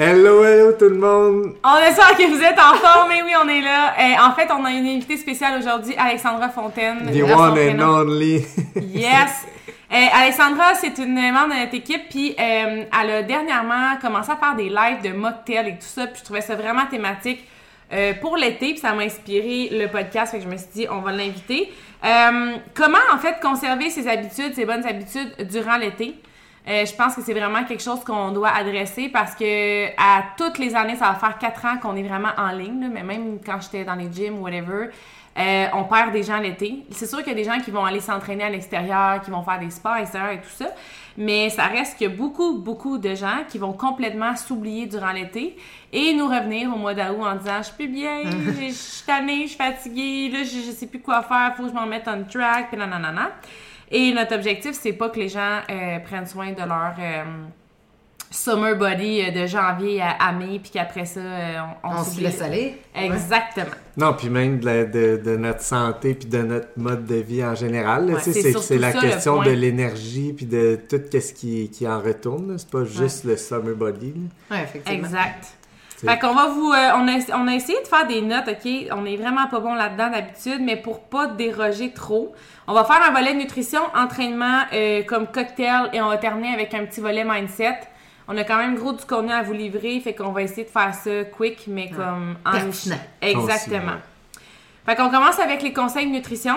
Hello, 0.00 0.44
hello 0.44 0.74
tout 0.78 0.90
le 0.90 0.94
monde! 0.96 1.56
On 1.64 1.76
espère 1.78 2.16
que 2.16 2.28
vous 2.28 2.40
êtes 2.40 2.56
en 2.56 2.74
forme, 2.74 3.08
mais 3.08 3.20
oui, 3.20 3.32
on 3.44 3.48
est 3.48 3.60
là. 3.60 3.94
Euh, 3.98 4.28
en 4.28 4.32
fait, 4.32 4.48
on 4.52 4.64
a 4.64 4.70
une 4.70 4.86
invitée 4.86 5.16
spéciale 5.16 5.58
aujourd'hui, 5.58 5.92
Alexandra 5.98 6.50
Fontaine. 6.50 7.10
The 7.12 7.22
one 7.24 7.58
and 7.58 7.82
only! 7.82 8.46
yes! 8.76 9.44
Euh, 9.92 10.06
Alexandra, 10.14 10.76
c'est 10.76 10.96
une 10.98 11.16
membre 11.32 11.52
de 11.52 11.62
notre 11.62 11.74
équipe, 11.74 12.08
puis 12.10 12.36
euh, 12.38 12.84
elle 13.02 13.10
a 13.10 13.22
dernièrement 13.24 13.96
commencé 14.00 14.30
à 14.30 14.36
faire 14.36 14.54
des 14.54 14.68
lives 14.68 15.02
de 15.02 15.16
mocktails 15.18 15.66
et 15.66 15.72
tout 15.72 15.78
ça, 15.80 16.06
puis 16.06 16.20
je 16.20 16.24
trouvais 16.24 16.42
ça 16.42 16.54
vraiment 16.54 16.86
thématique 16.86 17.44
pour 18.20 18.36
l'été, 18.36 18.74
puis 18.74 18.78
ça 18.78 18.92
m'a 18.92 19.02
inspiré 19.02 19.70
le 19.72 19.88
podcast, 19.88 20.30
fait 20.30 20.38
que 20.38 20.44
je 20.44 20.48
me 20.48 20.58
suis 20.58 20.68
dit, 20.74 20.86
on 20.88 21.00
va 21.00 21.10
l'inviter. 21.10 21.72
Comment, 22.74 22.98
en 23.12 23.18
fait, 23.18 23.40
conserver 23.42 23.90
ses 23.90 24.06
habitudes, 24.06 24.54
ses 24.54 24.64
bonnes 24.64 24.86
habitudes 24.86 25.34
durant 25.50 25.76
l'été? 25.76 26.14
Euh, 26.68 26.84
je 26.84 26.94
pense 26.94 27.14
que 27.14 27.22
c'est 27.22 27.32
vraiment 27.32 27.64
quelque 27.64 27.82
chose 27.82 28.04
qu'on 28.04 28.30
doit 28.30 28.50
adresser 28.50 29.08
parce 29.08 29.34
que 29.34 29.88
à 29.96 30.22
toutes 30.36 30.58
les 30.58 30.74
années, 30.74 30.96
ça 30.96 31.06
va 31.06 31.14
faire 31.14 31.38
quatre 31.38 31.64
ans 31.64 31.78
qu'on 31.80 31.96
est 31.96 32.02
vraiment 32.02 32.28
en 32.36 32.50
ligne, 32.50 32.80
là, 32.82 32.88
mais 32.92 33.02
même 33.02 33.38
quand 33.44 33.58
j'étais 33.62 33.84
dans 33.84 33.94
les 33.94 34.12
gyms 34.12 34.38
ou 34.38 34.42
whatever, 34.42 34.90
euh, 35.38 35.66
on 35.72 35.84
perd 35.84 36.12
des 36.12 36.22
gens 36.22 36.38
l'été. 36.38 36.84
C'est 36.90 37.06
sûr 37.06 37.18
qu'il 37.18 37.28
y 37.28 37.30
a 37.30 37.34
des 37.34 37.44
gens 37.44 37.58
qui 37.60 37.70
vont 37.70 37.84
aller 37.86 38.00
s'entraîner 38.00 38.44
à 38.44 38.50
l'extérieur, 38.50 39.22
qui 39.22 39.30
vont 39.30 39.42
faire 39.42 39.60
des 39.60 39.70
sports 39.70 39.96
extérieurs 39.96 40.32
et 40.32 40.40
tout 40.40 40.50
ça, 40.50 40.66
mais 41.16 41.48
ça 41.48 41.66
reste 41.68 41.96
qu'il 41.96 42.10
y 42.10 42.12
a 42.12 42.14
beaucoup, 42.14 42.58
beaucoup 42.58 42.98
de 42.98 43.14
gens 43.14 43.44
qui 43.48 43.56
vont 43.56 43.72
complètement 43.72 44.36
s'oublier 44.36 44.86
durant 44.86 45.12
l'été 45.12 45.56
et 45.90 46.12
nous 46.12 46.26
revenir 46.26 46.74
au 46.74 46.76
mois 46.76 46.92
d'août 46.92 47.22
en 47.22 47.36
disant 47.36 47.56
«Je 47.58 47.62
suis 47.62 47.76
plus 47.76 47.88
bien, 47.88 48.24
je 48.60 48.72
suis 48.72 49.06
tannée, 49.06 49.42
je 49.44 49.48
suis 49.48 49.56
fatiguée, 49.56 50.28
là, 50.30 50.42
je, 50.42 50.66
je 50.66 50.72
sais 50.72 50.86
plus 50.86 51.00
quoi 51.00 51.22
faire, 51.22 51.54
faut 51.56 51.62
que 51.62 51.70
je 51.70 51.74
m'en 51.74 51.86
mette 51.86 52.08
on 52.08 52.24
track, 52.24 52.68
puis 52.68 52.76
nanana.» 52.76 53.30
Et 53.90 54.12
notre 54.12 54.34
objectif, 54.34 54.72
c'est 54.80 54.92
pas 54.92 55.08
que 55.08 55.18
les 55.18 55.28
gens 55.28 55.60
euh, 55.70 55.98
prennent 56.00 56.26
soin 56.26 56.52
de 56.52 56.58
leur 56.58 56.94
euh, 56.98 57.24
summer 58.30 58.76
body 58.76 59.22
euh, 59.22 59.30
de 59.30 59.46
janvier 59.46 60.02
à, 60.02 60.10
à 60.20 60.32
mai, 60.32 60.58
puis 60.62 60.70
qu'après 60.72 61.06
ça, 61.06 61.20
euh, 61.20 61.58
on, 61.82 61.96
On 62.00 62.04
se 62.04 62.20
laisse 62.20 62.42
aller. 62.42 62.76
Exactement. 62.94 63.70
Non, 63.96 64.12
puis 64.12 64.28
même 64.28 64.60
de, 64.60 64.66
la- 64.66 64.84
de- 64.84 65.16
de 65.24 65.36
notre 65.36 65.62
santé 65.62 66.14
puis 66.14 66.28
de 66.28 66.42
notre 66.42 66.68
mode 66.76 67.06
de 67.06 67.14
vie 67.16 67.42
en 67.42 67.54
général. 67.54 68.10
Ouais, 68.10 68.20
c'est 68.20 68.32
c'est 68.34 68.50
surtout 68.52 68.66
c'est 68.66 68.78
la 68.78 68.92
ça, 68.92 69.00
question 69.00 69.42
de 69.42 69.50
l'énergie 69.50 70.34
puis 70.34 70.46
de 70.46 70.78
tout 70.88 71.00
ce 71.18 71.32
qui, 71.32 71.70
qui 71.70 71.88
en 71.88 72.00
retourne. 72.00 72.52
là. 72.52 72.58
C'est 72.58 72.70
pas 72.70 72.84
juste 72.84 73.24
le 73.24 73.36
summer 73.38 73.74
body. 73.74 74.12
Ouais, 74.50 74.62
effectivement. 74.64 74.98
Exact. 75.06 75.54
C'est- 76.00 76.06
Fait 76.08 76.18
qu'on 76.18 76.32
va 76.34 76.46
vous. 76.46 76.70
euh, 76.72 76.90
on, 76.96 77.08
a, 77.08 77.36
on 77.36 77.48
a 77.48 77.54
essayé 77.54 77.80
de 77.82 77.86
faire 77.88 78.06
des 78.06 78.20
notes, 78.22 78.46
OK? 78.48 78.70
On 78.92 79.04
est 79.04 79.16
vraiment 79.16 79.48
pas 79.48 79.58
bon 79.58 79.74
là-dedans 79.74 80.10
d'habitude, 80.10 80.60
mais 80.60 80.76
pour 80.76 81.00
pas 81.00 81.26
déroger 81.26 81.90
trop, 81.92 82.32
on 82.68 82.72
va 82.72 82.84
faire 82.84 83.02
un 83.04 83.10
volet 83.12 83.34
nutrition, 83.34 83.80
entraînement 83.96 84.62
euh, 84.72 85.02
comme 85.02 85.26
cocktail 85.26 85.90
et 85.92 86.00
on 86.00 86.08
va 86.08 86.16
terminer 86.18 86.54
avec 86.54 86.72
un 86.74 86.84
petit 86.84 87.00
volet 87.00 87.24
mindset. 87.24 87.80
On 88.28 88.36
a 88.36 88.44
quand 88.44 88.58
même 88.58 88.76
gros 88.76 88.92
du 88.92 89.04
contenu 89.04 89.32
à 89.32 89.42
vous 89.42 89.54
livrer, 89.54 89.98
fait 90.00 90.14
qu'on 90.14 90.30
va 90.32 90.42
essayer 90.42 90.64
de 90.64 90.68
faire 90.70 90.94
ça 90.94 91.24
quick, 91.36 91.64
mais 91.66 91.90
comme 91.90 92.36
en 92.46 92.52
Pertinent. 92.52 92.96
Exactement. 93.20 93.80
Concis, 93.92 94.44
Fait 94.86 94.94
qu'on 94.96 95.10
commence 95.10 95.38
avec 95.40 95.62
les 95.62 95.72
conseils 95.72 96.06
de 96.06 96.12
nutrition. 96.12 96.56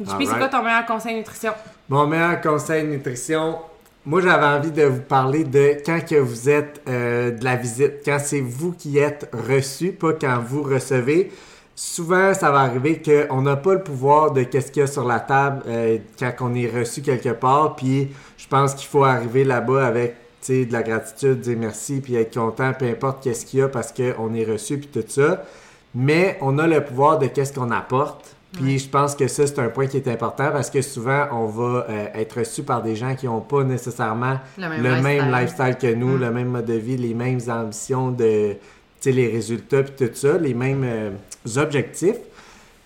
JP, 0.00 0.06
c'est 0.08 0.12
Alright. 0.28 0.38
quoi 0.38 0.48
ton 0.48 0.62
meilleur 0.62 0.84
conseil 0.86 1.12
de 1.14 1.18
nutrition? 1.18 1.52
Mon 1.88 2.06
meilleur 2.06 2.40
conseil 2.40 2.82
de 2.84 2.88
nutrition, 2.88 3.58
moi 4.06 4.20
j'avais 4.20 4.46
envie 4.46 4.72
de 4.72 4.84
vous 4.84 5.02
parler 5.02 5.44
de 5.44 5.76
quand 5.84 6.00
que 6.04 6.16
vous 6.16 6.48
êtes 6.48 6.80
euh, 6.88 7.30
de 7.30 7.44
la 7.44 7.56
visite, 7.56 8.02
quand 8.04 8.18
c'est 8.18 8.40
vous 8.40 8.72
qui 8.72 8.98
êtes 8.98 9.30
reçu, 9.32 9.92
pas 9.92 10.12
quand 10.12 10.40
vous 10.40 10.62
recevez. 10.62 11.30
Souvent, 11.74 12.34
ça 12.34 12.50
va 12.50 12.60
arriver 12.60 13.00
qu'on 13.00 13.42
n'a 13.42 13.56
pas 13.56 13.72
le 13.72 13.82
pouvoir 13.82 14.32
de 14.32 14.42
qu'est-ce 14.42 14.70
qu'il 14.70 14.80
y 14.80 14.84
a 14.84 14.86
sur 14.86 15.06
la 15.06 15.18
table 15.18 15.62
euh, 15.66 15.98
quand 16.18 16.32
on 16.40 16.54
est 16.54 16.68
reçu 16.68 17.00
quelque 17.00 17.30
part. 17.30 17.76
Puis 17.76 18.10
je 18.36 18.46
pense 18.48 18.74
qu'il 18.74 18.88
faut 18.88 19.04
arriver 19.04 19.44
là-bas 19.44 19.86
avec 19.86 20.16
de 20.48 20.72
la 20.72 20.82
gratitude, 20.82 21.40
dire 21.40 21.56
merci, 21.58 22.00
puis 22.00 22.16
être 22.16 22.34
content, 22.34 22.72
peu 22.72 22.86
importe 22.86 23.22
qu'est-ce 23.22 23.46
qu'il 23.46 23.60
y 23.60 23.62
a 23.62 23.68
parce 23.68 23.92
qu'on 23.92 24.34
est 24.34 24.44
reçu, 24.44 24.78
puis 24.78 24.88
tout 24.88 25.04
ça. 25.06 25.44
Mais 25.94 26.38
on 26.40 26.58
a 26.58 26.66
le 26.66 26.84
pouvoir 26.84 27.18
de 27.18 27.26
qu'est-ce 27.26 27.52
qu'on 27.52 27.70
apporte. 27.70 28.36
Puis 28.52 28.78
je 28.80 28.88
pense 28.88 29.14
que 29.14 29.28
ça, 29.28 29.46
c'est 29.46 29.58
un 29.60 29.68
point 29.68 29.86
qui 29.86 29.96
est 29.96 30.08
important 30.08 30.50
parce 30.50 30.70
que 30.70 30.82
souvent, 30.82 31.26
on 31.32 31.46
va 31.46 31.86
euh, 31.88 32.06
être 32.14 32.40
reçu 32.40 32.62
par 32.62 32.82
des 32.82 32.96
gens 32.96 33.14
qui 33.14 33.26
n'ont 33.26 33.40
pas 33.40 33.62
nécessairement 33.62 34.40
Le 34.58 34.68
même 34.68 34.82
le 34.82 35.02
même 35.02 35.32
lifestyle. 35.32 35.76
que 35.80 35.94
nous, 35.94 36.16
le 36.16 36.30
même 36.32 36.48
mode 36.48 36.64
de 36.64 36.74
vie, 36.74 36.96
les 36.96 37.14
mêmes 37.14 37.40
ambitions 37.48 38.10
de, 38.10 38.56
les 39.04 39.28
résultats, 39.28 39.82
puis 39.84 40.08
tout 40.08 40.14
ça, 40.14 40.36
les 40.36 40.54
mêmes 40.54 40.84
euh, 40.84 41.10
objectifs. 41.56 42.18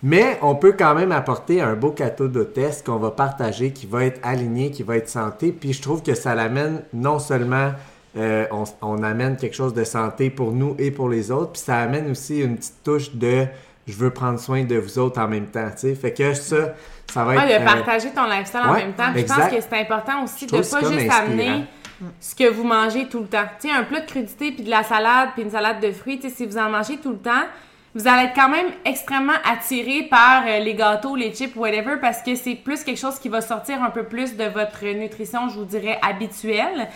Mais 0.03 0.37
on 0.43 0.53
peut 0.53 0.73
quand 0.77 0.93
même 0.93 1.11
apporter 1.11 1.61
un 1.61 1.73
beau 1.73 1.89
cadeau 1.89 2.27
d'hôtesse 2.27 2.83
qu'on 2.85 2.97
va 2.97 3.09
partager, 3.09 3.71
qui 3.71 3.87
va 3.87 4.05
être 4.05 4.19
aligné, 4.21 4.69
qui 4.69 4.83
va 4.83 4.97
être 4.97 5.09
santé. 5.09 5.51
Puis 5.51 5.73
je 5.73 5.81
trouve 5.81 6.03
que 6.03 6.13
ça 6.13 6.35
l'amène 6.35 6.83
non 6.93 7.17
seulement, 7.17 7.71
euh, 8.17 8.45
on, 8.51 8.65
on 8.83 9.01
amène 9.01 9.35
quelque 9.35 9.55
chose 9.55 9.73
de 9.73 9.83
santé 9.83 10.29
pour 10.29 10.51
nous 10.51 10.75
et 10.77 10.91
pour 10.91 11.09
les 11.09 11.31
autres, 11.31 11.53
puis 11.53 11.61
ça 11.61 11.77
amène 11.77 12.11
aussi 12.11 12.39
une 12.39 12.55
petite 12.57 12.83
touche 12.83 13.15
de 13.15 13.47
je 13.87 13.93
veux 13.95 14.09
prendre 14.11 14.39
soin 14.39 14.63
de 14.63 14.75
vous 14.77 14.97
autres 14.99 15.19
en 15.21 15.27
même 15.27 15.47
temps. 15.47 15.69
Fait 15.75 16.13
que 16.13 16.33
ça, 16.33 16.73
ça 17.11 17.23
va 17.23 17.35
Ouais, 17.35 17.51
être. 17.53 17.59
de 17.59 17.63
euh, 17.63 17.65
partager 17.65 18.09
ton 18.09 18.25
lifestyle 18.25 18.61
en 18.65 18.73
même 18.73 18.93
temps. 18.93 19.11
Puis 19.13 19.21
je 19.21 19.27
pense 19.27 19.47
que 19.53 19.61
c'est 19.61 19.79
important 19.79 20.23
aussi 20.23 20.47
Je 20.49 20.55
de 20.55 20.61
trouve 20.61 20.81
pas 20.81 20.87
juste 20.91 21.09
inspirant. 21.11 21.25
amener 21.31 21.65
ce 22.19 22.35
que 22.35 22.49
vous 22.49 22.63
mangez 22.63 23.07
tout 23.07 23.19
le 23.19 23.27
temps. 23.27 23.45
Tu 23.61 23.69
sais, 23.69 23.73
un 23.73 23.83
plat 23.83 24.01
de 24.01 24.05
crudité 24.07 24.51
puis 24.51 24.63
de 24.63 24.69
la 24.69 24.83
salade 24.83 25.29
puis 25.33 25.43
une 25.43 25.51
salade 25.51 25.79
de 25.79 25.91
fruits, 25.91 26.19
si 26.35 26.45
vous 26.45 26.57
en 26.57 26.69
mangez 26.69 26.97
tout 26.97 27.11
le 27.11 27.17
temps, 27.19 27.43
vous 27.93 28.07
allez 28.09 28.25
être 28.25 28.35
quand 28.35 28.49
même 28.49 28.67
extrêmement 28.83 29.37
attiré 29.49 30.03
par 30.09 30.43
euh, 30.45 30.59
les 30.59 30.73
gâteaux, 30.73 31.15
les 31.15 31.33
chips, 31.33 31.55
whatever, 31.55 31.95
parce 32.01 32.21
que 32.21 32.35
c'est 32.35 32.55
plus 32.55 32.83
quelque 32.83 32.99
chose 32.99 33.17
qui 33.19 33.29
va 33.29 33.39
sortir 33.39 33.81
un 33.81 33.89
peu 33.91 34.03
plus 34.03 34.35
de 34.35 34.43
votre 34.45 34.83
nutrition, 34.85 35.47
je 35.47 35.59
vous 35.59 35.63
dirais, 35.65 35.97
habituelle. 36.01 36.89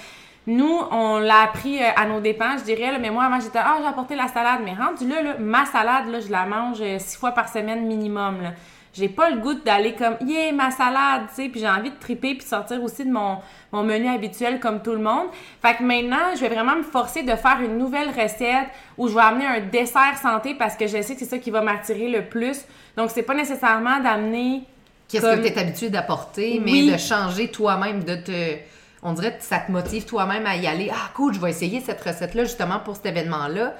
Nous, 0.50 0.80
on 0.92 1.20
l'a 1.20 1.42
appris 1.44 1.82
euh, 1.82 1.88
à 1.96 2.06
nos 2.08 2.20
dépens, 2.20 2.58
je 2.58 2.64
dirais, 2.64 2.92
là, 2.92 2.98
mais 3.00 3.12
moi, 3.12 3.26
avant, 3.26 3.40
j'étais, 3.40 3.60
ah, 3.60 3.78
j'ai 3.82 3.88
apporté 3.88 4.16
la 4.16 4.28
salade, 4.28 4.62
mais 4.66 4.74
rendu 4.74 5.08
là, 5.08 5.22
là, 5.22 5.36
ma 5.40 5.66
salade, 5.66 6.08
là, 6.10 6.20
je 6.20 6.30
la 6.32 6.46
mange 6.46 6.80
euh, 6.82 6.98
six 6.98 7.18
fois 7.18 7.32
par 7.32 7.50
semaine 7.50 7.86
minimum, 7.86 8.42
là. 8.42 8.54
J'ai 8.92 9.08
pas 9.08 9.30
le 9.30 9.38
goût 9.38 9.54
d'aller 9.54 9.94
comme, 9.94 10.16
yeah, 10.26 10.52
ma 10.52 10.72
salade, 10.72 11.28
tu 11.30 11.44
sais, 11.44 11.50
puis 11.50 11.60
j'ai 11.60 11.70
envie 11.70 11.92
de 11.92 11.96
triper 12.00 12.34
puis 12.34 12.48
sortir 12.48 12.82
aussi 12.84 13.06
de 13.06 13.12
mon, 13.12 13.38
mon 13.72 13.84
menu 13.84 14.08
habituel 14.10 14.60
comme 14.60 14.82
tout 14.82 14.94
le 14.94 14.98
monde. 14.98 15.28
Fait 15.62 15.76
que 15.76 15.84
maintenant, 15.84 16.34
je 16.36 16.40
vais 16.42 16.50
vraiment 16.50 16.76
me 16.76 16.82
forcer 16.82 17.22
de 17.22 17.36
faire 17.36 17.60
une 17.64 17.78
nouvelle 17.78 18.10
recette 18.10 18.68
où 18.98 19.08
je 19.08 19.14
vais 19.14 19.22
amener 19.22 19.46
un 19.46 19.60
dessert 19.60 20.18
santé 20.20 20.56
parce 20.58 20.76
que 20.76 20.88
je 20.88 21.04
sais 21.04 21.14
que 21.14 21.20
c'est 21.20 21.26
ça 21.30 21.38
qui 21.38 21.52
va 21.52 21.62
m'attirer 21.62 22.10
le 22.10 22.24
plus. 22.26 22.62
Donc, 22.98 23.12
c'est 23.12 23.22
pas 23.22 23.36
nécessairement 23.36 24.00
d'amener 24.00 24.64
Qu'est-ce 25.08 25.22
Comme- 25.24 25.42
que 25.44 25.48
tu 25.48 25.54
es 25.54 25.60
habitué 25.60 25.90
d'apporter, 25.90 26.60
mais 26.64 26.72
Oui. 26.72 26.92
de 26.92 26.98
changer 26.98 27.50
toi-même, 27.50 28.04
de 28.04 28.16
te. 28.16 28.56
On 29.02 29.14
dirait 29.14 29.38
que 29.38 29.44
ça 29.44 29.60
te 29.60 29.72
motive 29.72 30.06
toi-même 30.06 30.46
à 30.46 30.56
y 30.56 30.68
aller. 30.68 30.92
Ah, 30.94 31.10
cool, 31.16 31.34
je 31.34 31.40
vais 31.40 31.50
essayer 31.50 31.82
cette 31.82 32.02
recette-là 32.02 32.44
justement 32.44 32.80
pour 32.80 32.96
cet 32.96 33.06
événement-là. 33.08 33.76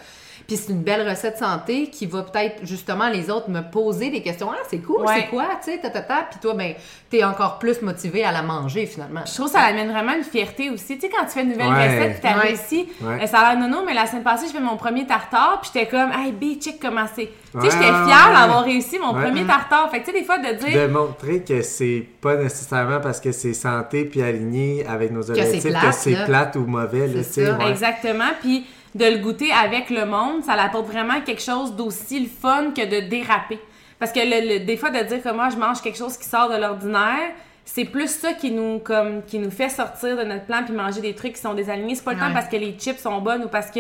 Puis 0.50 0.58
c'est 0.58 0.74
une 0.74 0.82
belle 0.82 1.08
recette 1.08 1.38
santé 1.38 1.88
qui 1.92 2.06
va 2.08 2.24
peut-être 2.24 2.66
justement 2.66 3.08
les 3.08 3.30
autres 3.30 3.50
me 3.50 3.62
poser 3.62 4.10
des 4.10 4.22
questions. 4.22 4.50
Ah, 4.52 4.58
c'est 4.70 4.80
cool, 4.80 5.02
Ouais. 5.02 5.14
c'est 5.16 5.28
quoi, 5.28 5.46
tu 5.64 5.72
sais, 5.72 5.78
ta, 5.78 5.90
ta, 5.90 6.02
ta. 6.02 6.24
Puis 6.30 6.40
toi, 6.42 6.54
ben, 6.56 6.74
t'es 7.10 7.24
encore 7.24 7.60
plus 7.60 7.82
motivé 7.84 8.26
à 8.26 8.32
la 8.32 8.42
manger 8.42 8.86
finalement. 8.88 9.22
Je 9.26 9.34
trouve 9.34 9.46
que 9.46 9.52
ça 9.54 9.62
amène 9.62 9.92
vraiment 9.92 10.14
une 10.16 10.24
fierté 10.24 10.70
aussi. 10.72 10.96
Tu 10.98 11.02
sais, 11.02 11.10
quand 11.10 11.24
tu 11.26 11.32
fais 11.34 11.44
une 11.44 11.50
nouvelle 11.52 11.68
Ouais. 11.70 11.88
recette 12.00 12.12
puis 12.14 12.22
t'as 12.24 12.36
Ouais. 12.38 12.48
réussi, 12.48 12.90
Ouais. 13.00 13.24
euh, 13.24 13.28
ça 13.28 13.40
a 13.42 13.54
l'air 13.56 13.60
nono, 13.70 13.84
mais 13.86 13.94
la 13.94 14.08
semaine 14.08 14.24
passée, 14.24 14.48
je 14.48 14.54
fais 14.54 14.60
mon 14.60 14.76
premier 14.76 15.06
tartare 15.06 15.60
puis 15.62 15.70
j'étais 15.74 15.88
comme, 15.88 16.12
hey, 16.12 16.32
B, 16.32 16.60
check 16.60 16.80
comment 16.82 17.06
c'est. 17.16 17.30
Tu 17.52 17.62
sais, 17.62 17.72
j'étais 17.72 17.86
fière 17.86 18.32
d'avoir 18.34 18.64
réussi 18.64 19.00
mon 19.00 19.14
Ouais. 19.14 19.24
premier 19.24 19.46
tartare. 19.46 19.90
Fait 19.92 20.00
que 20.02 20.06
tu 20.06 20.12
sais, 20.12 20.20
des 20.20 20.26
fois, 20.26 20.38
de 20.40 20.54
dire, 20.66 20.82
de 20.84 20.88
montrer 20.92 21.42
que 21.44 21.62
c'est 21.62 22.06
pas 22.22 22.36
nécessairement 22.36 23.00
parce 23.00 23.20
que 23.20 23.32
c'est 23.32 23.54
santé 23.54 24.06
puis 24.06 24.22
aligné 24.24 24.86
avec 24.88 25.12
nos 25.12 25.30
objectifs 25.30 25.64
que 25.64 25.92
c'est 25.92 26.26
plate 26.26 26.56
ou 26.56 26.66
mauvais. 26.66 27.08
là, 27.08 27.24
C'est 27.24 27.42
tu 27.46 27.48
sais. 27.48 27.70
Exactement. 27.70 28.32
Puis 28.42 28.66
de 28.96 29.06
le 29.06 29.18
goûter 29.20 29.52
avec 29.52 29.90
le 29.90 30.06
monde, 30.06 30.44
ça 30.44 30.54
apporte 30.54 30.88
vraiment 30.88 31.22
quelque 31.22 31.42
chose 31.42 31.76
d'aussi 31.76 32.20
le 32.22 32.28
fun 32.28 32.72
que 32.76 32.86
de 32.86 33.08
déraper. 33.08 33.60
Parce 34.00 34.12
que 34.12 34.20
le, 34.20 34.54
le- 34.60 34.66
des 34.66 34.78
fois, 34.78 34.90
de 34.90 35.04
dire 35.04 35.22
que 35.22 35.30
moi, 35.32 35.50
je 35.50 35.58
mange 35.58 35.82
quelque 35.82 35.98
chose 35.98 36.18
qui 36.18 36.26
sort 36.28 36.50
de 36.50 36.56
l'ordinaire, 36.56 37.32
c'est 37.66 37.86
plus 37.86 38.08
ça 38.10 38.34
qui 38.34 38.50
nous, 38.52 38.80
comme, 38.80 39.24
qui 39.26 39.38
nous 39.38 39.52
fait 39.52 39.70
sortir 39.70 40.18
de 40.18 40.24
notre 40.24 40.46
plan 40.46 40.64
puis 40.66 40.74
manger 40.74 41.02
des 41.02 41.14
trucs 41.14 41.34
qui 41.34 41.42
sont 41.42 41.54
désalignés. 41.54 41.94
C'est 41.96 42.04
pas 42.04 42.14
le 42.14 42.20
temps 42.20 42.34
parce 42.34 42.48
que 42.48 42.56
les 42.56 42.72
chips 42.80 42.98
sont 43.00 43.22
bonnes 43.22 43.44
ou 43.44 43.48
parce 43.48 43.70
que 43.70 43.80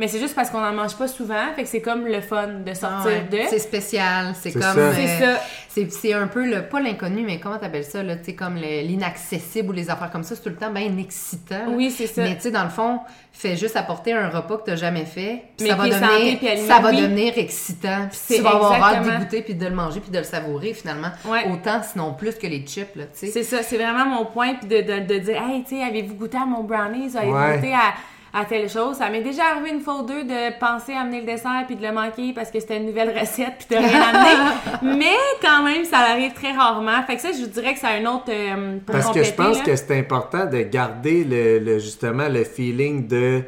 mais 0.00 0.08
c'est 0.08 0.18
juste 0.18 0.34
parce 0.34 0.50
qu'on 0.50 0.64
en 0.64 0.72
mange 0.72 0.96
pas 0.96 1.06
souvent, 1.06 1.52
fait 1.54 1.62
que 1.62 1.68
c'est 1.68 1.80
comme 1.82 2.06
le 2.06 2.20
fun 2.20 2.46
de 2.64 2.70
Ah 2.70 2.74
sortir 2.74 3.10
ouais. 3.12 3.28
de. 3.30 3.38
C'est 3.48 3.58
spécial, 3.60 4.34
c'est 4.34 4.50
comme... 4.52 4.62
euh, 4.62 4.92
ça. 5.36 5.40
C'est, 5.68 5.92
c'est 5.92 6.12
un 6.14 6.26
peu 6.26 6.44
le, 6.44 6.62
pas 6.62 6.80
l'inconnu, 6.80 7.22
mais 7.24 7.38
comment 7.38 7.58
t'appelles 7.58 7.84
ça, 7.84 8.02
là, 8.02 8.16
tu 8.16 8.24
sais, 8.24 8.34
comme 8.34 8.56
le- 8.56 8.80
l'inaccessible 8.84 9.68
ou 9.68 9.72
les 9.72 9.88
affaires 9.90 10.10
comme 10.10 10.24
ça, 10.24 10.34
c'est 10.34 10.42
tout 10.42 10.48
le 10.48 10.56
temps 10.56 10.70
bien 10.72 10.96
excitant. 10.98 11.66
là. 11.66 11.72
Oui, 11.76 11.92
c'est 11.92 12.08
ça. 12.08 12.22
Mais 12.22 12.34
tu 12.34 12.40
sais, 12.42 12.50
dans 12.50 12.64
le 12.64 12.70
fond, 12.70 12.98
fais 13.32 13.56
juste 13.56 13.76
apporter 13.76 14.12
un 14.12 14.28
repas 14.30 14.56
que 14.56 14.64
t'as 14.64 14.74
jamais 14.76 15.04
fait, 15.04 15.44
puis 15.56 15.66
Mais 15.66 15.68
ça 15.68 15.76
va 15.76 15.84
devenir, 15.86 16.32
santé, 16.40 16.56
ça 16.56 16.78
va 16.80 16.90
oui. 16.90 16.96
devenir 17.02 17.34
excitant, 17.36 18.08
puis 18.10 18.36
tu 18.36 18.42
vas 18.42 18.50
avoir 18.50 18.72
hâte 18.82 19.02
d'y 19.02 19.10
goûter, 19.18 19.42
puis 19.42 19.54
de 19.54 19.66
le 19.66 19.74
manger, 19.74 20.00
puis 20.00 20.10
de 20.10 20.18
le 20.18 20.24
savourer 20.24 20.74
finalement. 20.74 21.10
Ouais. 21.26 21.44
Autant, 21.52 21.82
sinon 21.82 22.14
plus 22.14 22.34
que 22.36 22.46
les 22.48 22.64
chips, 22.66 22.96
là, 22.96 23.04
tu 23.04 23.10
sais. 23.18 23.26
C'est 23.28 23.42
ça, 23.44 23.62
c'est 23.62 23.76
vraiment 23.76 24.06
mon 24.06 24.24
point, 24.26 24.54
puis 24.54 24.66
de, 24.66 24.80
de, 24.80 25.06
de 25.06 25.18
dire, 25.20 25.40
hey, 25.40 25.62
tu 25.62 25.76
sais, 25.76 25.82
avez-vous 25.84 26.14
goûté 26.14 26.36
à 26.36 26.46
mon 26.46 26.64
brownies, 26.64 27.16
avez-vous 27.16 27.32
Ouais. 27.36 27.56
goûté 27.56 27.74
à, 27.74 27.94
à 28.32 28.44
telle 28.44 28.68
chose? 28.68 28.96
Ça 28.96 29.08
m'est 29.10 29.22
déjà 29.22 29.42
arrivé 29.54 29.70
une 29.70 29.80
fois 29.80 30.00
ou 30.00 30.06
deux 30.06 30.22
de 30.24 30.58
penser 30.58 30.92
à 30.92 31.00
amener 31.00 31.20
le 31.20 31.26
dessert 31.26 31.64
puis 31.66 31.76
de 31.76 31.82
le 31.82 31.92
manquer 31.92 32.32
parce 32.34 32.50
que 32.50 32.60
c'était 32.60 32.76
une 32.76 32.86
nouvelle 32.86 33.16
recette 33.18 33.66
puis 33.68 33.76
de 33.76 33.82
rien 33.82 34.02
amener. 34.82 34.96
Mais 34.98 35.16
quand 35.42 35.62
même, 35.64 35.84
ça 35.84 35.98
arrive 35.98 36.32
très 36.32 36.52
rarement. 36.52 37.02
Fait 37.06 37.16
que 37.16 37.22
ça, 37.22 37.32
je 37.32 37.40
vous 37.42 37.48
dirais 37.48 37.74
que 37.74 37.80
c'est 37.80 37.86
un 38.02 38.06
autre 38.06 38.24
euh, 38.30 38.78
pour 38.86 38.94
Parce 38.94 39.10
que 39.10 39.22
je 39.24 39.32
pense 39.32 39.58
là. 39.58 39.64
que 39.64 39.76
c'est 39.76 39.98
important 39.98 40.46
de 40.46 40.62
garder 40.62 41.24
le, 41.24 41.58
le- 41.58 41.78
justement 41.78 42.28
le 42.28 42.44
feeling 42.44 43.06
de 43.08 43.42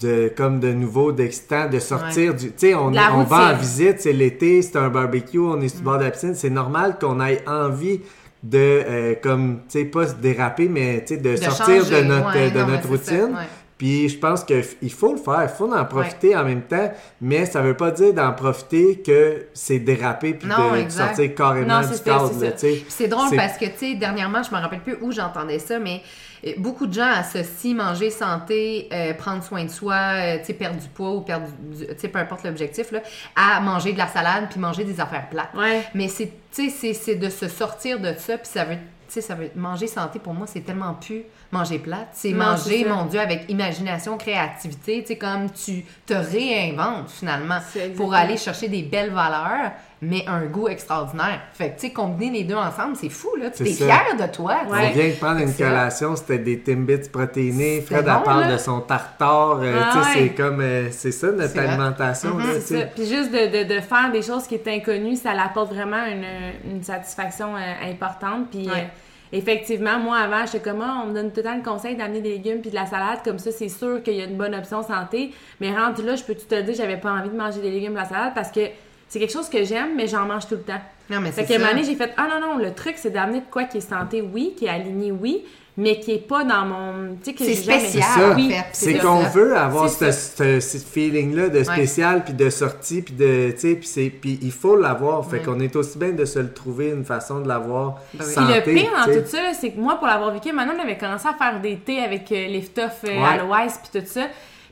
de 0.00 0.32
comme 0.36 0.60
de 0.60 0.72
nouveau 0.72 1.10
d'excitant 1.10 1.68
de 1.68 1.80
sortir 1.80 2.34
du 2.34 2.52
tu 2.52 2.68
sais 2.68 2.74
on, 2.76 2.92
va 2.92 3.08
en 3.10 3.16
routine. 3.24 3.56
visite 3.58 4.00
c'est 4.00 4.12
l'été 4.12 4.62
c'est 4.62 4.76
un 4.78 4.88
barbecue 4.90 5.40
on 5.40 5.60
est 5.60 5.66
sur 5.66 5.78
le 5.80 5.84
bord 5.84 5.98
de 5.98 6.04
la 6.04 6.12
piscine 6.12 6.36
c'est 6.36 6.50
normal 6.50 6.98
qu'on 7.00 7.20
ait 7.20 7.42
envie 7.48 8.00
de 8.44 8.58
euh, 8.58 9.14
comme 9.20 9.62
tu 9.68 9.80
sais 9.80 9.84
pas 9.86 10.06
se 10.06 10.14
déraper 10.14 10.68
mais 10.68 11.00
tu 11.04 11.16
sais 11.16 11.20
de, 11.20 11.30
De 11.32 11.36
sortir 11.36 11.82
changer, 11.82 12.02
de 12.02 12.06
notre 12.06 12.32
ouais, 12.32 12.50
de 12.52 12.60
non, 12.60 12.66
notre 12.68 12.82
c'est 12.96 13.04
ça, 13.06 13.12
routine 13.22 13.34
ouais. 13.36 13.42
Puis 13.82 14.08
je 14.08 14.16
pense 14.16 14.44
que 14.44 14.54
f- 14.54 14.76
il 14.80 14.92
faut 14.92 15.10
le 15.12 15.18
faire 15.18 15.42
il 15.42 15.48
faut 15.48 15.72
en 15.72 15.84
profiter 15.84 16.36
en 16.36 16.44
même 16.44 16.62
temps 16.62 16.88
mais 17.20 17.46
ça 17.46 17.60
veut 17.62 17.76
pas 17.76 17.90
dire 17.90 18.14
d'en 18.14 18.32
profiter 18.32 19.02
que 19.04 19.46
c'est 19.54 19.80
déraper 19.80 20.34
puis 20.34 20.48
Non, 20.48 20.70
de 20.72 20.76
exact. 20.76 21.16
sortir 21.16 21.34
carrément 21.34 21.80
Non, 21.80 21.88
du 21.88 21.94
ça, 21.94 22.04
cadre 22.04 22.30
c'est 22.88 23.08
drôle 23.08 23.34
parce 23.36 23.58
que, 23.58 23.64
tu 23.66 23.72
sais, 23.78 23.94
dernièrement, 23.94 24.42
je 24.44 24.54
me 24.54 24.60
rappelle 24.60 24.80
plus 24.82 24.96
où 25.00 25.10
j'entendais 25.10 25.58
ça, 25.58 25.78
mais 25.80 26.00
euh, 26.46 26.52
beaucoup 26.58 26.86
de 26.86 26.92
gens 26.94 27.10
associent 27.12 27.74
manger 27.74 28.10
santé, 28.10 28.88
euh, 28.92 29.14
prendre 29.14 29.42
soin 29.42 29.64
de 29.64 29.70
soi, 29.70 29.94
euh, 29.94 30.38
tu 30.38 30.44
sais, 30.46 30.52
perdre 30.54 30.80
du 30.80 30.88
poids 30.88 31.10
ou 31.10 31.20
perdre 31.22 31.46
du, 31.72 31.84
tu 31.86 31.94
sais, 31.98 32.08
peu 32.08 32.18
importe 32.20 32.44
l'objectif, 32.44 32.92
là, 32.92 33.00
à 33.34 33.60
manger 33.60 33.92
de 33.94 33.98
la 33.98 34.06
salade 34.06 34.44
puis 34.50 34.60
manger 34.60 34.84
des 34.84 35.00
affaires 35.00 35.28
plates. 35.28 35.54
Ouais. 35.56 35.82
Mais 35.94 36.06
c'est, 36.08 36.26
tu 36.54 36.70
sais, 36.70 36.70
c'est- 36.70 36.94
c'est 36.94 37.14
de 37.16 37.28
se 37.28 37.48
sortir 37.48 37.98
de 38.00 38.12
ça, 38.16 38.38
puis 38.38 38.46
ça 38.48 38.64
veut, 38.64 38.76
sais, 39.12 39.20
ça 39.20 39.34
veut 39.34 39.50
manger 39.54 39.86
santé 39.86 40.18
pour 40.18 40.34
moi, 40.34 40.46
c'est 40.46 40.60
tellement 40.60 40.94
plus 40.94 41.22
manger 41.50 41.78
plate, 41.78 42.08
c'est 42.12 42.32
manger, 42.32 42.84
mon 42.84 43.04
Dieu, 43.04 43.20
avec 43.20 43.50
imagination, 43.50 44.16
créativité, 44.16 45.02
tu 45.02 45.08
sais, 45.08 45.16
comme 45.16 45.50
tu 45.50 45.84
te 46.06 46.14
réinventes 46.14 47.10
finalement 47.10 47.58
pour 47.96 48.14
aller 48.14 48.36
chercher 48.36 48.68
des 48.68 48.82
belles 48.82 49.10
valeurs, 49.12 49.72
mais 50.04 50.24
un 50.26 50.46
goût 50.46 50.66
extraordinaire. 50.68 51.40
Fait 51.54 51.70
que, 51.70 51.74
tu 51.80 51.86
sais, 51.86 51.92
combiner 51.92 52.38
les 52.40 52.44
deux 52.44 52.56
ensemble, 52.56 52.96
c'est 52.96 53.08
fou, 53.08 53.30
là. 53.40 53.50
Tu 53.50 53.62
es 53.62 53.66
fier 53.72 54.16
de 54.18 54.26
toi, 54.34 54.56
tu 54.62 54.66
sais. 54.68 54.72
Ouais. 54.74 54.88
On 54.90 54.92
vient 54.98 55.08
de 55.08 55.14
prendre 55.14 55.40
une 55.40 55.54
collation, 55.54 56.16
c'était 56.16 56.38
des 56.38 56.58
Timbits 56.60 57.08
protéinés. 57.10 57.80
Fred, 57.82 58.04
elle 58.06 58.12
bon, 58.12 58.20
parle 58.24 58.40
là. 58.42 58.52
de 58.54 58.58
son 58.58 58.80
tartare. 58.80 59.60
euh, 59.62 59.80
Ah 59.80 59.90
tu 59.92 59.98
sais, 59.98 60.04
ouais. 60.20 60.28
c'est 60.28 60.34
comme, 60.34 60.60
euh, 60.60 60.88
c'est 60.90 61.12
ça 61.12 61.30
notre 61.30 61.56
alimentation. 61.58 62.36
là, 62.36 62.44
tu 62.46 62.50
C'est 62.54 62.60
ça. 62.60 62.80
sais. 62.80 62.90
Puis 62.94 63.06
juste 63.06 63.30
de, 63.30 63.62
de, 63.64 63.74
de 63.76 63.80
faire 63.80 64.10
des 64.12 64.22
choses 64.22 64.46
qui 64.48 64.56
est 64.56 64.66
inconnues, 64.68 65.14
ça 65.16 65.34
l'apporte 65.34 65.72
vraiment 65.72 66.04
une, 66.04 66.24
une 66.72 66.82
satisfaction 66.82 67.54
euh, 67.56 67.90
importante. 67.90 68.50
Puis 68.50 68.66
Ouais. 68.68 68.72
euh, 68.72 69.38
effectivement, 69.38 69.98
moi 70.00 70.18
avant, 70.18 70.44
j'étais 70.46 70.68
comme 70.68 70.82
Ah, 70.82 71.02
on 71.04 71.06
me 71.10 71.14
donne 71.14 71.30
tout 71.30 71.38
le 71.38 71.42
temps 71.44 71.56
le 71.56 71.62
conseil 71.62 71.94
d'amener 71.96 72.20
des 72.20 72.30
légumes 72.30 72.60
puis 72.60 72.70
de 72.70 72.74
la 72.74 72.86
salade, 72.86 73.20
comme 73.24 73.38
ça 73.38 73.50
c'est 73.52 73.68
sûr 73.68 74.02
qu'il 74.02 74.14
y 74.14 74.20
a 74.20 74.24
une 74.24 74.36
bonne 74.36 74.54
option 74.54 74.82
santé. 74.82 75.32
Mais 75.60 75.70
rendu 75.76 76.02
là, 76.02 76.16
je 76.16 76.24
peux 76.24 76.34
te 76.34 76.54
le 76.54 76.62
dire, 76.64 76.74
j'avais 76.74 76.96
pas 76.98 77.12
envie 77.12 77.30
de 77.30 77.36
manger 77.36 77.60
des 77.60 77.70
légumes 77.70 77.92
de 77.92 77.98
la 77.98 78.04
salade 78.04 78.32
parce 78.34 78.50
que 78.50 78.60
c'est 79.12 79.18
quelque 79.18 79.32
chose 79.32 79.48
que 79.50 79.62
j'aime, 79.62 79.90
mais 79.94 80.06
j'en 80.06 80.24
mange 80.24 80.46
tout 80.46 80.54
le 80.54 80.62
temps. 80.62 80.80
Non, 81.10 81.20
mais 81.20 81.30
Fait 81.32 81.42
c'est 81.42 81.48
qu'à 81.48 81.54
un 81.54 81.58
ça. 81.58 81.64
moment 81.66 81.78
donné, 81.82 81.84
j'ai 81.92 81.96
fait 81.96 82.10
Ah 82.16 82.26
non, 82.30 82.40
non, 82.54 82.58
le 82.58 82.72
truc 82.72 82.94
c'est 82.96 83.10
d'amener 83.10 83.40
de 83.40 83.44
quoi 83.50 83.64
qui 83.64 83.76
est 83.78 83.80
santé, 83.82 84.22
oui, 84.22 84.54
qui 84.56 84.64
est 84.64 84.70
aligné, 84.70 85.12
oui, 85.12 85.44
mais 85.76 86.00
qui 86.00 86.12
est 86.12 86.26
pas 86.26 86.44
dans 86.44 86.64
mon. 86.64 87.16
Tu 87.22 87.30
sais, 87.30 87.32
que 87.34 87.44
C'est 87.44 87.54
spécial, 87.54 87.82
C'est 87.82 88.00
ça. 88.20 88.30
en 88.30 88.34
Oui, 88.34 88.50
fait. 88.50 88.64
C'est 88.72 88.94
ça. 88.96 89.02
qu'on 89.02 89.20
veut 89.24 89.54
avoir 89.56 89.90
ce, 89.90 90.10
C'est 90.10 90.60
ce- 90.60 90.78
ce 90.78 90.84
feeling-là 90.84 91.48
de 91.50 91.62
spécial, 91.64 92.24
puis 92.24 92.32
de 92.32 92.48
sortie, 92.48 93.02
puis 93.02 93.12
de, 93.14 93.50
tu 93.50 93.58
sais, 93.58 93.74
puis 93.74 93.86
c'est- 93.86 94.10
puis 94.10 94.38
il 94.40 94.52
faut 94.52 94.76
l'avoir. 94.76 95.28
Fait 95.28 95.40
qu'on 95.40 95.60
est 95.60 95.76
aussi 95.76 95.98
bien 95.98 96.10
de 96.12 96.24
se 96.24 96.38
le 96.38 96.52
trouver 96.52 96.88
une 96.90 97.04
façon 97.04 97.40
de 97.40 97.48
l'avoir 97.48 97.98
Ben 98.14 98.24
oui. 98.24 98.24
Puis 98.24 98.34
santé. 98.34 98.54
le 98.54 98.74
pire 98.80 98.90
dans 98.96 99.12
tout 99.12 99.26
ça, 99.28 99.42
là, 99.42 99.52
c'est 99.58 99.70
que 99.72 99.78
moi, 99.80 99.96
pour 99.96 100.06
l'avoir 100.06 100.30
vécu, 100.32 100.52
maintenant, 100.52 100.74
on 100.78 100.82
avait 100.82 100.96
commencé 100.96 101.26
à 101.28 101.34
faire 101.34 101.60
des 101.60 101.76
thés 101.76 102.00
avec 102.00 102.30
euh, 102.32 102.46
les 102.48 102.64
euh, 102.78 102.88
Ouais. 103.04 103.28
aloès 103.40 103.78
puis 103.82 104.00
tout 104.00 104.06
ça. 104.06 104.22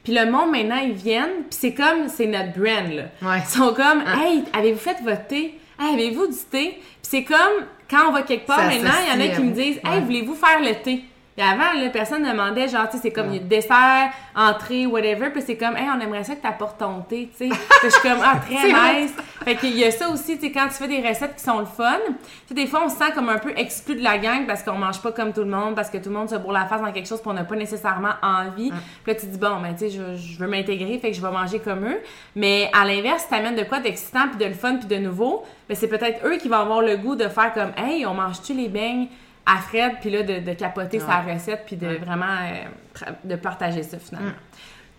Puis 0.05 0.15
le 0.15 0.31
monde, 0.31 0.51
maintenant, 0.51 0.79
ils 0.83 0.93
viennent, 0.95 1.43
puis 1.49 1.59
c'est 1.61 1.75
comme, 1.75 2.09
c'est 2.09 2.27
notre 2.27 2.53
brand, 2.59 2.89
là. 2.93 3.03
Ouais. 3.23 3.39
Ils 3.45 3.49
sont 3.51 3.75
comme, 3.75 4.03
Ah. 4.07 4.25
hey, 4.25 4.45
avez-vous 4.53 4.79
fait 4.81 4.97
votre 5.03 5.27
thé? 5.27 5.59
Hey, 5.79 5.95
avez-vous 5.95 6.27
du 6.29 6.37
thé? 6.51 6.79
Puis 6.79 6.83
c'est 7.03 7.25
comme, 7.25 7.67
quand 7.91 8.09
on 8.09 8.13
va 8.13 8.23
quelque 8.23 8.47
part 8.47 8.59
Ça 8.61 8.67
maintenant, 8.67 8.91
il 9.07 9.21
y 9.21 9.29
en 9.29 9.31
a 9.31 9.35
qui 9.35 9.43
me 9.43 9.53
disent, 9.53 9.81
hey, 9.85 10.01
voulez-vous 10.01 10.35
faire 10.35 10.61
le 10.61 10.75
thé? 10.83 11.05
Avant, 11.39 11.73
là, 11.81 11.89
personne 11.91 12.23
ne 12.23 12.31
demandait, 12.31 12.69
genre, 12.69 12.89
tu 12.91 12.97
sais, 12.97 13.03
c'est 13.05 13.11
comme, 13.13 13.29
il 13.33 13.37
y 13.37 13.39
a 13.39 13.43
dessert, 13.43 14.11
entrée, 14.37 14.87
whatever. 14.87 15.31
Puis 15.31 15.43
c'est 15.47 15.57
comme, 15.57 15.77
hey, 15.77 15.87
on 15.97 15.99
aimerait 16.01 16.25
ça 16.25 16.37
que 16.37 16.43
t'apportes 16.43 16.79
ton 16.79 17.01
thé, 17.01 17.31
tu 17.35 17.49
sais. 17.49 17.57
Je 17.83 17.89
suis 17.89 18.03
comme, 18.03 18.19
ah, 18.23 18.37
très 18.45 18.67
nice. 18.67 19.13
Fait 19.45 19.57
qu'il 19.57 19.77
y 19.77 19.85
a 19.85 19.91
ça 19.91 20.11
aussi, 20.11 20.37
tu 20.37 20.47
sais, 20.47 20.53
quand 20.53 20.67
tu 20.69 20.75
fais 20.75 20.89
des 20.89 21.07
recettes 21.07 21.37
qui 21.37 21.43
sont 21.43 21.61
le 21.61 21.65
fun, 21.65 21.99
tu 22.09 22.15
sais, 22.49 22.55
des 22.55 22.67
fois, 22.67 22.83
on 22.85 22.89
se 22.91 22.97
sent 22.97 23.13
comme 23.15 23.31
un 23.31 23.39
peu 23.39 23.53
exclu 23.57 23.95
de 23.95 24.03
la 24.03 24.19
gang 24.19 24.47
parce 24.47 24.63
qu'on 24.63 24.77
mange 24.77 25.01
pas 25.01 25.13
comme 25.13 25.33
tout 25.33 25.41
le 25.41 25.51
monde, 25.51 25.75
parce 25.75 25.89
que 25.89 25.97
tout 25.97 26.11
le 26.11 26.17
monde 26.17 26.29
se 26.29 26.37
bourre 26.37 26.53
la 26.53 26.67
face 26.67 26.83
dans 26.83 26.93
quelque 26.93 27.09
chose 27.09 27.23
qu'on 27.23 27.33
n'a 27.33 27.45
pas 27.45 27.57
nécessairement 27.57 28.15
envie. 28.23 28.71
Puis 29.05 29.13
là, 29.13 29.15
tu 29.15 29.27
dis, 29.27 29.39
bon, 29.39 29.61
ben, 29.63 29.73
tu 29.73 29.89
sais, 29.89 29.91
je, 29.91 30.17
je 30.17 30.39
veux 30.39 30.49
m'intégrer, 30.49 30.99
fait 30.99 31.11
que 31.11 31.17
je 31.17 31.23
vais 31.23 31.31
manger 31.31 31.59
comme 31.59 31.87
eux. 31.87 32.01
Mais 32.37 32.71
à 32.79 32.85
l'inverse, 32.85 33.23
si 33.23 33.29
t'amènes 33.31 33.57
de 33.57 33.65
quoi 33.65 33.79
d'excitant, 33.79 34.29
puis 34.29 34.39
de 34.39 34.45
le 34.45 34.55
fun, 34.55 34.77
puis 34.77 34.89
de 34.89 34.97
nouveau, 34.97 35.45
ben, 35.69 35.75
c'est 35.75 35.89
peut-être 35.89 36.27
eux 36.27 36.37
qui 36.37 36.49
vont 36.49 36.57
avoir 36.57 36.83
le 36.83 36.97
goût 36.97 37.17
de 37.17 37.29
faire 37.29 37.55
comme, 37.55 37.73
hey, 37.77 38.05
on 38.05 38.13
mange-tu 38.13 38.53
les 38.53 38.69
beignes? 38.69 39.09
À 39.47 39.57
Fred, 39.59 39.95
puis 40.01 40.11
là, 40.11 40.23
de, 40.23 40.41
de 40.41 40.53
capoter 40.55 41.01
sa 41.01 41.21
recette, 41.21 41.65
puis 41.67 41.77
de 41.77 41.89
vraiment 41.97 42.27
euh, 42.27 43.11
de 43.25 43.37
partager 43.37 43.83
ça 43.83 43.99
finalement. 43.99 44.33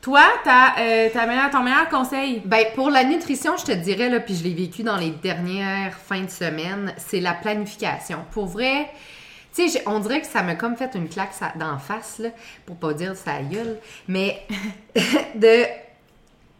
Toi, 0.01 0.23
t'as, 0.43 0.79
euh, 0.79 1.09
ta 1.09 1.27
meilleure- 1.27 1.51
ton 1.51 1.61
meilleur 1.61 1.87
conseil? 1.87 2.41
Ben, 2.43 2.65
pour 2.73 2.89
la 2.89 3.03
nutrition, 3.03 3.55
je 3.57 3.65
te 3.65 3.71
dirais, 3.71 4.09
là, 4.09 4.19
puis 4.19 4.35
je 4.35 4.43
l'ai 4.43 4.53
vécu 4.53 4.81
dans 4.81 4.97
les 4.97 5.11
dernières 5.11 5.93
fins 5.93 6.21
de 6.21 6.29
semaine, 6.29 6.93
c'est 6.97 7.19
la 7.19 7.33
planification. 7.33 8.25
Pour 8.31 8.47
vrai, 8.47 8.89
tu 9.55 9.69
sais, 9.69 9.83
on 9.85 9.99
dirait 9.99 10.21
que 10.21 10.27
ça 10.27 10.41
m'a 10.41 10.55
comme 10.55 10.75
fait 10.75 10.89
une 10.95 11.07
claque 11.07 11.33
d'en 11.55 11.77
face, 11.77 12.17
là, 12.17 12.29
pour 12.65 12.77
pas 12.77 12.93
dire 12.93 13.15
ça 13.15 13.41
gueule, 13.43 13.77
mais 14.07 14.41
de... 15.35 15.65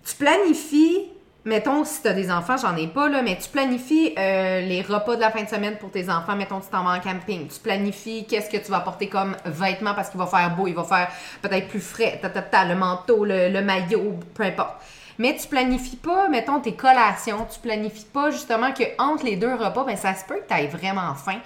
Tu 0.06 0.16
planifies, 0.18 1.10
mettons, 1.45 1.83
si 1.83 2.01
t'as 2.01 2.13
des 2.13 2.31
enfants, 2.31 2.57
j'en 2.57 2.75
ai 2.75 2.88
pas, 2.88 3.09
là, 3.09 3.21
mais 3.21 3.38
tu 3.38 3.49
planifies 3.49 4.13
euh, 4.17 4.61
les 4.61 4.81
repas 4.81 5.15
de 5.15 5.21
la 5.21 5.31
fin 5.31 5.43
de 5.43 5.49
semaine 5.49 5.77
pour 5.77 5.91
tes 5.91 6.09
enfants, 6.09 6.35
mettons, 6.35 6.59
tu 6.59 6.67
t'en 6.69 6.83
vas 6.83 6.97
en 6.97 6.99
camping. 6.99 7.47
Tu 7.47 7.59
planifies 7.59 8.25
qu'est-ce 8.27 8.49
que 8.49 8.57
tu 8.63 8.71
vas 8.71 8.81
porter 8.81 9.07
comme 9.07 9.35
vêtements 9.45 9.93
parce 9.93 10.09
qu'il 10.09 10.19
va 10.19 10.27
faire 10.27 10.55
beau, 10.55 10.67
il 10.67 10.75
va 10.75 10.83
faire 10.83 11.09
peut-être 11.41 11.67
plus 11.67 11.81
frais, 11.81 12.19
ta, 12.21 12.29
ta, 12.29 12.41
ta, 12.41 12.65
le 12.65 12.75
manteau, 12.75 13.25
le, 13.25 13.49
le 13.49 13.61
maillot, 13.61 14.19
peu 14.33 14.43
importe. 14.43 14.75
Mais 15.21 15.35
tu 15.35 15.47
planifies 15.47 15.97
pas, 15.97 16.29
mettons, 16.29 16.60
tes 16.60 16.74
collations. 16.74 17.46
Tu 17.46 17.60
planifies 17.60 18.07
pas, 18.12 18.31
justement, 18.31 18.74
que 18.74 18.81
entre 18.98 19.24
les 19.24 19.36
deux 19.36 19.53
repas, 19.53 19.84
ben, 19.84 19.96
ça 19.96 20.15
se 20.15 20.25
peut 20.25 20.38
que 20.38 20.51
tu 20.51 20.67
vraiment 20.75 21.13
faim. 21.13 21.38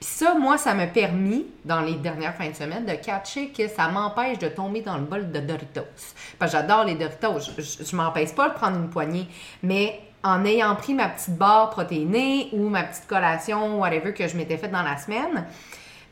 Puis 0.00 0.08
ça, 0.10 0.34
moi, 0.34 0.58
ça 0.58 0.74
m'a 0.74 0.88
permis, 0.88 1.46
dans 1.64 1.80
les 1.80 1.94
dernières 1.94 2.34
fins 2.34 2.50
de 2.50 2.56
semaine, 2.56 2.84
de 2.84 2.94
catcher 2.94 3.50
que 3.50 3.68
ça 3.68 3.86
m'empêche 3.86 4.38
de 4.38 4.48
tomber 4.48 4.80
dans 4.80 4.96
le 4.96 5.04
bol 5.04 5.30
de 5.30 5.38
Doritos. 5.38 5.86
Parce 6.40 6.50
j'adore 6.50 6.82
les 6.82 6.96
Doritos. 6.96 7.52
Je, 7.56 7.84
je 7.84 7.94
m'empêche 7.94 8.34
pas 8.34 8.48
de 8.48 8.54
prendre 8.54 8.78
une 8.78 8.90
poignée. 8.90 9.28
Mais 9.62 10.00
en 10.24 10.44
ayant 10.44 10.74
pris 10.74 10.94
ma 10.94 11.08
petite 11.08 11.36
barre 11.36 11.70
protéinée 11.70 12.48
ou 12.52 12.68
ma 12.68 12.82
petite 12.82 13.06
collation, 13.06 13.78
whatever, 13.78 14.12
que 14.12 14.26
je 14.26 14.36
m'étais 14.36 14.56
faite 14.56 14.72
dans 14.72 14.82
la 14.82 14.96
semaine, 14.96 15.46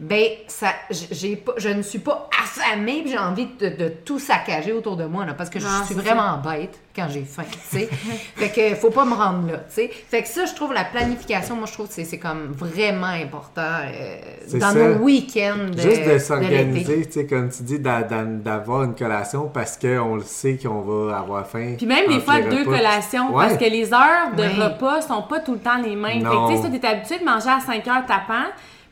ben 0.01 0.25
ça 0.47 0.69
j'ai 1.11 1.35
pas 1.35 1.55
je 1.57 1.69
ne 1.71 1.83
suis 1.83 1.99
pas 1.99 2.29
affamée 2.41 3.01
puis 3.03 3.11
j'ai 3.11 3.19
envie 3.19 3.47
de, 3.59 3.69
de 3.69 3.89
tout 3.89 4.21
saccager 4.21 4.73
autour 4.73 4.97
de 4.97 5.05
moi 5.07 5.27
là, 5.27 5.35
parce 5.35 5.51
que 5.51 5.59
je 5.59 5.67
Non, 5.67 5.85
suis 5.87 5.95
vraiment 5.97 6.39
bête 6.39 6.79
quand 6.95 7.09
j'ai 7.11 7.25
faim 7.25 7.43
tu 7.51 7.79
sais 7.79 7.87
fait 8.37 8.49
que 8.51 8.77
faut 8.77 8.91
pas 8.91 9.05
me 9.05 9.15
rendre 9.15 9.51
là 9.51 9.59
tu 9.59 9.75
sais 9.75 9.89
fait 9.89 10.23
que 10.23 10.29
ça 10.29 10.45
je 10.47 10.55
trouve 10.55 10.73
la 10.73 10.85
planification 10.85 11.57
moi 11.57 11.67
je 11.67 11.73
trouve 11.73 11.89
que 11.89 11.95
c'est 11.95 12.05
c'est 12.05 12.19
comme 12.19 12.53
vraiment 12.53 13.07
important 13.09 13.61
euh, 13.63 14.19
dans 14.55 14.71
ça. 14.73 14.75
nos 14.75 14.99
week-ends 15.03 15.71
de, 15.75 15.81
Juste 15.81 16.07
de 16.09 16.19
s'organiser, 16.19 17.05
tu 17.07 17.13
sais, 17.13 17.27
comme 17.27 17.49
tu 17.51 17.65
dis, 17.65 17.81
d'a- 17.81 18.03
d'a- 18.05 18.23
d'avoir 18.25 18.85
une 18.85 18.95
collation 18.95 19.49
parce 19.53 19.77
qu'on 19.77 20.15
le 20.15 20.23
sait 20.23 20.57
qu'on 20.63 20.81
va 20.83 21.19
avoir 21.19 21.45
faim. 21.47 21.75
Puis 21.77 21.87
même 21.87 22.07
des 22.09 22.21
fois 22.21 22.41
deux 22.41 22.61
repas. 22.61 22.77
collations, 22.77 23.35
Ouais. 23.35 23.47
parce 23.49 23.59
que 23.59 23.65
les 23.69 23.93
heures 23.93 24.33
de 24.37 24.43
Oui. 24.45 24.63
repas 24.63 25.03
sont 25.03 25.23
pas 25.23 25.41
tout 25.41 25.55
le 25.55 25.59
temps 25.61 25.79
les 25.83 25.97
mêmes. 25.97 26.21
Fait 26.21 26.35
Non. 26.35 26.47
que 26.49 26.53
tu 26.53 26.57
sais, 26.59 26.63
ça, 26.63 26.69
t'es 26.71 26.87
habitué 26.87 27.19
de 27.19 27.25
manger 27.25 27.49
à 27.51 27.61
5 27.61 27.87
heures 27.89 28.07
tapant. 28.07 28.47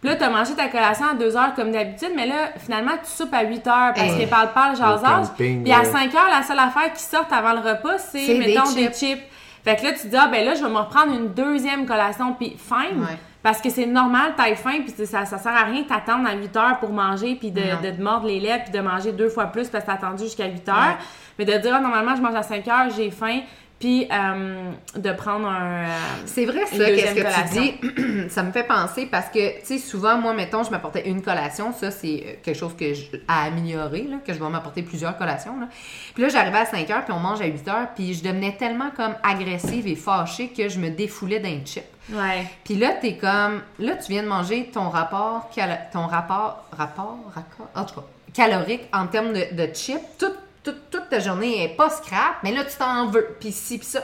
Là, 0.07 0.15
t'as 0.17 0.31
mangé 0.31 0.55
ta 0.55 0.69
collation 0.69 1.07
à 1.11 1.15
2 1.15 1.37
heures 1.37 1.55
comme 1.57 1.73
d'habitude, 1.73 2.13
mais 2.15 2.27
là, 2.27 2.51
finalement, 2.59 2.93
tu 3.03 3.11
soupes 3.11 3.35
à 3.35 3.43
8 3.43 3.67
heures 3.67 3.93
parce 3.95 4.13
Eh. 4.17 4.25
que 4.25 4.31
parle-parle, 4.31 4.77
jasage. 4.77 5.27
camping, 5.29 5.65
Puis 5.65 5.73
à 5.73 5.81
ouais. 5.81 5.85
5 5.85 6.15
heures, 6.15 6.29
la 6.31 6.43
seule 6.45 6.59
affaire 6.61 6.93
qui 6.93 7.03
sort 7.03 7.27
avant 7.33 7.53
le 7.53 7.59
repas, 7.69 7.99
c'est, 7.99 8.21
C'est 8.21 8.35
des 8.39 8.55
mettons, 8.55 8.71
des 8.73 8.85
chips. 8.85 8.95
chips. 8.97 9.23
Fait 9.65 9.75
que 9.75 9.83
là, 9.83 9.93
tu 9.93 9.99
te 10.03 10.07
dis, 10.07 10.17
ah, 10.17 10.29
ben 10.31 10.45
là, 10.45 10.55
je 10.55 10.63
vais 10.63 10.71
me 10.71 10.77
reprendre 10.79 11.13
une 11.13 11.35
deuxième 11.35 11.87
collation, 11.87 12.35
puis 12.35 12.57
fine. 12.57 13.01
Ouais. 13.01 13.19
Parce 13.43 13.61
que 13.61 13.69
c'est 13.69 13.87
normal, 13.87 14.35
t'as 14.37 14.55
faim, 14.55 14.79
puis 14.87 15.07
ça, 15.07 15.25
ça 15.25 15.39
sert 15.39 15.53
à 15.53 15.65
rien 15.65 15.83
de 15.83 15.87
t'attendre 15.89 16.29
à 16.29 16.35
8 16.35 16.57
heures 16.57 16.79
pour 16.79 16.91
manger, 16.93 17.35
puis 17.35 17.51
de, 17.51 17.61
de 17.83 17.91
te 17.97 18.01
mordre 18.01 18.27
les 18.29 18.39
lèvres, 18.39 18.63
puis 18.65 18.73
de 18.73 18.81
manger 18.81 19.11
deux 19.13 19.29
fois 19.29 19.47
plus 19.47 19.69
parce 19.69 19.83
que 19.85 19.89
t'as 19.91 19.95
attendu 19.95 20.23
jusqu'à 20.25 20.47
8 20.47 20.69
heures. 20.69 20.77
Ouais. 20.77 20.97
Mais 21.39 21.45
de 21.45 21.53
dire, 21.59 21.73
ah, 21.77 21.81
normalement, 21.81 22.15
je 22.15 22.23
mange 22.23 22.35
à 22.35 22.43
5 22.45 22.67
heures, 22.69 22.91
j'ai 22.97 23.11
faim, 23.11 23.41
puis 23.79 24.09
euh, 24.11 24.71
de 24.97 25.13
prendre 25.13 25.47
un. 25.49 25.85
euh, 25.85 25.87
C'est 26.25 26.47
vrai, 26.47 26.65
ça, 26.67 26.77
qu'est-ce 26.87 27.15
que 27.15 27.23
collation. 27.23 27.63
tu 27.83 28.03
dis? 28.03 28.31
ça 28.31 28.43
me 28.43 28.51
fait 28.53 28.65
penser 28.65 29.07
parce 29.07 29.29
que, 29.29 29.61
tu 29.61 29.67
sais, 29.67 29.79
souvent, 29.79 30.17
moi, 30.17 30.33
mettons, 30.33 30.63
je 30.65 30.71
m'apportais 30.71 31.07
une 31.09 31.21
collation. 31.23 31.73
Ça, 31.73 31.91
c'est 31.91 32.25
euh, 32.27 32.33
quelque 32.43 32.57
chose 32.59 32.75
que 32.75 32.95
je, 32.95 33.05
à 33.29 33.45
améliorer, 33.45 34.03
là, 34.05 34.17
que 34.27 34.33
je 34.33 34.39
vais 34.43 34.49
m'apporter 34.49 34.83
plusieurs 34.83 35.17
collations. 35.19 35.61
Là. 35.61 35.69
Puis 36.15 36.23
là, 36.23 36.29
j'arrivais 36.31 36.59
à 36.59 36.65
5 36.67 36.91
heures, 36.91 37.05
puis 37.05 37.13
on 37.13 37.21
mange 37.21 37.41
à 37.43 37.47
8 37.47 37.69
heures, 37.69 37.89
puis 37.95 38.15
je 38.15 38.25
devenais 38.25 38.57
tellement 38.59 38.91
comme 38.97 39.15
agressive 39.23 39.87
et 39.87 39.95
fâchée 39.97 40.49
que 40.49 40.69
je 40.71 40.79
me 40.79 40.89
défoulais 40.89 41.41
d'un 41.41 41.59
chip. 41.65 41.85
Ouais. 42.13 42.47
Puis 42.65 42.77
là, 42.77 42.93
t'es 43.01 43.17
comme. 43.17 43.61
Là, 43.79 43.97
tu 43.97 44.13
viens 44.13 44.23
de 44.23 44.29
manger 44.29 44.71
ton 44.73 44.89
rapport. 44.89 45.51
calo- 45.55 45.77
Ton 45.93 46.07
rapport. 46.07 46.65
Rapport? 46.77 47.19
Raccord? 47.35 47.69
En 47.75 47.85
tout 47.85 47.97
cas, 47.97 48.07
calorique 48.33 48.83
en 48.93 49.07
termes 49.09 49.33
de, 49.33 49.55
de 49.55 49.75
chips. 49.75 49.99
Toute, 50.19 50.39
toute, 50.71 50.91
toute 50.91 51.09
ta 51.09 51.19
journée 51.21 51.65
est 51.65 51.77
pas 51.77 51.89
scrap, 51.91 52.37
mais 52.43 52.53
là, 52.53 52.65
tu 52.65 52.77
t'en 52.77 53.07
veux. 53.09 53.27
Puis 53.41 53.53
ci, 53.53 53.79
puis 53.79 53.87
ça. 53.87 54.03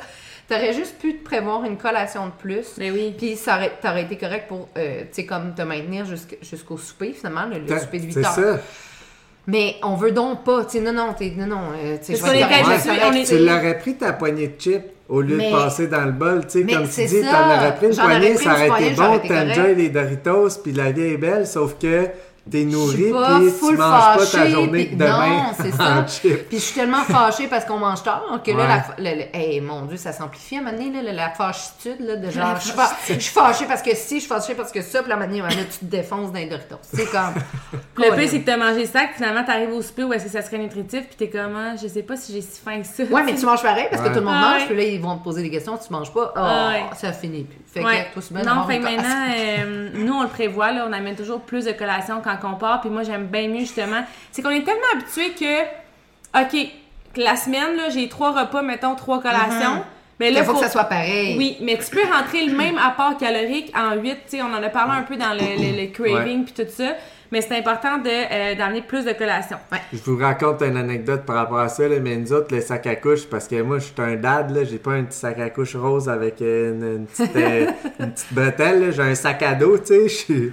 T'aurais 0.49 0.73
juste 0.75 0.99
pu 0.99 1.17
te 1.19 1.25
prévoir 1.25 1.65
une 1.65 1.77
collation 1.79 2.27
de 2.27 2.33
plus. 2.33 2.67
Mais 2.77 2.91
oui. 2.91 3.15
Puis 3.17 3.37
ça 3.37 3.57
aurait, 3.57 3.73
t'aurais 3.81 4.03
été 4.03 4.17
correct 4.17 4.47
pour, 4.49 4.69
euh, 4.77 5.03
tu 5.03 5.07
sais, 5.13 5.25
comme 5.27 5.55
te 5.55 5.63
maintenir 5.63 6.05
jusqu'- 6.05 6.37
jusqu'au 6.43 6.77
souper, 6.77 7.13
finalement, 7.13 7.45
le, 7.47 7.67
souper 7.79 8.01
de 8.01 8.07
8 8.07 8.13
C'est 8.13 8.19
heures. 8.27 8.33
ça. 8.35 8.59
Mais 9.47 9.77
on 9.83 9.97
veut 9.97 10.13
donc 10.13 10.45
pas, 10.45 10.65
tu 10.65 10.73
sais, 10.73 10.81
non, 10.81 10.93
non, 10.93 11.15
t'es, 11.15 11.33
non, 11.37 11.47
non, 11.47 11.61
euh, 11.77 11.97
tu 12.05 12.15
sais, 12.17 13.39
l'aurais 13.39 13.79
pris 13.79 13.95
ta 13.97 14.13
poignée 14.13 14.49
de 14.49 14.61
chips 14.61 14.85
au 15.09 15.21
lieu 15.21 15.37
Mais- 15.37 15.51
de 15.51 15.57
passer 15.57 15.87
dans 15.89 16.05
le 16.05 16.13
bol. 16.13 16.43
Tu 16.47 16.59
sais, 16.61 16.65
Mais 16.65 16.75
comme 16.75 16.85
tu 16.87 16.93
c'est 16.93 17.07
dis, 17.07 17.23
t'en 17.23 17.47
aurais 17.57 17.75
pris 17.75 17.87
une 17.87 17.95
poignée, 17.97 18.35
pris 18.35 18.45
ça 18.45 18.53
aurait 18.53 18.67
été 18.85 18.95
bon, 18.95 19.19
t'enjoy 19.19 19.75
les 19.75 19.89
Doritos, 19.89 20.49
puis 20.63 20.73
la 20.73 20.93
vie 20.93 21.03
est 21.03 21.17
belle, 21.17 21.47
sauf 21.47 21.77
que 21.79 22.07
t'es 22.51 22.65
nourri, 22.65 22.97
Je 22.97 23.03
suis 23.05 23.13
pas 23.13 23.39
puis 23.39 23.47
tu 23.47 23.51
full 23.53 23.77
manges 23.77 24.17
pas 24.17 24.27
ta 24.27 24.49
journée 24.49 24.85
puis- 24.87 24.97
de 24.97 25.05
demain 25.05 25.29
Non, 25.29 25.45
c'est 25.57 25.71
ça. 25.77 26.05
Puis 26.21 26.39
je 26.53 26.57
suis 26.59 26.75
tellement 26.75 27.03
fâchée 27.05 27.47
parce 27.47 27.65
qu'on 27.65 27.79
mange 27.79 28.03
tard 28.03 28.41
que 28.45 28.51
là, 28.51 28.85
la, 28.99 29.11
le- 29.11 29.17
le- 29.19 29.37
hey, 29.37 29.61
mon 29.61 29.83
Dieu, 29.83 29.97
ça 29.97 30.13
s'amplifie 30.13 30.57
à 30.57 30.61
un 30.61 30.63
moment 30.63 30.77
donné, 30.77 30.91
là, 30.91 31.03
la, 31.03 31.13
la 31.13 31.31
fâchitude, 31.31 32.01
là, 32.01 32.17
de 32.17 32.31
genre, 32.31 32.57
je 32.57 32.63
suis, 32.69 32.73
fa- 32.73 32.97
je 33.09 33.13
suis 33.19 33.33
fâchée 33.33 33.65
parce 33.67 33.83
que 33.83 33.95
si, 33.95 34.17
je 34.17 34.21
suis 34.21 34.29
fâchée 34.29 34.55
parce 34.55 34.73
que 34.73 34.83
ça, 34.83 35.01
puis 35.03 35.09
là, 35.09 35.15
à 35.15 35.19
un 35.19 35.21
moment 35.27 35.33
donné, 35.41 35.55
là, 35.57 35.63
tu 35.71 35.79
te 35.79 35.85
défonces 35.85 36.33
dans 36.33 36.39
les 36.39 36.47
Doritos. 36.47 36.77
C'est 36.83 37.11
comme. 37.11 37.35
Le 37.97 38.17
pire, 38.17 38.29
c'est 38.29 38.41
que 38.41 38.47
t'as 38.47 38.57
mangé 38.57 38.87
ça, 38.87 39.05
que 39.07 39.15
finalement, 39.15 39.45
t'arrives 39.45 39.71
au 39.73 39.83
souper 39.83 40.05
où 40.05 40.13
est-ce 40.13 40.25
que 40.25 40.31
ça 40.31 40.43
serait 40.43 40.59
nutritif, 40.59 41.03
puis 41.07 41.17
t'es 41.17 41.29
comme, 41.29 41.55
ah, 41.57 41.77
je 41.81 41.87
sais 41.87 42.03
pas 42.03 42.17
si 42.17 42.33
j'ai 42.33 42.41
si 42.41 42.61
faim 42.61 42.81
que 42.81 42.87
ça. 42.87 43.05
Ouais, 43.05 43.23
mais 43.23 43.35
tu 43.35 43.45
manges 43.47 43.63
pareil 43.63 43.87
parce 43.91 44.03
que 44.03 44.09
Ouais. 44.09 44.15
tout 44.15 44.21
le 44.21 44.27
monde 44.27 44.35
Ah 44.39 44.51
mange, 44.59 44.67
puis 44.67 44.77
là, 44.77 44.83
ils 44.83 45.01
vont 45.01 45.17
te 45.17 45.23
poser 45.25 45.43
des 45.43 45.51
questions, 45.51 45.77
tu 45.79 45.93
manges 45.93 46.13
pas. 46.13 46.33
Oh, 46.35 46.39
Ah 46.41 46.69
ouais. 46.73 46.83
ça 46.97 47.13
finit 47.13 47.45
plus. 47.45 47.59
Fait 47.73 47.85
Ouais. 47.85 48.09
que, 48.15 48.21
toi, 48.21 48.43
non, 48.43 48.67
fait 48.67 48.79
maintenant, 48.79 49.27
euh, 49.37 49.89
nous, 49.95 50.13
on 50.13 50.23
le 50.23 50.29
prévoit, 50.29 50.73
là, 50.73 50.85
on 50.89 50.93
amène 50.93 51.15
toujours 51.17 51.41
plus 51.41 51.65
de 51.65 51.73
collations 51.73 52.21
quand 52.23 52.32
on 52.45 52.55
part, 52.55 52.81
puis 52.81 52.91
moi, 52.91 53.03
j'aime 53.03 53.27
bien 53.27 53.49
mieux, 53.49 53.61
justement. 53.61 54.03
C'est 54.31 54.43
qu'on 54.43 54.51
est 54.51 54.63
tellement 54.65 54.81
habitué 54.95 55.31
que, 55.33 55.63
OK, 56.43 56.69
la 57.17 57.37
semaine, 57.37 57.77
là, 57.77 57.91
j'ai 57.91 58.09
trois 58.09 58.33
repas, 58.33 58.63
mettons, 58.63 58.95
trois 58.95 59.21
collations. 59.21 59.83
Mais 60.21 60.29
Il 60.29 60.35
là, 60.35 60.45
faut 60.45 60.53
que 60.53 60.59
ça 60.61 60.69
soit 60.71 60.85
pareil. 60.85 61.37
Oui, 61.37 61.57
mais 61.61 61.77
tu 61.79 61.91
peux 61.91 62.05
rentrer 62.05 62.45
le 62.47 62.55
même 62.57 62.79
apport 62.85 63.17
calorique 63.19 63.73
en 63.77 63.97
8, 63.97 64.11
tu 64.11 64.17
sais, 64.37 64.43
on 64.43 64.55
en 64.55 64.63
a 64.63 64.69
parlé 64.69 64.93
un 64.99 65.03
peu 65.03 65.17
dans 65.17 65.33
le, 65.33 65.41
le- 65.41 65.81
le 65.81 65.87
craving 65.89 66.45
puis 66.45 66.55
tout 66.65 66.71
ça, 66.71 66.95
mais 67.33 67.41
c'est 67.41 67.57
important 67.57 67.97
de, 67.97 68.11
euh, 68.11 68.55
d'amener 68.55 68.83
plus 68.83 69.07
de 69.07 69.13
collations. 69.13 69.57
Je 69.91 69.99
vous 70.05 70.19
raconte 70.19 70.61
une 70.61 70.77
anecdote 70.77 71.23
par 71.25 71.37
rapport 71.37 71.61
à 71.61 71.69
ça, 71.69 71.89
là, 71.89 71.97
mais 71.99 72.15
nous 72.17 72.31
autres, 72.35 72.55
le 72.55 72.61
sac 72.61 72.87
à 72.87 72.95
couche, 72.95 73.25
parce 73.25 73.49
que 73.49 73.63
moi, 73.63 73.79
je 73.79 73.85
suis 73.85 73.95
un 73.97 74.17
dad, 74.17 74.51
là, 74.55 74.65
j'ai 74.65 74.77
pas 74.77 74.93
un 74.93 75.05
petit 75.05 75.19
sac 75.19 75.39
à 75.39 75.49
couche 75.49 75.75
rose 75.75 76.11
avec 76.11 76.41
une, 76.41 76.83
une 76.99 77.07
petite, 77.07 77.35
euh, 77.35 77.67
une 78.01 78.13
petite 78.13 78.35
bretelle, 78.35 78.81
là, 78.83 78.91
j'ai 78.91 79.03
un 79.03 79.15
sac 79.15 79.43
à 79.43 79.55
dos, 79.55 79.79
tu 79.79 79.87
sais, 79.87 80.09
je 80.09 80.15
suis 80.15 80.53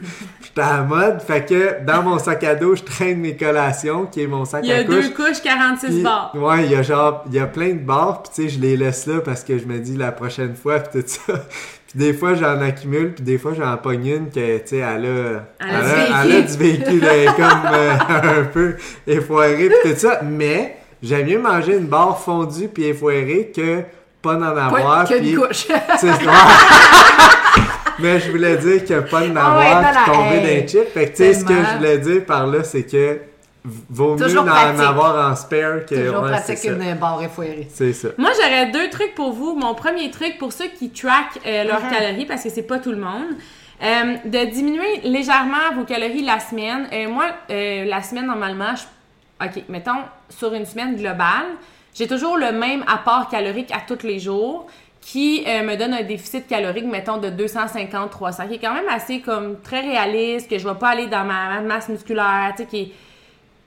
à 0.55 0.77
la 0.77 0.83
mode, 0.83 1.21
fait 1.21 1.45
que 1.45 1.83
dans 1.86 2.01
mon 2.01 2.17
sac 2.17 2.43
à 2.45 2.55
dos, 2.55 2.75
je 2.75 2.83
traîne 2.83 3.19
mes 3.19 3.36
collations, 3.36 4.05
qui 4.05 4.24
est 4.24 4.27
mon 4.27 4.45
sac 4.45 4.62
Il 4.63 4.69
y 4.69 4.74
a 4.74 4.77
à 4.77 4.83
couche. 4.86 4.95
deux 4.95 5.09
couches, 5.09 5.41
46 5.43 5.88
Puis, 5.88 6.01
barres. 6.01 6.31
Ouais, 6.33 6.63
il 6.65 6.71
y 6.71 6.75
a 6.75 6.81
genre, 6.81 7.25
il 7.27 7.33
y 7.36 7.39
a 7.39 7.45
plein 7.48 7.74
de 7.74 7.79
barres, 7.79 8.24
puis 8.24 8.31
tu 8.33 8.41
sais, 8.43 8.50
je 8.55 8.59
les 8.59 8.77
laisse 8.77 9.05
là 9.05 9.19
parce 9.19 9.43
que 9.43 9.57
je 9.57 9.65
me 9.65 9.79
dis 9.79 9.98
la 9.98 10.13
prochaine 10.13 10.55
fois, 10.55 10.79
puis 10.79 11.01
tout 11.01 11.07
ça. 11.07 11.33
Puis 11.89 11.98
des 12.00 12.13
fois, 12.13 12.36
j'en 12.36 12.62
accumule, 12.62 13.13
puis 13.15 13.24
des 13.24 13.38
fois, 13.39 13.53
j'en 13.58 13.75
pogne 13.77 14.05
une 14.05 14.29
que, 14.29 14.58
tu 14.60 14.67
sais, 14.67 14.77
elle 14.77 15.05
a, 15.05 15.43
Elle 15.60 15.75
a 15.75 16.24
elle 16.24 16.29
du 16.29 16.38
a- 16.38 16.41
du 16.41 16.58
véhicule, 16.58 17.03
elle 17.03 17.29
est 17.29 17.36
comme 17.36 17.65
euh, 17.74 17.93
un 18.41 18.43
peu 18.43 18.75
effoirée, 19.08 19.69
puis 19.84 19.93
tout 19.93 20.00
ça. 20.00 20.22
Mais 20.24 20.75
j'aime 21.01 21.25
mieux 21.27 21.39
manger 21.39 21.77
une 21.77 21.88
barre 21.88 22.19
fondue 22.19 22.67
puis 22.67 22.86
effoirée 22.86 23.51
que 23.55 23.81
pas 24.22 24.36
d'en 24.36 24.55
avoir. 24.55 25.08
Pas 25.08 25.17
puis- 25.19 25.34
couche. 25.36 25.67
Mais 28.00 28.19
je 28.19 28.31
voulais 28.31 28.55
dire 28.58 28.98
a 28.98 29.01
pas 29.01 29.22
de 29.27 29.34
Ah 29.36 29.58
ouais, 29.60 29.88
puis 30.05 30.13
tomber 30.13 30.36
hey, 30.50 30.62
d'un 30.62 30.67
chip. 30.67 30.93
Fait 30.93 31.05
que 31.08 31.10
tu 31.10 31.15
sais, 31.17 31.34
ce 31.34 31.43
que 31.43 31.53
je 31.53 31.77
voulais 31.77 31.98
dire 31.98 32.25
par 32.25 32.48
là, 32.48 32.63
c'est 32.63 32.84
que 32.84 33.19
vaut 33.90 34.16
mieux 34.16 34.34
pratique. 34.46 34.80
avoir 34.82 35.32
en 35.32 35.36
spare 35.36 35.86
que. 35.86 35.96
Toujours 36.08 36.24
ouais, 36.24 36.30
pratique 36.32 36.58
c'est 36.58 36.68
ça. 36.70 36.74
une 36.74 36.94
barre 36.96 37.22
effoirée. 37.24 37.68
C'est 37.74 37.94
ça. 37.94 38.10
Moi, 38.18 38.32
j'aurais 38.36 38.68
deux 38.72 38.90
trucs 38.90 39.16
pour 39.16 39.32
vous. 39.34 39.56
Mon 39.56 39.74
premier 39.76 40.10
truc, 40.12 40.38
pour 40.38 40.52
ceux 40.54 40.68
qui 40.68 40.90
traquent 40.90 41.40
euh, 41.46 41.64
leurs 41.64 41.84
Mhm. 41.84 41.90
calories, 41.92 42.26
parce 42.26 42.44
que 42.44 42.50
c'est 42.50 42.64
pas 42.64 42.80
tout 42.80 42.92
le 42.92 42.98
monde, 42.98 43.36
euh, 43.82 44.16
de 44.26 44.52
diminuer 44.52 45.02
légèrement 45.04 45.74
vos 45.76 45.84
calories 45.86 46.24
la 46.24 46.40
semaine. 46.40 46.88
Euh, 46.92 47.08
moi, 47.10 47.26
euh, 47.50 47.86
la 47.86 48.02
semaine, 48.02 48.26
normalement, 48.28 48.76
je... 48.76 48.84
OK, 49.46 49.64
mettons, 49.70 50.02
sur 50.30 50.54
une 50.54 50.66
semaine 50.66 50.96
globale, 50.98 51.46
j'ai 51.94 52.08
toujours 52.08 52.38
le 52.38 52.52
même 52.52 52.84
apport 52.88 53.30
calorique 53.30 53.72
à 53.72 53.80
tous 53.88 54.06
les 54.06 54.20
jours 54.20 54.68
qui 55.02 55.46
euh, 55.48 55.64
me 55.64 55.78
donne 55.78 55.94
un 55.94 56.04
déficit 56.04 56.46
calorique, 56.46 56.84
mettons, 56.86 57.18
de 57.18 57.30
250-300, 57.30 58.48
qui 58.50 58.56
est 58.56 58.60
quand 58.60 58.74
même 58.74 58.90
assez 58.90 59.22
comme 59.22 59.62
très 59.62 59.80
réaliste, 59.80 60.50
que 60.50 60.58
je 60.60 60.68
vais 60.68 60.76
pas 60.76 60.90
aller 60.90 61.08
dans 61.08 61.24
ma 61.24 61.62
masse 61.62 61.88
musculaire, 61.88 62.52
tu 62.58 62.64
sais, 62.64 62.70
qui 62.70 62.80
est 62.82 62.92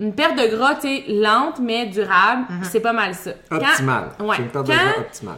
une 0.01 0.15
perte 0.15 0.37
de 0.37 0.47
gras, 0.57 0.75
tu 0.77 0.83
sais, 0.89 1.05
lente, 1.09 1.59
mais 1.61 1.87
durable. 1.87 2.45
C'est 2.63 2.81
pas 2.81 2.93
mal 2.93 3.15
ça. 3.15 3.33
Quand- 3.49 3.57
Optimal. 3.59 4.11
Ouais. 4.21 4.37
C'est 4.37 4.43
une 4.43 4.49
perte 4.49 4.67
de 4.67 4.73
Quand- 4.73 4.79
gras 4.79 4.99
optimale. 5.01 5.37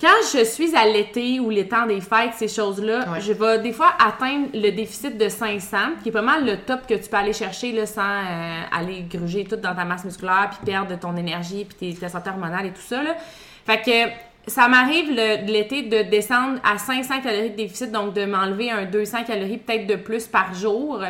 quand 0.00 0.08
je 0.34 0.44
suis 0.44 0.74
à 0.74 0.86
l'été 0.86 1.38
ou 1.40 1.50
les 1.50 1.68
temps 1.68 1.86
des 1.86 2.00
fêtes, 2.00 2.32
ces 2.36 2.48
choses-là, 2.48 3.00
Ouais. 3.12 3.20
je 3.20 3.32
vais 3.32 3.58
des 3.60 3.72
fois 3.72 3.92
atteindre 4.04 4.48
le 4.54 4.70
déficit 4.70 5.16
de 5.18 5.28
500, 5.28 5.76
qui 6.02 6.08
est 6.08 6.12
pas 6.12 6.22
mal 6.22 6.44
le 6.46 6.56
top 6.56 6.86
que 6.88 6.94
tu 6.94 7.08
peux 7.08 7.16
aller 7.18 7.34
chercher 7.34 7.72
là, 7.72 7.84
sans 7.86 8.00
euh, 8.02 8.62
aller 8.72 9.02
gruger 9.08 9.44
tout 9.44 9.56
dans 9.56 9.74
ta 9.74 9.84
masse 9.84 10.04
musculaire, 10.04 10.48
puis 10.50 10.60
perdre 10.72 10.98
ton 10.98 11.16
énergie, 11.16 11.66
puis 11.66 11.92
tes, 11.92 12.00
ta 12.00 12.08
santé 12.08 12.30
hormonale 12.30 12.66
et 12.66 12.70
tout 12.70 12.80
ça. 12.80 13.02
Là. 13.02 13.14
Fait 13.66 13.82
que 13.82 14.50
ça 14.50 14.66
m'arrive 14.68 15.10
de 15.10 15.52
l'été 15.52 15.82
de 15.82 16.02
descendre 16.10 16.58
à 16.64 16.78
500 16.78 17.20
calories 17.22 17.50
de 17.50 17.56
déficit, 17.56 17.92
donc 17.92 18.14
de 18.14 18.24
m'enlever 18.24 18.70
un 18.70 18.86
200 18.86 19.24
calories 19.24 19.58
peut-être 19.58 19.86
de 19.86 19.96
plus 19.96 20.26
par 20.26 20.54
jour 20.54 21.00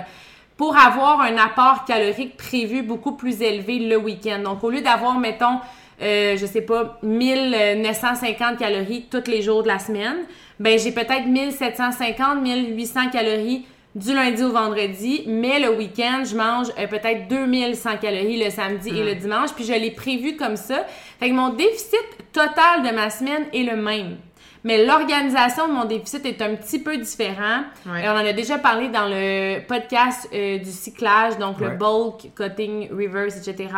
pour 0.61 0.77
avoir 0.77 1.23
un 1.23 1.39
apport 1.39 1.87
calorique 1.87 2.37
prévu 2.37 2.83
beaucoup 2.83 3.13
plus 3.13 3.41
élevé 3.41 3.79
le 3.79 3.97
week-end. 3.97 4.41
Donc, 4.45 4.63
au 4.63 4.69
lieu 4.69 4.83
d'avoir, 4.83 5.19
mettons, 5.19 5.59
euh, 6.03 6.37
je 6.37 6.45
sais 6.45 6.61
pas, 6.61 6.99
1950 7.03 8.59
calories 8.59 9.07
tous 9.11 9.27
les 9.27 9.41
jours 9.41 9.63
de 9.63 9.69
la 9.69 9.79
semaine, 9.79 10.19
ben 10.59 10.79
j'ai 10.79 10.93
peut-être 10.93 11.25
1750, 11.25 12.43
1800 12.43 13.09
calories 13.11 13.65
du 13.95 14.13
lundi 14.13 14.43
au 14.43 14.53
vendredi, 14.53 15.23
mais 15.27 15.61
le 15.61 15.75
week-end, 15.75 16.25
je 16.31 16.37
mange 16.37 16.67
euh, 16.79 16.87
peut-être 16.87 17.27
2100 17.29 17.97
calories 17.97 18.45
le 18.45 18.51
samedi 18.51 18.91
et 18.91 19.03
le 19.03 19.15
dimanche, 19.15 19.55
puis 19.55 19.65
je 19.65 19.73
l'ai 19.73 19.93
prévu 19.93 20.37
comme 20.37 20.57
ça. 20.57 20.85
Fait 21.21 21.31
que 21.31 21.35
mon 21.35 21.55
déficit 21.55 22.05
total 22.35 22.83
de 22.87 22.95
ma 22.95 23.09
semaine 23.09 23.47
est 23.55 23.63
le 23.63 23.77
même. 23.77 24.19
Mais 24.65 24.85
l'organisation 24.85 25.69
de 25.69 25.73
mon 25.73 25.85
déficit 25.85 26.25
est 26.27 26.43
un 26.43 26.55
petit 26.55 26.79
peu 26.79 26.97
différent. 26.97 27.65
Ouais. 27.87 28.07
Euh, 28.07 28.13
on 28.13 28.17
en 28.17 28.27
a 28.27 28.33
déjà 28.33 28.59
parlé 28.59 28.89
dans 28.89 29.07
le 29.09 29.61
podcast 29.67 30.29
euh, 30.35 30.59
du 30.59 30.71
cyclage, 30.71 31.39
donc 31.39 31.61
le 31.61 31.71
bulk, 31.71 32.31
cutting, 32.35 32.91
reverse, 32.91 33.37
etc. 33.37 33.69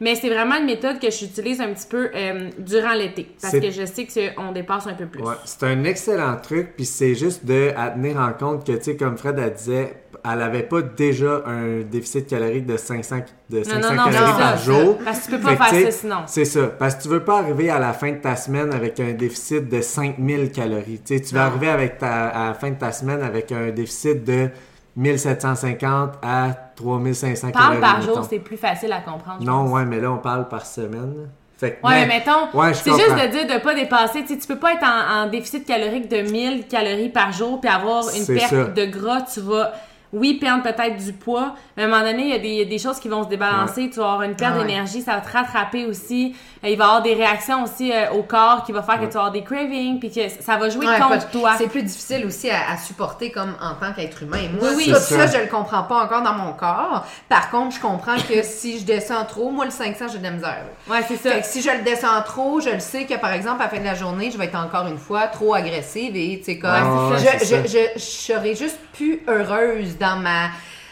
Mais 0.00 0.16
c'est 0.16 0.28
vraiment 0.28 0.56
une 0.56 0.66
méthode 0.66 0.98
que 0.98 1.10
j'utilise 1.10 1.60
un 1.60 1.72
petit 1.72 1.86
peu 1.86 2.10
euh, 2.12 2.50
durant 2.58 2.92
l'été. 2.92 3.28
Parce 3.40 3.54
que 3.54 3.70
je 3.70 3.86
sais 3.86 4.06
qu'on 4.06 4.50
dépasse 4.50 4.88
un 4.88 4.94
peu 4.94 5.06
plus. 5.06 5.22
Ouais, 5.22 5.34
c'est 5.44 5.62
un 5.62 5.84
excellent 5.84 6.36
truc, 6.42 6.74
puis 6.74 6.84
c'est 6.84 7.14
juste 7.14 7.44
de 7.44 7.72
à 7.76 7.90
tenir 7.90 8.16
en 8.18 8.32
compte 8.32 8.66
que, 8.66 8.72
tu 8.72 8.82
sais, 8.82 8.96
comme 8.96 9.16
Fred 9.16 9.38
elle 9.38 9.52
disait, 9.52 9.94
elle 10.24 10.40
avait 10.42 10.62
pas 10.62 10.82
déjà 10.82 11.42
un 11.46 11.80
déficit 11.80 12.28
calorique 12.28 12.66
de 12.66 12.76
500, 12.76 13.16
de 13.50 13.62
500 13.64 13.80
non, 13.80 13.96
non, 13.96 14.04
calories 14.10 14.32
par 14.32 14.56
ça, 14.58 14.64
jour. 14.64 14.98
Parce 15.04 15.18
que 15.20 15.24
tu 15.24 15.30
peux 15.32 15.38
pas 15.40 15.56
Fait 15.56 15.76
faire 15.80 15.92
ça 15.92 15.98
sinon. 15.98 16.16
C'est 16.26 16.44
ça. 16.44 16.66
Parce 16.78 16.94
que 16.94 17.02
tu 17.02 17.08
veux 17.08 17.24
pas 17.24 17.38
arriver 17.40 17.70
à 17.70 17.78
la 17.80 17.92
fin 17.92 18.12
de 18.12 18.16
ta 18.18 18.36
semaine 18.36 18.72
avec 18.72 19.00
un 19.00 19.12
déficit 19.12 19.68
de 19.68 19.80
5000 19.80 20.52
calories. 20.52 21.00
Tu 21.04 21.34
vas 21.34 21.46
arriver 21.46 21.68
avec 21.70 21.98
ta, 21.98 22.28
à 22.28 22.48
la 22.48 22.54
fin 22.54 22.70
de 22.70 22.76
ta 22.76 22.92
semaine 22.92 23.20
avec 23.22 23.50
un 23.50 23.70
déficit 23.70 24.22
de 24.24 24.48
1750 24.96 26.12
à 26.22 26.50
3500 26.76 27.50
Parle 27.50 27.64
calories. 27.64 27.80
par 27.80 28.02
jour, 28.02 28.26
c'est 28.28 28.38
plus 28.38 28.56
facile 28.56 28.92
à 28.92 29.00
comprendre. 29.00 29.42
Non, 29.44 29.64
pense. 29.64 29.72
ouais, 29.72 29.84
mais 29.84 30.00
là, 30.00 30.12
on 30.12 30.18
parle 30.18 30.48
par 30.48 30.66
semaine. 30.66 31.28
Fait 31.56 31.72
que, 31.80 31.86
Ouais, 31.86 32.06
mais 32.06 32.06
mettons, 32.06 32.56
Ouais, 32.58 32.74
c'est 32.74 32.90
juste 32.90 33.10
de 33.10 33.30
dire 33.30 33.46
de 33.56 33.62
pas 33.62 33.74
dépasser. 33.74 34.24
Tu 34.24 34.36
peux 34.46 34.58
pas 34.58 34.72
être 34.74 34.84
en, 34.84 35.24
en 35.24 35.28
déficit 35.28 35.64
calorique 35.66 36.08
de 36.08 36.22
1000 36.22 36.66
calories 36.66 37.08
par 37.08 37.32
jour 37.32 37.60
puis 37.60 37.70
avoir 37.70 38.04
une 38.16 38.26
perte 38.26 38.50
ça. 38.50 38.64
de 38.64 38.84
gras. 38.86 39.22
Tu 39.32 39.40
vas 39.40 39.72
oui, 40.12 40.34
perdre 40.34 40.62
peut-être 40.62 40.96
du 41.02 41.12
poids, 41.12 41.54
mais 41.76 41.84
à 41.84 41.86
un 41.86 41.88
moment 41.88 42.02
donné, 42.02 42.22
il 42.24 42.28
y 42.30 42.34
a 42.34 42.38
des, 42.38 42.48
il 42.48 42.54
y 42.58 42.62
a 42.62 42.64
des 42.66 42.78
choses 42.78 42.98
qui 43.00 43.08
vont 43.08 43.24
se 43.24 43.28
débalancer. 43.28 43.88
Tu 43.90 43.98
vas 43.98 44.04
avoir 44.12 44.22
une 44.22 44.34
perte 44.36 44.52
Ah 44.56 44.58
ouais. 44.60 44.66
d'énergie, 44.66 45.00
ça 45.00 45.14
va 45.14 45.20
te 45.22 45.32
rattraper 45.32 45.86
aussi. 45.86 46.34
Euh, 46.64 46.68
Il 46.68 46.76
va 46.76 46.84
y 46.84 46.86
avoir 46.88 47.02
des 47.02 47.14
réactions 47.14 47.62
aussi 47.64 47.90
euh, 47.92 48.10
au 48.12 48.22
corps 48.22 48.62
qui 48.64 48.72
va 48.72 48.82
faire 48.82 48.96
que 49.00 49.06
tu 49.06 49.12
vas 49.12 49.20
avoir 49.20 49.32
des 49.32 49.42
cravings, 49.42 49.98
puis 49.98 50.10
que 50.10 50.28
ça 50.28 50.56
va 50.58 50.68
jouer 50.68 50.86
Ouais, 50.86 50.98
contre 50.98 51.30
toi. 51.30 51.54
C'est 51.56 51.68
plus 51.68 51.82
difficile 51.82 52.26
aussi 52.26 52.50
à, 52.50 52.72
à 52.72 52.76
supporter 52.76 53.30
comme 53.30 53.54
en 53.60 53.74
tant 53.74 53.92
qu'être 53.94 54.22
humain. 54.22 54.48
Moi, 54.60 54.70
Oui, 54.76 54.84
oui. 54.88 54.94
ça, 54.94 55.26
je 55.26 55.38
le 55.38 55.46
comprends 55.46 55.84
pas 55.84 56.04
encore 56.04 56.22
dans 56.22 56.34
mon 56.34 56.52
corps. 56.52 57.06
Par 57.28 57.50
contre, 57.50 57.74
je 57.76 57.80
comprends 57.80 58.16
que 58.16 58.42
si 58.42 58.78
je 58.78 58.84
descends 58.84 59.24
trop, 59.24 59.50
moi, 59.50 59.64
le 59.64 59.70
500, 59.70 60.06
j'ai 60.12 60.18
de 60.18 60.24
la 60.24 60.30
misère. 60.32 60.64
Ouais, 60.90 61.00
c'est 61.08 61.16
ça. 61.16 61.30
Fait 61.30 61.40
que 61.40 61.46
si 61.46 61.62
je 61.62 61.70
le 61.70 61.82
descends 61.84 62.20
trop, 62.24 62.60
je 62.60 62.68
le 62.70 62.80
sais 62.80 63.06
que 63.06 63.14
par 63.14 63.32
exemple, 63.32 63.62
à 63.62 63.64
la 63.64 63.70
fin 63.70 63.78
de 63.78 63.84
la 63.84 63.94
journée, 63.94 64.30
je 64.30 64.36
vais 64.36 64.44
être 64.44 64.58
encore 64.58 64.86
une 64.86 64.98
fois 64.98 65.26
trop 65.28 65.54
agressive 65.54 66.14
et 66.16 66.38
tu 66.38 66.44
sais, 66.52 66.58
comme. 66.58 67.16
Je, 67.16 67.24
ça. 67.24 67.62
je, 67.62 67.68
je, 67.68 67.78
je 67.96 68.00
serais 68.00 68.54
juste 68.54 68.78
plus 68.94 69.20
heureuse 69.28 69.96
dans 69.98 70.16
ma 70.16 70.48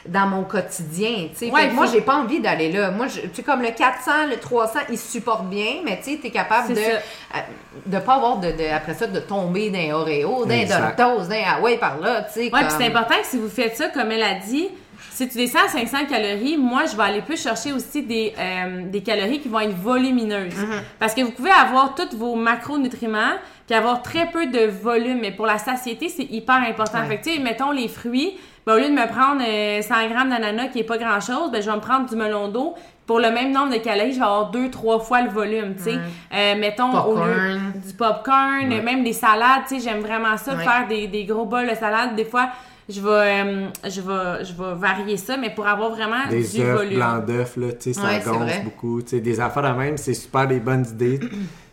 dans 0.07 0.27
mon 0.27 0.45
quotidien, 0.45 1.29
tu 1.31 1.37
sais. 1.47 1.51
Ouais, 1.51 1.69
moi, 1.71 1.85
j'ai 1.85 2.01
pas 2.01 2.15
envie 2.17 2.41
d'aller 2.41 2.73
là. 2.73 2.91
Moi, 2.91 3.07
je- 3.07 3.21
tu 3.21 3.29
sais, 3.35 3.43
comme 3.43 3.61
le 3.61 3.69
400, 3.71 4.29
le 4.31 4.37
300, 4.39 4.79
ils 4.89 4.97
se 4.97 5.13
supportent 5.13 5.51
bien, 5.51 5.83
mais 5.85 5.99
tu 6.03 6.13
sais, 6.13 6.19
t'es 6.23 6.31
capable 6.31 6.71
de, 6.71 6.75
ça. 6.77 6.81
euh, 6.81 7.39
de 7.85 7.99
pas 7.99 8.15
avoir 8.15 8.39
de, 8.39 8.51
de- 8.51 8.75
après 8.75 8.95
ça, 8.95 9.07
de 9.07 9.21
tomber 9.21 9.69
dans 9.69 9.79
un 9.79 9.93
Oreo, 10.01 10.47
dans 10.47 10.51
un 10.51 10.55
Exact. 10.59 10.99
Doritos, 10.99 11.25
dans 11.29 11.31
un 11.33 11.43
ah 11.47 11.61
ouais 11.61 11.77
par 11.77 11.99
là, 12.01 12.23
tu 12.23 12.33
sais. 12.33 12.41
Ouais, 12.45 12.51
comme- 12.51 12.61
puis 12.61 12.77
c'est 12.79 12.87
important 12.87 13.15
que 13.21 13.27
si 13.27 13.37
vous 13.37 13.51
faites 13.51 13.77
ça, 13.77 13.89
comme 13.89 14.11
elle 14.11 14.23
a 14.23 14.35
dit, 14.37 14.69
si 15.13 15.29
tu 15.29 15.37
descends 15.37 15.67
à 15.67 15.69
500 15.69 16.07
calories, 16.09 16.57
moi, 16.57 16.85
je 16.91 16.97
vais 16.97 17.03
aller 17.03 17.21
plus 17.21 17.41
chercher 17.41 17.73
aussi 17.75 18.03
des, 18.03 18.33
euh, 18.39 18.85
des 18.87 19.03
calories 19.03 19.41
qui 19.41 19.49
vont 19.49 19.61
être 19.61 19.77
volumineuses. 19.77 20.55
Mm-hmm. 20.55 20.83
Parce 20.99 21.13
que 21.13 21.21
vous 21.21 21.33
pouvez 21.33 21.51
avoir 21.51 21.95
tous 21.95 22.17
vos 22.17 22.37
macronutriments, 22.37 23.35
puis 23.71 23.79
avoir 23.79 24.03
très 24.03 24.27
peu 24.33 24.47
de 24.47 24.67
volume, 24.67 25.21
mais 25.21 25.31
pour 25.31 25.47
la 25.47 25.57
satiété, 25.59 26.09
c'est 26.09 26.25
hyper 26.25 26.57
important. 26.57 26.99
Ouais. 27.03 27.07
Fait 27.07 27.19
que, 27.19 27.25
tu 27.25 27.37
sais, 27.37 27.39
mettons 27.41 27.71
les 27.71 27.87
fruits, 27.87 28.33
ben, 28.67 28.75
au 28.75 28.79
lieu 28.79 28.89
de 28.89 28.93
me 28.95 29.07
prendre 29.07 29.41
euh, 29.47 29.81
100 29.81 30.09
grammes 30.09 30.29
d'ananas 30.31 30.69
qui 30.73 30.81
est 30.81 30.85
pas 30.85 30.99
grand-chose, 30.99 31.53
ben, 31.53 31.63
je 31.63 31.71
vais 31.71 31.77
me 31.77 31.81
prendre 31.81 32.09
du 32.09 32.17
melon 32.17 32.49
d'eau. 32.49 32.75
Pour 33.07 33.21
le 33.21 33.31
même 33.31 33.53
nombre 33.53 33.73
de 33.73 33.79
calories, 33.79 34.13
je 34.13 34.19
vais 34.19 34.25
avoir 34.25 34.51
deux, 34.51 34.71
trois 34.71 34.99
fois 34.99 35.23
le 35.23 35.31
volume, 35.31 35.75
tu 35.77 35.85
sais. 35.85 35.95
Euh, 36.35 36.57
mettons, 36.59 36.91
au 37.01 37.15
lieu 37.25 37.59
du 37.87 37.93
popcorn, 37.97 38.69
Ouais. 38.69 38.83
même 38.83 39.05
des 39.05 39.13
salades, 39.13 39.63
tu 39.69 39.79
sais, 39.79 39.89
j'aime 39.89 40.01
vraiment 40.01 40.37
ça, 40.37 40.55
Ouais. 40.55 40.65
faire 40.65 40.89
des, 40.89 41.07
des 41.07 41.25
gros 41.25 41.45
bols 41.45 41.71
de 41.71 41.75
salade. 41.77 42.17
Des 42.17 42.25
fois, 42.25 42.49
je 42.89 43.01
vais, 43.01 43.09
euh, 43.09 43.67
je 43.85 44.01
vais, 44.01 44.45
je 44.45 44.53
vais 44.53 44.75
varier 44.77 45.17
ça, 45.17 45.37
mais 45.37 45.51
pour 45.51 45.69
avoir 45.69 45.91
vraiment 45.91 46.27
Des 46.29 46.43
du 46.43 46.61
œufs, 46.61 46.77
volume. 46.77 46.95
blancs 46.97 47.25
d'œufs, 47.25 47.57
là, 47.57 47.67
tu 47.73 47.77
sais, 47.81 47.93
ça 47.93 48.03
Ouais, 48.09 48.21
gonfle 48.25 48.65
beaucoup. 48.65 49.01
Tu 49.03 49.11
sais, 49.11 49.21
des 49.21 49.39
affaires 49.41 49.63
de 49.63 49.79
même, 49.79 49.97
c'est 49.97 50.15
super 50.15 50.49
des 50.49 50.59
bonnes 50.59 50.85
idées. 50.91 51.21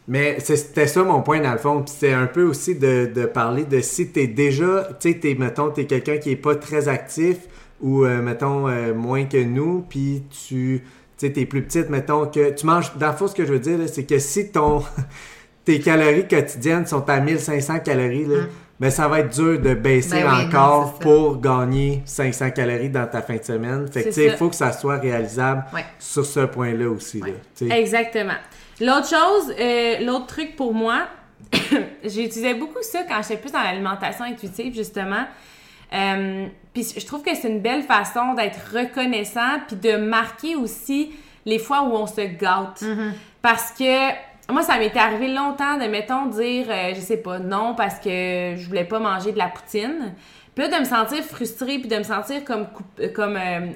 Mais 0.08 0.38
c'était 0.40 0.88
ça 0.88 1.04
mon 1.04 1.22
point 1.22 1.42
dans 1.42 1.52
le 1.52 1.58
fond. 1.58 1.82
Puis 1.84 1.94
c'est 2.00 2.14
un 2.14 2.28
peu 2.28 2.44
aussi 2.44 2.76
de, 2.76 3.12
de 3.14 3.26
parler 3.26 3.66
de 3.66 3.82
si 3.82 4.08
t'es 4.10 4.28
déjà, 4.28 4.88
tu 5.00 5.12
sais, 5.12 5.20
t'es, 5.20 5.36
mettons, 5.38 5.70
t'es 5.70 5.86
quelqu'un 5.86 6.18
qui 6.18 6.32
est 6.32 6.36
pas 6.38 6.56
très 6.56 6.88
actif 6.88 7.38
ou, 7.82 8.06
euh, 8.06 8.22
mettons, 8.22 8.68
euh, 8.70 8.94
moins 8.94 9.26
que 9.26 9.44
nous, 9.44 9.86
puis 9.88 10.24
tu, 10.30 10.82
tu 11.18 11.28
sais, 11.28 11.32
t'es 11.34 11.46
plus 11.46 11.62
petite, 11.62 11.90
mettons, 11.90 12.26
que 12.26 12.52
tu 12.52 12.66
manges, 12.66 12.96
dans 12.98 13.08
le 13.12 13.14
fond, 13.18 13.28
ce 13.28 13.36
que 13.36 13.46
je 13.46 13.52
veux 13.52 13.60
dire, 13.60 13.78
c'est 13.92 14.06
que 14.06 14.18
si 14.18 14.50
ton, 14.52 14.82
tes 15.66 15.80
calories 15.80 16.28
quotidiennes 16.28 16.88
sont 16.88 17.08
à 17.10 17.20
1500 17.20 17.80
calories, 17.80 18.26
là, 18.26 18.46
ben 18.80 18.92
ça 18.92 19.08
va 19.08 19.20
être 19.22 19.34
dur 19.36 19.60
de 19.60 19.74
baisser 19.74 20.22
Ben 20.22 20.30
oui, 20.32 20.46
encore 20.46 21.00
pour 21.00 21.42
gagner 21.42 22.04
500 22.06 22.52
calories 22.52 22.90
dans 22.92 23.08
ta 23.08 23.22
fin 23.24 23.36
de 23.38 23.44
semaine. 23.44 23.88
Fait 23.92 24.04
que, 24.04 24.12
C'est 24.12 24.22
tu 24.22 24.28
sais, 24.28 24.34
il 24.34 24.38
faut 24.38 24.50
que 24.50 24.56
ça 24.56 24.72
soit 24.72 24.98
réalisable 24.98 25.66
Ouais. 25.74 25.84
sur 25.98 26.24
ce 26.26 26.42
point-là 26.42 26.88
aussi. 26.88 27.20
Là. 27.20 27.76
Exactement. 27.76 28.36
L'autre 28.80 29.08
chose, 29.10 29.54
euh, 29.60 30.00
l'autre 30.06 30.28
truc 30.28 30.56
pour 30.56 30.74
moi, 30.74 31.08
j'utilisais 32.04 32.54
beaucoup 32.54 32.82
ça 32.82 33.00
quand 33.08 33.22
j'étais 33.22 33.38
plus 33.38 33.52
dans 33.52 33.62
l'alimentation 33.62 34.26
intuitive, 34.26 34.74
justement. 34.76 35.26
Euh, 35.94 36.48
puis 36.74 36.86
je 36.98 37.06
trouve 37.06 37.24
que 37.24 37.34
c'est 37.36 37.48
une 37.48 37.62
belle 37.62 37.84
façon 37.84 38.34
d'être 38.34 38.60
reconnaissant, 38.74 39.60
puis 39.68 39.78
de 39.78 39.98
marquer 39.98 40.56
aussi 40.56 41.12
les 41.46 41.60
fois 41.60 41.84
où 41.84 41.94
on 41.94 42.06
se 42.08 42.22
gâte. 42.22 42.84
Parce 43.42 43.72
que 43.72 44.10
moi, 44.52 44.62
ça 44.62 44.78
m'est 44.78 44.96
arrivé 44.96 45.30
longtemps 45.30 45.78
de, 45.78 45.86
mettons, 45.86 46.26
dire, 46.28 46.68
euh, 46.70 46.94
je 46.94 47.00
sais 47.00 47.18
pas, 47.18 47.40
non, 47.40 47.74
parce 47.76 47.96
que 48.00 48.56
je 48.58 48.68
voulais 48.68 48.84
pas 48.86 49.00
manger 49.00 49.32
de 49.32 49.38
la 49.38 49.48
poutine. 49.48 50.14
Puis 50.56 50.66
là, 50.68 50.76
de 50.76 50.80
me 50.84 50.86
sentir 50.86 51.24
frustrée, 51.24 51.80
puis 51.80 51.88
de 51.88 51.98
me 51.98 52.04
sentir 52.04 52.44
comme, 52.44 52.68
coup- 52.68 52.84
comme 53.16 53.38
euh, 53.38 53.68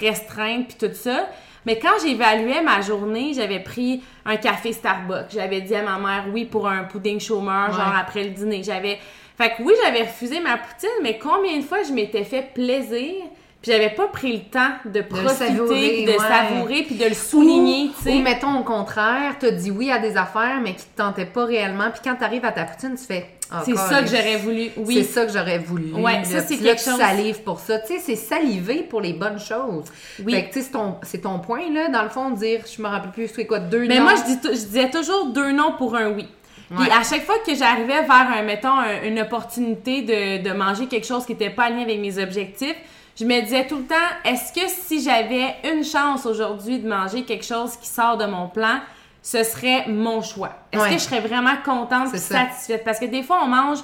restreinte, 0.00 0.68
puis 0.68 0.88
tout 0.88 0.94
ça. 0.94 1.28
Mais 1.66 1.78
quand 1.78 1.98
j'évaluais 2.02 2.62
ma 2.62 2.80
journée, 2.80 3.32
j'avais 3.34 3.60
pris 3.60 4.02
un 4.24 4.36
café 4.36 4.72
Starbucks. 4.72 5.30
J'avais 5.32 5.60
dit 5.60 5.74
à 5.74 5.82
ma 5.82 5.98
mère 5.98 6.24
oui 6.32 6.44
pour 6.44 6.68
un 6.68 6.84
pudding 6.84 7.20
chômeur, 7.20 7.72
genre 7.72 7.94
après 7.96 8.24
le 8.24 8.30
dîner. 8.30 8.62
J'avais. 8.62 8.98
Fait 9.36 9.50
que 9.50 9.62
oui, 9.62 9.72
j'avais 9.82 10.02
refusé 10.02 10.40
ma 10.40 10.58
poutine, 10.58 10.88
mais 11.02 11.18
combien 11.18 11.56
de 11.56 11.62
fois 11.62 11.82
je 11.82 11.92
m'étais 11.92 12.24
fait 12.24 12.52
plaisir, 12.52 13.14
puis 13.62 13.72
j'avais 13.72 13.90
pas 13.90 14.06
pris 14.06 14.32
le 14.32 14.40
temps 14.50 14.70
de 14.86 15.02
profiter, 15.02 15.46
savourer, 15.48 16.04
de 16.06 16.10
ouais. 16.12 16.18
savourer, 16.18 16.82
puis 16.84 16.94
de 16.94 17.04
le 17.04 17.14
souligner, 17.14 17.88
Ou, 17.88 17.92
tu 17.98 18.02
sais. 18.04 18.12
ou 18.12 18.22
mettons 18.22 18.58
au 18.58 18.64
contraire, 18.64 19.34
t'as 19.38 19.50
dit 19.50 19.70
oui 19.70 19.90
à 19.90 19.98
des 19.98 20.16
affaires, 20.16 20.60
mais 20.62 20.74
qui 20.74 20.84
te 20.86 20.96
tentaient 20.96 21.26
pas 21.26 21.44
réellement. 21.44 21.90
Puis 21.90 22.00
quand 22.02 22.14
t'arrives 22.16 22.44
à 22.44 22.52
ta 22.52 22.64
poutine, 22.64 22.94
tu 22.96 23.04
fais. 23.04 23.26
Ah, 23.52 23.62
C'est 23.64 23.74
ça 23.76 24.00
que 24.00 24.06
j'aurais 24.08 24.36
voulu. 24.36 24.70
C'est 24.76 24.80
Oui. 24.80 25.04
ça 25.04 25.26
que 25.26 25.32
j'aurais 25.32 25.58
voulu. 25.58 25.92
Ouais, 25.92 26.12
là. 26.12 26.24
ça, 26.24 26.40
c'est 26.40 26.54
là, 26.56 26.70
quelque 26.70 26.84
tu 26.84 26.90
chose- 26.90 26.98
salives 27.00 27.42
pour 27.42 27.58
ça. 27.58 27.80
Tu 27.80 27.94
sais, 27.94 27.98
c'est 27.98 28.14
saliver 28.14 28.84
pour 28.88 29.00
les 29.00 29.12
bonnes 29.12 29.40
choses. 29.40 29.86
Oui. 30.24 30.32
Fait 30.32 30.44
que, 30.44 30.52
tu 30.52 30.60
sais, 30.60 30.66
c'est 30.66 30.70
ton, 30.72 30.94
c'est 31.02 31.18
ton 31.22 31.40
point, 31.40 31.68
là, 31.72 31.88
dans 31.88 32.04
le 32.04 32.10
fond, 32.10 32.30
de 32.30 32.36
dire, 32.36 32.60
je 32.64 32.80
me 32.80 32.86
rappelle 32.86 33.10
plus, 33.10 33.26
c'est 33.28 33.46
quoi, 33.46 33.58
deux 33.58 33.86
Mais 33.88 33.98
noms? 33.98 34.04
moi, 34.04 34.14
je, 34.16 34.32
dis 34.32 34.40
tou- 34.40 34.50
je 34.54 34.66
disais 34.66 34.88
toujours 34.88 35.26
deux 35.32 35.50
noms 35.50 35.72
pour 35.76 35.96
un 35.96 36.10
oui. 36.12 36.28
Puis 36.70 36.78
Ouais. 36.78 36.90
à 36.92 37.02
chaque 37.02 37.24
fois 37.24 37.34
que 37.44 37.52
j'arrivais 37.52 38.02
vers, 38.02 38.28
un, 38.38 38.42
mettons, 38.42 38.68
un- 38.78 39.02
une 39.02 39.18
opportunité 39.18 40.02
de, 40.02 40.48
de 40.48 40.52
manger 40.56 40.86
quelque 40.86 41.06
chose 41.08 41.26
qui 41.26 41.32
n'était 41.32 41.50
pas 41.50 41.64
aligné 41.64 41.82
avec 41.82 41.98
mes 41.98 42.22
objectifs, 42.22 42.76
je 43.18 43.24
me 43.24 43.40
disais 43.42 43.66
tout 43.66 43.76
le 43.78 43.84
temps, 43.84 43.94
est-ce 44.24 44.52
que 44.52 44.66
si 44.68 45.02
j'avais 45.02 45.56
une 45.72 45.84
chance 45.84 46.26
aujourd'hui 46.26 46.78
de 46.78 46.88
manger 46.88 47.24
quelque 47.24 47.44
chose 47.44 47.76
qui 47.76 47.88
sort 47.88 48.16
de 48.16 48.24
mon 48.26 48.48
plan, 48.48 48.80
ce 49.22 49.42
serait 49.44 49.84
mon 49.88 50.22
choix? 50.22 50.50
Est-ce 50.72 50.82
Ouais. 50.82 50.88
que 50.88 50.94
je 50.94 50.98
serais 51.00 51.20
vraiment 51.20 51.56
contente 51.64 52.14
et 52.14 52.18
satisfaite? 52.18 52.82
Parce 52.84 52.98
que 52.98 53.06
des 53.06 53.22
fois, 53.22 53.40
on 53.44 53.48
mange... 53.48 53.78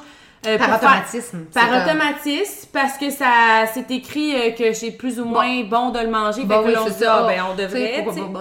euh, 0.47 0.57
Par 0.59 0.67
faire- 0.69 0.77
automatisme. 0.77 1.45
par 1.53 1.69
automatisme, 1.69 2.69
parce 2.73 2.97
que 2.99 3.11
ça 3.11 3.67
c'est 3.75 3.91
écrit 3.91 4.35
euh, 4.35 4.51
que 4.53 4.73
c'est 4.75 4.93
plus 4.93 5.19
ou 5.19 5.25
moins 5.25 5.63
bon, 5.65 5.91
de 5.91 5.99
le 5.99 6.09
manger. 6.09 6.45
Bon, 6.45 6.63
fait 6.63 6.69
oui, 6.69 6.75
on 6.79 6.85
dit, 6.89 6.93
ça. 6.95 7.23
ah, 7.25 7.27
ben, 7.27 7.43
on 7.51 7.57
Tu 7.57 7.63
sais, 7.69 8.03
devrait. 8.03 8.03
bon. 8.29 8.39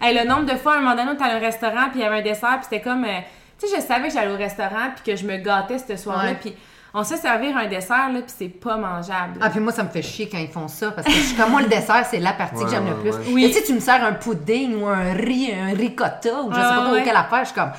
Hey, 0.00 0.14
le 0.18 0.26
nombre 0.28 0.44
de 0.44 0.56
fois, 0.58 0.74
à 0.74 0.76
un 0.76 0.80
moment 0.80 0.94
donné, 0.96 1.10
on 1.10 1.14
était 1.14 1.22
à 1.24 1.36
un 1.36 1.38
restaurant, 1.38 1.88
puis 1.90 2.00
il 2.00 2.02
y 2.02 2.04
avait 2.04 2.18
un 2.18 2.22
dessert, 2.22 2.56
puis 2.58 2.64
c'était 2.68 2.80
comme... 2.82 3.04
euh, 3.04 3.20
tu 3.58 3.66
sais, 3.68 3.76
je 3.76 3.80
savais 3.80 4.08
que 4.08 4.14
j'allais 4.14 4.32
au 4.32 4.36
restaurant, 4.36 4.90
puis 4.94 5.12
que 5.12 5.16
je 5.18 5.24
me 5.26 5.36
gâtais 5.38 5.78
ce 5.78 5.96
soir-là, 5.96 6.30
Ouais. 6.32 6.36
puis 6.38 6.54
on 6.98 7.04
sait 7.04 7.18
servir 7.18 7.54
un 7.56 7.66
dessert, 7.66 8.08
là, 8.12 8.20
puis 8.22 8.32
c'est 8.38 8.48
pas 8.48 8.76
mangeable. 8.78 9.38
Ah, 9.40 9.50
puis 9.50 9.60
moi, 9.60 9.70
ça 9.72 9.82
me 9.82 9.88
fait 9.90 10.00
chier 10.00 10.28
quand 10.30 10.38
ils 10.38 10.48
font 10.48 10.66
ça, 10.68 10.90
parce 10.92 11.06
que 11.06 11.12
je 11.12 11.18
suis 11.20 11.36
comme 11.36 11.50
moi, 11.50 11.60
le 11.60 11.68
dessert, 11.68 12.06
c'est 12.10 12.18
la 12.20 12.32
partie 12.32 12.56
que 12.56 12.60
Ouais, 12.64 12.70
j'aime 12.70 12.88
le 12.88 12.94
plus. 12.96 13.10
ouais. 13.10 13.32
Oui. 13.32 13.44
Et 13.44 13.48
tu 13.50 13.58
sais, 13.58 13.64
tu 13.64 13.74
me 13.74 13.80
sers 13.80 14.02
un 14.02 14.12
pudding 14.14 14.80
ou 14.80 14.86
un 14.86 15.12
riz, 15.12 15.52
un 15.52 15.74
ricotta, 15.76 16.40
ou 16.42 16.50
je 16.50 16.56
sais 16.56 16.60
pas 16.62 16.84
trop 16.84 16.92
ouais. 16.94 17.02
quelle 17.04 17.16
affaire, 17.16 17.40
je 17.40 17.50
suis 17.50 17.54
comme. 17.54 17.70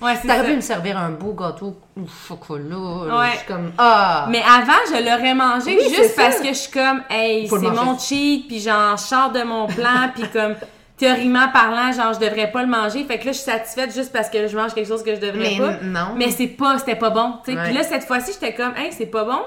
Ouais, 0.00 0.14
c'est 0.14 0.28
T'aurais 0.28 0.38
ça. 0.38 0.44
pu 0.44 0.54
me 0.56 0.60
servir 0.60 0.96
un 0.96 1.10
beau 1.10 1.32
gâteau 1.32 1.76
au 2.00 2.06
chocolat. 2.28 3.18
Ouais. 3.18 3.30
Je 3.32 3.36
suis 3.38 3.46
comme, 3.48 3.72
ah! 3.78 4.26
Mais 4.30 4.40
avant, 4.42 4.72
je 4.86 5.02
l'aurais 5.04 5.34
mangé 5.34 5.76
Oui, 5.76 5.88
juste 5.92 6.14
ça. 6.14 6.22
parce 6.22 6.38
que 6.40 6.48
je 6.48 6.52
suis 6.52 6.70
comme, 6.70 7.02
hey, 7.10 7.48
c'est 7.48 7.58
mon 7.58 7.98
cheat, 7.98 8.46
puis 8.46 8.60
genre, 8.60 8.96
je 8.96 9.02
sors 9.02 9.32
de 9.32 9.42
mon 9.42 9.66
plan, 9.66 10.08
puis 10.14 10.28
comme, 10.32 10.54
théoriquement 10.98 11.48
parlant, 11.52 11.92
genre, 11.92 12.12
je 12.12 12.18
devrais 12.20 12.50
pas 12.50 12.62
le 12.62 12.68
manger. 12.68 13.04
Fait 13.04 13.18
que 13.18 13.26
là, 13.26 13.32
je 13.32 13.38
suis 13.38 13.50
satisfaite 13.50 13.94
juste 13.94 14.12
parce 14.12 14.28
que 14.28 14.46
je 14.46 14.56
mange 14.56 14.74
quelque 14.74 14.88
chose 14.88 15.02
que 15.02 15.14
je 15.14 15.20
devrais 15.20 15.38
Mais 15.38 15.58
pas. 15.58 15.78
non. 15.82 16.14
Mais 16.16 16.30
c'est 16.30 16.48
pas, 16.48 16.78
c'était 16.78 16.96
pas 16.96 17.10
bon, 17.10 17.34
tu 17.44 17.52
sais. 17.52 17.56
Ouais. 17.56 17.64
Puis 17.64 17.74
là, 17.74 17.82
cette 17.84 18.04
fois-ci, 18.04 18.32
j'étais 18.32 18.54
comme, 18.54 18.76
hey, 18.76 18.92
c'est 18.92 19.06
pas 19.06 19.24
bon. 19.24 19.40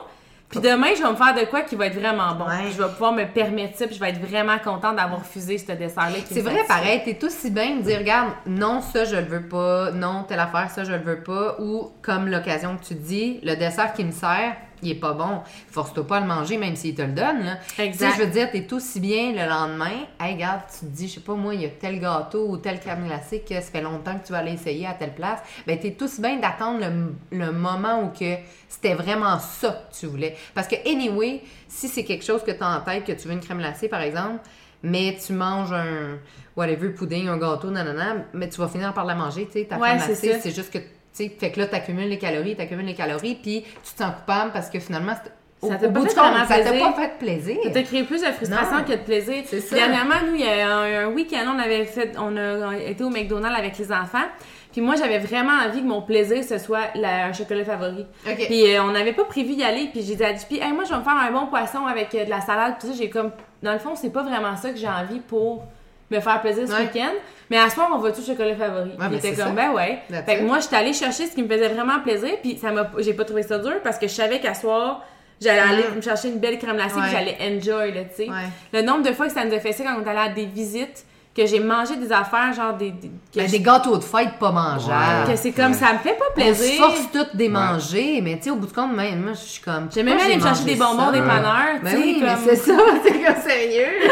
Puis 0.49 0.59
demain, 0.59 0.87
je 0.97 1.01
vais 1.01 1.09
me 1.09 1.15
faire 1.15 1.33
de 1.33 1.49
quoi 1.49 1.61
qui 1.61 1.75
va 1.75 1.85
être 1.85 1.97
vraiment 1.97 2.35
bon. 2.35 2.43
Ouais. 2.45 2.71
Je 2.75 2.81
vais 2.81 2.89
pouvoir 2.89 3.13
me 3.13 3.23
permettre 3.25 3.77
ça, 3.77 3.85
puis 3.85 3.95
je 3.95 4.01
vais 4.01 4.09
être 4.09 4.21
vraiment 4.21 4.57
contente 4.59 4.97
d'avoir 4.97 5.19
refusé 5.19 5.57
ce 5.57 5.71
dessert-là. 5.71 6.17
C'est 6.29 6.41
vrai, 6.41 6.63
pareil, 6.67 7.01
t'es 7.05 7.23
aussi 7.23 7.49
bien 7.51 7.77
de 7.77 7.81
dire, 7.83 7.99
regarde, 7.99 8.31
non, 8.45 8.81
ça, 8.81 9.05
je 9.05 9.15
le 9.15 9.23
veux 9.23 9.47
pas, 9.47 9.91
non, 9.91 10.25
telle 10.27 10.39
affaire, 10.39 10.69
ça, 10.69 10.83
je 10.83 10.91
le 10.91 10.97
veux 10.99 11.23
pas, 11.23 11.55
ou 11.59 11.91
comme 12.01 12.27
l'occasion 12.27 12.75
que 12.75 12.83
tu 12.83 12.95
dis, 12.95 13.39
le 13.43 13.55
dessert 13.55 13.93
qui 13.93 14.03
me 14.03 14.11
sert, 14.11 14.55
il 14.83 14.91
est 14.91 14.95
pas 14.95 15.13
bon. 15.13 15.41
Force-toi 15.69 16.05
pas 16.07 16.17
à 16.17 16.19
le 16.21 16.27
manger, 16.27 16.57
même 16.57 16.75
s'il 16.75 16.95
te 16.95 17.01
le 17.01 17.09
donne, 17.13 17.43
là. 17.43 17.57
Exact. 17.79 17.91
Tu 17.91 18.11
sais, 18.13 18.19
je 18.19 18.25
veux 18.25 18.31
dire, 18.31 18.51
t'es 18.51 18.73
aussi 18.73 18.99
bien 18.99 19.31
le 19.31 19.49
lendemain, 19.49 20.05
hey, 20.19 20.33
regarde, 20.33 20.61
tu 20.71 20.85
te 20.85 20.91
dis, 20.91 21.07
je 21.07 21.15
sais 21.15 21.19
pas, 21.19 21.33
moi, 21.33 21.53
il 21.55 21.61
y 21.61 21.65
a 21.65 21.69
tel 21.69 21.99
gâteau 21.99 22.47
ou 22.49 22.57
telle 22.57 22.79
crème 22.79 23.05
glacée 23.05 23.43
que 23.47 23.55
ça 23.55 23.61
fait 23.61 23.81
longtemps 23.81 24.17
que 24.17 24.25
tu 24.25 24.31
vas 24.31 24.39
aller 24.39 24.53
essayer 24.53 24.87
à 24.87 24.93
telle 24.93 25.13
place. 25.13 25.39
Ben, 25.67 25.79
t'es 25.79 25.95
aussi 26.01 26.21
bien 26.21 26.37
d'attendre 26.37 26.79
le, 26.81 27.37
le 27.37 27.51
moment 27.51 28.03
où 28.03 28.09
que 28.09 28.35
c'était 28.69 28.93
vraiment 28.93 29.39
ça 29.39 29.87
que 29.91 29.97
tu 29.99 30.05
voulais. 30.07 30.35
Parce 30.53 30.67
que, 30.67 30.75
anyway, 30.89 31.41
si 31.67 31.87
c'est 31.87 32.03
quelque 32.03 32.23
chose 32.25 32.43
que 32.43 32.51
tu 32.51 32.63
as 32.63 32.77
en 32.77 32.81
tête, 32.81 33.05
que 33.05 33.11
tu 33.11 33.27
veux 33.27 33.33
une 33.33 33.39
crème 33.39 33.59
glacée, 33.59 33.87
par 33.87 34.01
exemple, 34.01 34.39
mais 34.83 35.17
tu 35.23 35.33
manges 35.33 35.73
un 35.73 36.17
whatever 36.55 36.89
pudding, 36.89 37.27
un 37.27 37.37
gâteau, 37.37 37.69
nanana, 37.69 38.25
mais 38.33 38.49
tu 38.49 38.59
vas 38.59 38.67
finir 38.67 38.93
par 38.93 39.05
la 39.05 39.15
manger, 39.15 39.45
tu 39.45 39.59
sais, 39.59 39.65
ta 39.65 39.77
Ouais, 39.77 39.89
crème 39.89 40.07
glacée, 40.07 40.39
c'est 40.41 40.55
juste 40.55 40.71
que, 40.71 40.79
tu 41.15 41.23
sais, 41.25 41.29
fait 41.29 41.51
que 41.51 41.59
là, 41.59 41.67
t'accumules 41.67 42.07
les 42.09 42.17
calories, 42.17 42.55
t'accumules 42.55 42.85
les 42.85 42.93
calories, 42.95 43.35
puis 43.35 43.63
tu 43.83 43.93
te 43.93 43.97
sens 44.03 44.13
coupable 44.15 44.51
parce 44.53 44.69
que 44.69 44.79
finalement, 44.79 45.13
au, 45.61 45.69
Ça 45.69 45.75
t'a 45.75 45.89
pas 45.89 45.99
pas 46.01 46.93
fait 46.93 47.17
plaisir. 47.19 47.57
Ça 47.63 47.69
t'a 47.69 47.83
créé 47.83 48.03
plus 48.03 48.21
de 48.21 48.27
frustration 48.31 48.77
Non. 48.79 48.83
que 48.83 48.93
de 48.93 48.97
plaisir. 48.97 49.43
Ça. 49.45 49.75
Dernièrement, 49.75 50.15
nous, 50.25 50.35
il 50.35 50.41
y 50.41 50.47
a 50.47 50.75
un, 50.75 51.05
un 51.05 51.07
week-end, 51.13 51.45
on 51.55 51.59
avait 51.59 51.85
fait, 51.85 52.13
on 52.17 52.35
a, 52.35 52.75
été 52.77 53.03
au 53.03 53.09
McDonald's 53.09 53.57
avec 53.59 53.77
les 53.77 53.91
enfants. 53.91 54.25
Puis 54.71 54.81
moi, 54.81 54.95
j'avais 54.95 55.19
vraiment 55.19 55.51
envie 55.67 55.81
que 55.81 55.87
mon 55.87 56.01
plaisir, 56.01 56.43
ce 56.43 56.57
soit 56.57 56.95
la- 56.95 57.25
un 57.25 57.33
chocolat 57.33 57.65
favori. 57.65 58.05
Puis 58.23 58.73
euh, 58.73 58.81
on 58.83 58.91
n'avait 58.91 59.13
pas 59.13 59.25
prévu 59.25 59.55
d'y 59.55 59.63
aller. 59.63 59.89
Puis 59.91 60.01
j'ai 60.01 60.15
dit 60.15 60.23
à 60.23 60.29
hey, 60.31 60.71
moi, 60.73 60.85
je 60.85 60.89
vais 60.91 60.97
me 60.97 61.03
faire 61.03 61.13
un 61.13 61.31
bon 61.31 61.47
poisson 61.47 61.85
avec 61.85 62.15
euh, 62.15 62.23
de 62.25 62.29
la 62.29 62.41
salade. 62.41 62.75
Tout 62.79 62.87
ça, 62.87 62.93
j'ai 62.97 63.09
comme, 63.09 63.31
dans 63.61 63.73
le 63.73 63.79
fond, 63.79 63.95
c'est 63.95 64.11
pas 64.11 64.23
vraiment 64.23 64.55
ça 64.55 64.71
que 64.71 64.77
j'ai 64.77 64.87
envie 64.87 65.19
pour 65.19 65.65
me 66.11 66.19
faire 66.19 66.41
plaisir 66.41 66.67
ce 66.67 66.73
Ouais. 66.73 66.81
week-end. 66.81 67.13
Mais 67.49 67.57
à 67.57 67.69
ce 67.69 67.75
soir, 67.75 67.89
on 67.93 67.97
va 67.97 68.11
tout 68.11 68.21
chocolat 68.25 68.55
favori? 68.55 68.89
Puis 68.89 68.97
ben, 68.97 69.09
il 69.11 69.17
était 69.17 69.29
comme, 69.33 69.47
ça. 69.47 69.51
ben 69.51 69.71
ouais. 69.71 69.99
That's 70.09 70.25
Fait 70.25 70.37
que 70.37 70.43
moi, 70.43 70.59
j'étais 70.59 70.75
allée 70.77 70.93
chercher 70.93 71.25
ce 71.27 71.35
qui 71.35 71.43
me 71.43 71.47
faisait 71.49 71.67
vraiment 71.69 71.99
plaisir. 71.99 72.31
Puis 72.41 72.57
ça 72.57 72.71
m'a, 72.71 72.89
j'ai 72.99 73.13
pas 73.13 73.25
trouvé 73.25 73.43
ça 73.43 73.57
dur 73.57 73.73
parce 73.83 73.97
que 73.97 74.07
je 74.07 74.13
savais 74.13 74.39
qu'à 74.39 74.53
soir, 74.53 75.03
j'allais 75.41 75.59
aller 75.59 75.83
Mm. 75.91 75.95
me 75.97 76.01
chercher 76.01 76.27
une 76.29 76.39
belle 76.39 76.57
crème 76.59 76.75
glacée 76.77 76.95
Ouais. 76.95 77.05
que 77.05 77.11
j'allais 77.11 77.37
enjoy, 77.41 77.91
là, 77.93 78.03
tu 78.05 78.23
sais. 78.25 78.29
Ouais. 78.29 78.35
Le 78.73 78.81
nombre 78.83 79.03
de 79.03 79.11
fois 79.13 79.27
que 79.27 79.33
ça 79.33 79.43
nous 79.43 79.53
a 79.53 79.59
fait 79.59 79.73
ça 79.73 79.83
quand 79.83 79.95
on 79.99 80.05
est 80.05 80.09
allé 80.09 80.19
à 80.19 80.29
des 80.29 80.45
visites, 80.45 81.05
que 81.35 81.45
j'ai 81.45 81.59
mangé 81.61 81.95
des 81.95 82.11
affaires, 82.11 82.51
genre 82.53 82.73
des. 82.73 82.91
des- 82.91 83.09
Ben, 83.35 83.45
je- 83.47 83.51
des 83.51 83.59
gâteaux 83.61 83.95
de 83.97 84.03
fête 84.03 84.37
pas 84.39 84.51
mangeables. 84.51 85.31
que 85.31 85.35
c'est 85.37 85.51
comme 85.53 85.71
Ouais. 85.71 85.77
ça 85.77 85.93
me 85.93 85.99
fait 85.99 86.13
pas 86.17 86.25
On 86.31 86.33
plaisir. 86.33 86.71
se 86.73 86.77
force 86.77 87.11
toutes 87.13 87.35
des 87.35 87.47
manger, 87.47 88.19
mais 88.21 88.37
tu 88.37 88.43
sais, 88.43 88.49
au 88.49 88.57
bout 88.57 88.67
de 88.67 88.73
compte, 88.73 88.93
même, 88.93 89.21
moi, 89.23 89.33
je 89.33 89.39
suis 89.39 89.61
comme. 89.61 89.87
J'ai 89.93 90.03
même 90.03 90.19
aller 90.19 90.35
me 90.35 90.41
chercher 90.41 90.65
des 90.65 90.75
bonbons 90.75 91.05
ça? 91.05 91.11
des 91.13 91.19
panneurs, 91.21 91.75
tu 91.77 91.83
Ben 91.83 91.91
sais, 91.91 91.97
oui, 91.97 92.17
mais 92.21 92.27
comme- 92.27 92.43
c'est 92.45 92.55
ça, 92.57 92.77
c'est 93.03 93.23
comme 93.23 93.41
sérieux. 93.41 94.11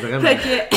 Vraiment. 0.00 0.20
Fait 0.20 0.36
que, 0.36 0.76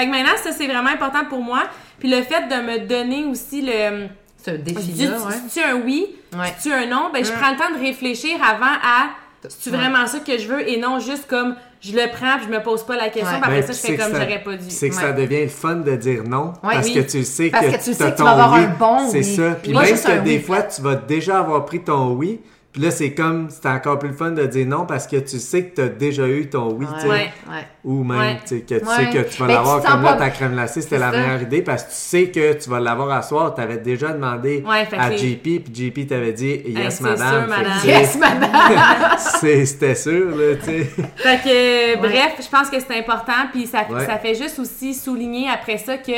fait 0.00 0.06
que 0.06 0.10
maintenant, 0.10 0.36
ça, 0.42 0.52
c'est 0.52 0.66
vraiment 0.66 0.90
important 0.90 1.24
pour 1.28 1.42
moi. 1.42 1.64
Puis 1.98 2.08
le 2.08 2.22
fait 2.22 2.48
de 2.48 2.62
me 2.62 2.86
donner 2.86 3.24
aussi 3.24 3.62
le. 3.62 4.06
C'est 4.42 4.52
un 4.52 4.54
défi 4.58 4.92
Si 4.96 5.06
là, 5.06 5.18
ouais. 5.18 5.34
tu 5.52 5.60
un 5.62 5.74
oui, 5.84 6.06
Ouais. 6.34 6.54
si 6.58 6.68
tu 6.70 6.74
un 6.74 6.86
non, 6.86 7.10
ben 7.12 7.22
je 7.22 7.30
Ouais. 7.30 7.36
prends 7.38 7.50
le 7.50 7.56
temps 7.58 7.78
de 7.78 7.84
réfléchir 7.84 8.38
avant 8.42 8.72
à 8.82 9.08
c'est 9.48 9.70
Ouais. 9.70 9.76
vraiment 9.76 10.06
ça 10.06 10.18
que 10.20 10.36
je 10.38 10.46
veux 10.48 10.68
et 10.68 10.78
non 10.78 10.98
juste 11.00 11.26
comme 11.26 11.54
je 11.80 11.92
le 11.92 12.10
prends 12.12 12.36
puis 12.36 12.46
je 12.46 12.52
me 12.56 12.62
pose 12.62 12.82
pas 12.84 12.96
la 12.96 13.08
question? 13.08 13.24
Ouais. 13.24 13.40
puis 13.40 13.42
après 13.42 13.60
Ben, 13.60 13.66
ça 13.66 13.72
je 13.72 13.78
c'est 13.78 13.88
fais 13.88 13.96
comme 13.96 14.12
j'aurais 14.12 14.42
pas 14.42 14.56
dû. 14.56 14.64
C'est 14.68 14.88
que 14.90 14.94
ça 14.94 15.12
devient 15.12 15.42
le 15.42 15.48
fun 15.48 15.76
de 15.76 15.96
dire 15.96 16.24
non 16.24 16.52
Ouais, 16.62 16.74
parce 16.74 16.86
oui. 16.88 16.94
que 16.94 17.00
tu 17.00 17.24
sais 17.24 17.48
Parce 17.50 17.66
que, 17.66 17.70
que 17.72 17.76
tu 17.84 17.94
sais 17.94 18.10
que 18.10 18.16
tu 18.16 18.22
vas 18.22 18.30
avoir 18.32 18.52
oui. 18.54 18.60
un 18.64 18.68
bon 18.78 19.08
C'est 19.10 19.18
oui. 19.18 19.36
ça. 19.36 19.50
Puis 19.62 19.72
même 19.72 19.82
que 19.84 20.24
des 20.24 20.36
oui 20.36 20.42
fois, 20.42 20.62
tu 20.62 20.82
vas 20.82 20.94
déjà 20.96 21.38
avoir 21.38 21.64
pris 21.64 21.80
ton 21.80 22.12
oui. 22.12 22.40
Puis 22.72 22.82
là, 22.82 22.92
c'est 22.92 23.14
comme, 23.14 23.48
c'est 23.50 23.66
encore 23.68 23.98
plus 23.98 24.10
le 24.10 24.14
fun 24.14 24.30
de 24.30 24.46
dire 24.46 24.64
non 24.64 24.86
parce 24.86 25.08
que 25.08 25.16
tu 25.16 25.40
sais 25.40 25.64
que 25.64 25.74
tu 25.74 25.80
as 25.80 25.88
déjà 25.88 26.28
eu 26.28 26.48
ton 26.48 26.70
oui, 26.72 26.86
tu 26.94 27.00
sais. 27.00 27.08
Ouais. 27.08 27.32
ouais. 27.50 27.66
Ou 27.82 28.04
même, 28.04 28.18
Ouais. 28.18 28.38
tu 28.46 28.58
sais, 28.58 28.60
que 28.60 28.74
tu 28.78 28.86
sais 28.86 29.06
que 29.10 29.28
tu 29.28 29.40
vas 29.40 29.48
Ben, 29.48 29.54
l'avoir 29.54 29.82
comme 29.82 30.02
là, 30.04 30.12
ta 30.12 30.30
crème 30.30 30.52
glacée, 30.52 30.80
c'était 30.80 30.98
la 30.98 31.10
ça. 31.10 31.18
meilleure 31.18 31.42
idée 31.42 31.62
parce 31.62 31.82
que 31.82 31.88
tu 31.88 31.96
sais 31.96 32.28
que 32.30 32.52
tu 32.52 32.70
vas 32.70 32.78
l'avoir 32.78 33.10
à 33.10 33.22
soir. 33.22 33.52
Tu 33.56 33.60
avais 33.60 33.78
déjà 33.78 34.12
demandé 34.12 34.62
à 34.68 35.10
JP, 35.16 35.42
puis 35.64 35.72
JP 35.74 36.06
t'avait 36.06 36.32
dit 36.32 36.62
yes, 36.64 36.98
c'est 36.98 37.02
madame. 37.02 37.40
sûr, 37.40 37.48
madame. 37.48 37.78
Yes, 37.84 38.16
madame! 38.16 38.50
c'est- 39.40 39.66
C'était 39.66 39.94
sûr, 39.96 40.36
là, 40.36 40.54
tu 40.56 40.64
sais. 40.66 40.84
Fait 41.16 41.40
que, 41.42 41.98
bref, 41.98 42.34
je 42.40 42.48
pense 42.48 42.70
que 42.70 42.78
c'est 42.78 42.96
important, 42.98 43.48
puis 43.52 43.66
ça, 43.66 43.80
ça 44.06 44.16
fait 44.18 44.36
juste 44.36 44.60
aussi 44.60 44.94
souligner 44.94 45.48
après 45.50 45.76
ça 45.78 45.96
que, 45.98 46.12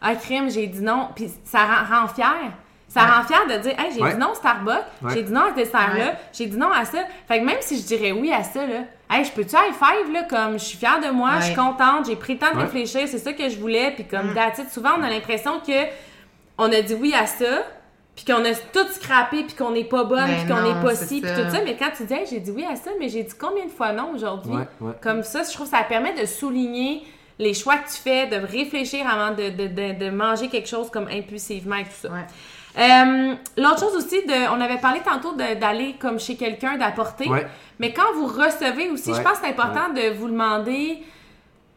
ah, 0.00 0.14
crime, 0.14 0.48
j'ai 0.50 0.68
dit 0.68 0.82
non, 0.82 1.08
puis 1.16 1.28
ça 1.44 1.58
rend, 1.64 2.02
rend 2.02 2.06
fier. 2.08 2.52
Ça 2.96 3.04
Ouais. 3.04 3.10
rend 3.10 3.22
fier 3.24 3.46
de 3.46 3.62
dire, 3.62 3.78
hey, 3.78 3.92
j'ai 3.94 4.00
Ouais. 4.02 4.12
dit 4.14 4.18
non 4.18 4.30
au 4.32 4.34
Starbucks, 4.34 4.74
Ouais. 5.02 5.12
j'ai 5.14 5.22
dit 5.22 5.32
non 5.32 5.42
à 5.42 5.50
ce 5.50 5.54
dessert-là, 5.56 6.04
Ouais. 6.06 6.16
j'ai 6.32 6.46
dit 6.46 6.56
non 6.56 6.70
à 6.72 6.84
ça. 6.84 6.98
Fait 7.28 7.40
que 7.40 7.44
même 7.44 7.58
si 7.60 7.78
je 7.78 7.84
dirais 7.86 8.12
oui 8.12 8.32
à 8.32 8.42
ça, 8.42 8.66
là, 8.66 8.84
hey, 9.10 9.24
je 9.24 9.30
peux-tu 9.32 9.54
high 9.54 9.74
five, 9.74 10.12
là, 10.12 10.22
comme 10.22 10.58
je 10.58 10.64
suis 10.64 10.78
fière 10.78 11.00
de 11.00 11.10
moi, 11.10 11.32
je 11.40 11.46
suis 11.46 11.54
contente, 11.54 12.06
j'ai 12.06 12.16
pris 12.16 12.34
le 12.34 12.38
temps 12.38 12.50
de 12.52 12.56
Ouais. 12.56 12.62
réfléchir, 12.62 13.02
c'est 13.06 13.18
ça 13.18 13.32
que 13.34 13.48
je 13.50 13.58
voulais, 13.58 13.90
puis 13.90 14.04
Mm. 14.04 14.08
comme 14.08 14.34
that's 14.34 14.58
it. 14.58 14.70
souvent 14.70 14.90
on 14.98 15.02
a 15.02 15.10
l'impression 15.10 15.60
que 15.60 15.72
on 16.58 16.72
a 16.72 16.80
dit 16.80 16.94
oui 16.94 17.12
à 17.14 17.26
ça, 17.26 17.44
puis 18.14 18.24
qu'on 18.24 18.42
a 18.46 18.54
tout 18.72 18.88
scrappé, 18.94 19.44
puis 19.44 19.54
qu'on 19.54 19.72
n'est 19.72 19.84
pas 19.84 20.04
bonne, 20.04 20.26
Mais 20.26 20.36
puis 20.36 20.48
qu'on 20.54 20.62
n'est 20.62 20.80
pas 20.82 20.94
ci, 20.94 21.20
puis 21.20 21.30
tout 21.30 21.50
ça. 21.50 21.60
Mais 21.64 21.76
quand 21.76 21.90
tu 21.94 22.04
dis, 22.04 22.14
Hey, 22.14 22.24
j'ai 22.30 22.40
dit 22.40 22.50
oui 22.50 22.64
à 22.64 22.74
ça, 22.76 22.90
mais 22.98 23.10
j'ai 23.10 23.24
dit 23.24 23.34
combien 23.38 23.66
de 23.66 23.70
fois 23.70 23.92
non 23.92 24.12
aujourd'hui? 24.14 24.52
Ouais, 24.54 24.66
ouais. 24.80 24.92
Comme 25.02 25.22
ça, 25.22 25.42
je 25.42 25.52
trouve 25.52 25.70
que 25.70 25.76
ça 25.76 25.82
permet 25.84 26.14
de 26.18 26.24
souligner 26.24 27.02
les 27.38 27.52
choix 27.52 27.76
que 27.76 27.88
tu 27.90 27.98
fais, 28.02 28.26
de 28.26 28.36
réfléchir 28.36 29.06
avant 29.06 29.34
de, 29.36 29.50
de, 29.50 29.66
de, 29.66 29.98
de 30.06 30.08
manger 30.10 30.48
quelque 30.48 30.66
chose 30.70 30.88
comme 30.90 31.06
impulsivement 31.08 31.76
et 31.76 31.84
tout 31.84 31.90
ça. 32.00 32.08
Ouais. 32.08 32.24
Euh, 32.78 33.34
L'autre 33.56 33.80
chose 33.80 33.96
aussi, 33.96 34.24
de, 34.26 34.54
on 34.54 34.60
avait 34.60 34.78
parlé 34.78 35.00
tantôt 35.00 35.32
d'aller 35.34 35.94
comme 35.98 36.18
chez 36.20 36.36
quelqu'un, 36.36 36.76
d'apporter. 36.76 37.28
Ouais. 37.28 37.46
Mais 37.78 37.92
quand 37.92 38.12
vous 38.14 38.26
recevez 38.26 38.90
aussi, 38.90 39.14
je 39.14 39.20
pense 39.22 39.38
que 39.38 39.44
c'est 39.44 39.50
important 39.50 39.92
de 39.94 40.14
vous 40.14 40.28
demander. 40.28 41.02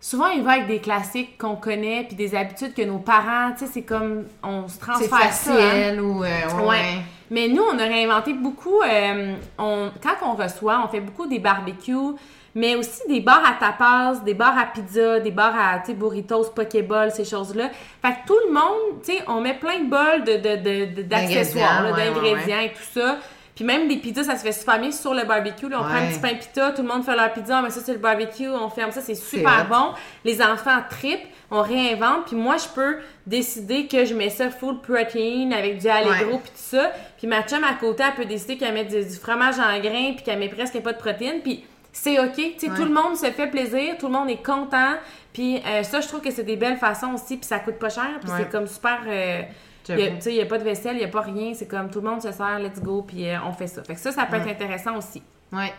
Souvent, 0.02 0.28
il 0.30 0.44
va 0.44 0.52
avec 0.54 0.68
des 0.68 0.80
classiques 0.80 1.38
qu'on 1.38 1.58
connaît, 1.58 2.06
puis 2.06 2.16
des 2.16 2.34
habitudes 2.34 2.74
que 2.74 2.82
nos 2.84 3.00
parents, 3.00 3.52
tu 3.52 3.66
sais, 3.66 3.72
c'est 3.74 3.82
comme 3.82 4.24
on 4.44 4.66
se 4.70 4.80
transfère 4.80 5.10
ça. 5.34 5.52
hein. 5.52 5.58
facile 5.58 6.02
ou. 6.02 6.24
euh, 6.24 6.28
ouais. 6.62 6.68
Ouais. 6.68 6.96
Mais 7.32 7.48
nous, 7.50 7.62
on 7.64 7.78
a 7.78 7.84
réinventé 7.84 8.34
beaucoup. 8.34 8.82
euh, 8.82 9.34
on, 9.58 9.92
quand 10.02 10.26
on 10.26 10.36
reçoit, 10.36 10.82
on 10.86 10.88
fait 10.88 11.02
beaucoup 11.02 11.28
des 11.28 11.40
barbecues, 11.40 12.16
mais 12.56 12.76
aussi 12.76 13.02
des 13.08 13.20
bars 13.22 13.44
à 13.46 13.54
tapas, 13.60 14.22
des 14.26 14.34
bars 14.34 14.58
à 14.58 14.66
pizza, 14.66 15.20
des 15.20 15.32
bars 15.32 15.56
à 15.58 15.80
burritos, 15.94 16.46
pokéball, 16.56 17.12
ces 17.12 17.26
choses-là. 17.26 17.70
Fait 18.02 18.10
que 18.14 18.28
tout 18.28 18.38
le 18.48 18.54
monde, 18.54 19.02
tu 19.04 19.12
sais, 19.14 19.24
on 19.28 19.42
met 19.42 19.54
plein 19.56 19.80
de 19.80 19.90
bols 19.90 20.24
de, 20.24 20.34
de, 20.38 20.56
de- 20.56 20.96
de- 20.96 21.02
d'accessoires, 21.04 21.84
là, 21.84 21.92
D'ingrédients, 22.14 22.58
ouais, 22.58 22.66
et 22.66 22.70
tout 22.70 23.00
ça. 23.00 23.18
Puis 23.56 23.66
même 23.66 23.90
des 23.90 23.98
pizzas, 23.98 24.24
ça 24.24 24.38
se 24.38 24.44
fait 24.44 24.54
super 24.54 24.80
bien 24.80 24.90
sur 24.90 25.14
le 25.14 25.26
barbecue. 25.26 25.68
Là, 25.68 25.80
on 25.82 25.84
prend 25.84 25.96
un 25.96 26.08
petit 26.08 26.20
pain 26.20 26.34
pita, 26.34 26.72
tout 26.72 26.82
le 26.82 26.88
monde 26.88 27.04
fait 27.04 27.14
leur 27.14 27.34
pizza, 27.34 27.60
on 27.60 27.62
met 27.64 27.70
ça 27.70 27.84
sur 27.84 27.94
le 27.94 28.00
barbecue, 28.00 28.48
on 28.48 28.70
ferme 28.70 28.92
ça, 28.92 29.02
c'est 29.02 29.16
super 29.16 29.66
bon. 29.68 29.92
Les 30.24 30.42
enfants 30.42 30.78
tripent, 30.90 31.28
on 31.52 31.62
réinvente, 31.62 32.28
puis 32.28 32.38
moi, 32.38 32.56
je 32.56 32.68
peux 32.74 33.00
décider 33.28 33.88
que 33.88 34.06
je 34.06 34.14
mets 34.14 34.30
ça 34.30 34.50
full 34.50 34.80
protein 34.80 35.52
avec 35.52 35.78
du 35.80 35.88
allegro 35.90 36.38
puis 36.38 36.52
tout 36.52 36.56
ça. 36.56 36.92
Puis 37.18 37.28
ma 37.28 37.42
chum 37.44 37.62
à 37.66 37.74
côté, 37.74 38.04
elle 38.08 38.16
peut 38.16 38.26
décider 38.30 38.56
qu'elle 38.58 38.74
met 38.74 38.86
du, 38.86 39.04
du 39.04 39.16
fromage 39.16 39.56
en 39.60 39.78
grains 39.82 40.14
puis 40.16 40.24
qu'elle 40.24 40.40
met 40.40 40.48
presque 40.48 40.80
pas 40.82 40.94
de 40.94 40.98
protéines. 40.98 41.42
Puis 41.42 41.66
c'est 41.92 42.20
OK. 42.20 42.34
Tu 42.36 42.54
sais, 42.60 42.70
Ouais. 42.70 42.76
tout 42.76 42.84
le 42.86 42.94
monde 42.94 43.16
se 43.18 43.26
fait 43.32 43.48
plaisir, 43.48 43.98
tout 43.98 44.08
le 44.08 44.14
monde 44.14 44.30
est 44.30 44.44
content. 44.44 44.94
Puis 45.34 45.58
euh, 45.66 45.84
ça, 45.84 46.02
je 46.02 46.08
trouve 46.08 46.22
que 46.22 46.32
c'est 46.32 46.44
des 46.44 46.56
belles 46.56 46.78
façons 46.78 47.14
aussi, 47.14 47.38
puis 47.38 47.46
ça 47.46 47.60
coûte 47.60 47.80
pas 47.80 47.90
cher. 47.90 48.08
Puis 48.22 48.30
Ouais. 48.32 48.38
c'est 48.40 48.50
comme 48.50 48.68
super... 48.68 49.00
euh, 49.08 49.42
tu 49.86 49.94
sais, 49.96 50.32
il 50.32 50.36
n'y 50.36 50.42
a 50.42 50.46
pas 50.46 50.58
de 50.60 50.64
vaisselle, 50.64 50.96
il 50.96 51.00
n'y 51.00 51.06
a 51.06 51.10
pas 51.10 51.22
rien. 51.22 51.54
C'est 51.56 51.68
comme 51.68 51.90
tout 51.90 52.00
le 52.02 52.10
monde 52.10 52.22
se 52.22 52.32
sert, 52.32 52.60
let's 52.60 52.80
go, 52.82 53.02
puis 53.08 53.28
euh, 53.28 53.38
on 53.48 53.52
fait 53.54 53.68
ça. 53.68 53.84
Fait 53.84 53.96
que 53.96 54.00
ça, 54.00 54.12
ça 54.12 54.26
peut 54.26 54.36
être 54.38 54.48
intéressant 54.48 54.98
aussi. 54.98 55.24
Ouais. 55.52 55.74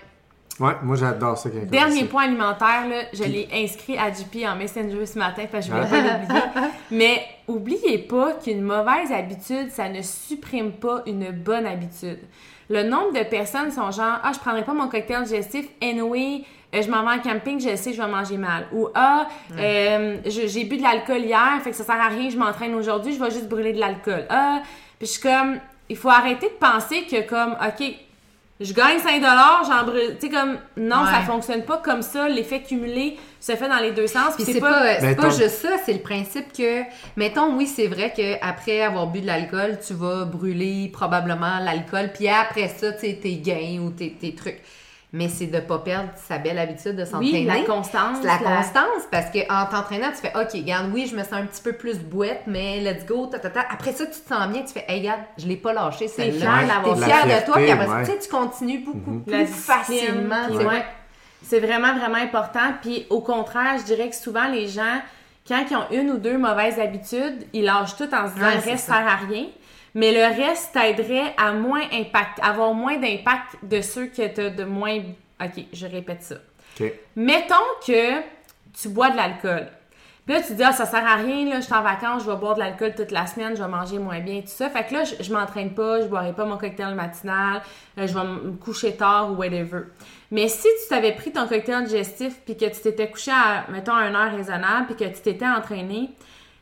Ouais, 0.58 0.72
moi 0.82 0.94
j'adore 0.96 1.38
ça. 1.38 1.48
Dernier 1.48 2.04
point 2.04 2.24
alimentaire, 2.24 2.86
là, 2.88 3.02
je 3.14 3.22
l'ai 3.24 3.48
inscrit 3.54 3.96
à 3.96 4.12
JP 4.12 4.44
en 4.46 4.56
Messenger 4.56 5.06
ce 5.06 5.18
matin 5.18 5.44
parce 5.50 5.66
que 5.66 5.72
je 5.72 5.76
voulais 5.86 5.88
pas 5.88 6.18
l'oublier. 6.18 6.70
Mais 6.90 7.22
oubliez 7.48 7.98
pas 7.98 8.32
qu'une 8.34 8.60
mauvaise 8.62 9.10
habitude, 9.10 9.70
ça 9.70 9.88
ne 9.88 10.02
supprime 10.02 10.72
pas 10.72 11.02
une 11.06 11.30
bonne 11.30 11.64
habitude. 11.66 12.18
Le 12.70 12.84
nombre 12.84 13.12
de 13.12 13.24
personnes 13.24 13.72
sont 13.72 13.90
genre 13.90 14.20
Ah, 14.22 14.30
je 14.32 14.38
prendrai 14.38 14.62
pas 14.62 14.72
mon 14.72 14.88
cocktail 14.88 15.24
digestif, 15.24 15.66
anyway, 15.82 16.44
euh, 16.72 16.80
je 16.82 16.88
m'en 16.88 17.02
vais 17.02 17.18
en 17.18 17.18
camping, 17.18 17.60
je 17.60 17.74
sais, 17.74 17.92
je 17.92 18.00
vais 18.00 18.08
manger 18.08 18.36
mal. 18.36 18.68
Ou 18.72 18.88
Ah, 18.94 19.26
euh, 19.58 20.18
j'ai 20.24 20.64
bu 20.64 20.76
de 20.76 20.82
l'alcool 20.82 21.22
hier, 21.22 21.60
fait 21.62 21.70
que 21.70 21.76
ça 21.76 21.82
sert 21.82 22.00
à 22.00 22.06
rien, 22.08 22.30
je 22.30 22.38
m'entraîne 22.38 22.74
aujourd'hui, 22.76 23.12
je 23.12 23.18
vais 23.22 23.30
juste 23.32 23.48
brûler 23.48 23.72
de 23.72 23.80
l'alcool. 23.80 24.24
Ah, 24.30 24.62
puis 24.98 25.08
je 25.08 25.12
suis 25.12 25.20
comme, 25.20 25.58
il 25.88 25.96
faut 25.96 26.10
arrêter 26.10 26.46
de 26.46 26.54
penser 26.54 27.02
que 27.10 27.28
comme, 27.28 27.52
OK, 27.54 27.92
je 28.60 28.72
gagne 28.74 28.98
5 28.98 29.22
j'en 29.66 29.84
brûle. 29.84 30.16
Tu 30.20 30.26
sais, 30.26 30.32
comme, 30.32 30.58
non, 30.76 30.98
Ouais. 31.02 31.10
ça 31.10 31.22
fonctionne 31.26 31.62
pas 31.64 31.78
comme 31.78 32.02
ça. 32.02 32.28
L'effet 32.28 32.62
cumulé 32.62 33.16
se 33.40 33.52
fait 33.56 33.68
dans 33.68 33.78
les 33.78 33.92
deux 33.92 34.06
sens. 34.06 34.34
Puis 34.36 34.44
c'est 34.44 34.60
pas, 34.60 34.96
c'est 34.96 35.00
Ben, 35.00 35.16
pas 35.16 35.22
ton- 35.24 35.30
juste 35.30 35.62
ça, 35.62 35.70
c'est 35.84 35.94
le 35.94 36.00
principe 36.00 36.52
que, 36.52 36.82
mettons, 37.16 37.56
oui, 37.56 37.66
c'est 37.66 37.86
vrai 37.86 38.12
qu'après 38.14 38.82
avoir 38.82 39.06
bu 39.06 39.20
de 39.22 39.26
l'alcool, 39.26 39.78
tu 39.86 39.94
vas 39.94 40.24
brûler 40.26 40.90
probablement 40.92 41.58
l'alcool, 41.60 42.10
puis 42.14 42.28
après 42.28 42.68
ça, 42.68 42.92
tu 42.92 43.00
sais, 43.06 43.18
tes 43.22 43.36
gains 43.36 43.80
ou 43.82 43.90
tes, 43.90 44.12
tes 44.12 44.34
trucs. 44.34 44.60
Mais 45.12 45.28
c'est 45.28 45.46
de 45.46 45.58
pas 45.58 45.78
perdre 45.80 46.10
sa 46.14 46.38
belle 46.38 46.58
habitude 46.58 46.94
de 46.94 47.04
s'entraîner. 47.04 47.40
Oui, 47.40 47.44
la 47.44 47.62
constance. 47.64 48.18
C'est 48.20 48.28
la 48.28 48.38
constance, 48.38 49.02
parce 49.10 49.28
que 49.30 49.40
en 49.52 49.66
t'entraînant, 49.66 50.10
tu 50.10 50.18
fais 50.18 50.32
OK, 50.36 50.52
regarde, 50.52 50.90
oui, 50.94 51.08
je 51.10 51.16
me 51.16 51.22
sens 51.24 51.32
un 51.32 51.46
petit 51.46 51.62
peu 51.62 51.72
plus 51.72 51.98
bouette, 51.98 52.42
mais 52.46 52.78
let's 52.80 53.04
go, 53.06 53.26
ta, 53.26 53.40
ta, 53.40 53.50
ta. 53.50 53.60
Après 53.70 53.90
ça, 53.92 54.06
tu 54.06 54.12
te 54.20 54.28
sens 54.28 54.48
bien, 54.48 54.62
tu 54.62 54.72
fais, 54.72 54.84
hey, 54.86 55.00
regarde, 55.00 55.20
je 55.36 55.48
l'ai 55.48 55.56
pas 55.56 55.72
lâché, 55.72 56.06
celle-là. 56.06 56.38
fière 56.58 56.66
d'avoir 56.68 56.94
T'es 56.94 57.00
La 57.00 57.06
fière 57.06 57.40
de 57.40 57.44
toi, 57.44 57.54
puis 57.56 57.70
après 57.72 57.88
ouais. 57.88 58.04
tu 58.04 58.12
sais, 58.12 58.18
tu 58.20 58.28
continues 58.28 58.84
beaucoup 58.84 59.18
plus 59.18 59.46
facilement. 59.46 60.48
ouais. 60.50 60.84
C'est 61.42 61.60
vraiment, 61.60 61.94
vraiment 61.96 62.18
important. 62.22 62.74
Puis 62.82 63.06
au 63.10 63.20
contraire, 63.20 63.78
je 63.78 63.84
dirais 63.84 64.10
que 64.10 64.14
souvent, 64.16 64.46
les 64.48 64.68
gens, 64.68 65.00
quand 65.48 65.64
ils 65.70 65.76
ont 65.76 65.86
une 65.90 66.10
ou 66.10 66.18
deux 66.18 66.38
mauvaises 66.38 66.78
habitudes, 66.78 67.46
ils 67.52 67.64
lâchent 67.64 67.96
tout 67.96 68.14
en 68.14 68.28
se 68.28 68.34
disant 68.34 68.46
Ouais, 68.46 68.54
le 68.56 68.60
c'est 68.60 68.70
reste 68.72 68.86
ça. 68.86 68.94
sert 68.94 69.08
à 69.08 69.16
rien. 69.16 69.46
Mais 69.94 70.12
le 70.12 70.42
reste 70.42 70.72
t'aiderait 70.72 71.34
à 71.36 71.52
moins 71.52 71.82
impact, 71.92 72.38
avoir 72.42 72.74
moins 72.74 72.96
d'impact 72.96 73.56
de 73.62 73.80
ceux 73.80 74.06
que 74.06 74.26
tu 74.26 74.40
as 74.40 74.50
de 74.50 74.64
moins. 74.64 74.98
OK, 75.42 75.64
je 75.72 75.86
répète 75.86 76.22
ça. 76.22 76.36
Ok. 76.80 76.92
Mettons 77.16 77.54
que 77.86 78.20
tu 78.80 78.88
bois 78.88 79.10
de 79.10 79.16
l'alcool. 79.16 79.66
Puis 80.26 80.34
là, 80.34 80.42
tu 80.42 80.48
te 80.48 80.52
dis, 80.52 80.62
ah, 80.62 80.72
ça 80.72 80.86
sert 80.86 81.04
à 81.04 81.16
rien, 81.16 81.48
là, 81.48 81.56
je 81.60 81.64
suis 81.64 81.74
en 81.74 81.82
vacances, 81.82 82.24
je 82.24 82.30
vais 82.30 82.36
boire 82.36 82.54
de 82.54 82.60
l'alcool 82.60 82.94
toute 82.94 83.10
la 83.10 83.26
semaine, 83.26 83.56
je 83.56 83.62
vais 83.62 83.68
manger 83.68 83.98
moins 83.98 84.20
bien, 84.20 84.42
tout 84.42 84.48
ça. 84.48 84.68
Fait 84.68 84.84
que 84.84 84.94
là, 84.94 85.04
je, 85.04 85.22
je 85.22 85.32
m'entraîne 85.32 85.74
pas, 85.74 86.02
je 86.02 86.06
boirai 86.06 86.34
pas 86.34 86.44
mon 86.44 86.56
cocktail 86.56 86.94
matinal, 86.94 87.62
euh, 87.98 88.06
je 88.06 88.14
vais 88.14 88.24
me 88.24 88.52
coucher 88.52 88.94
tard 88.94 89.32
ou 89.32 89.36
whatever. 89.36 89.84
Mais 90.30 90.46
si 90.48 90.68
tu 90.68 90.88
t'avais 90.88 91.12
pris 91.12 91.32
ton 91.32 91.48
cocktail 91.48 91.84
digestif 91.84 92.38
puis 92.44 92.56
que 92.56 92.66
tu 92.66 92.80
t'étais 92.80 93.10
couché 93.10 93.32
à, 93.32 93.64
mettons, 93.72 93.94
à 93.94 94.06
une 94.06 94.14
heure 94.14 94.30
raisonnable 94.30 94.86
puis 94.86 94.96
que 94.96 95.12
tu 95.12 95.20
t'étais 95.20 95.48
entraîné, 95.48 96.10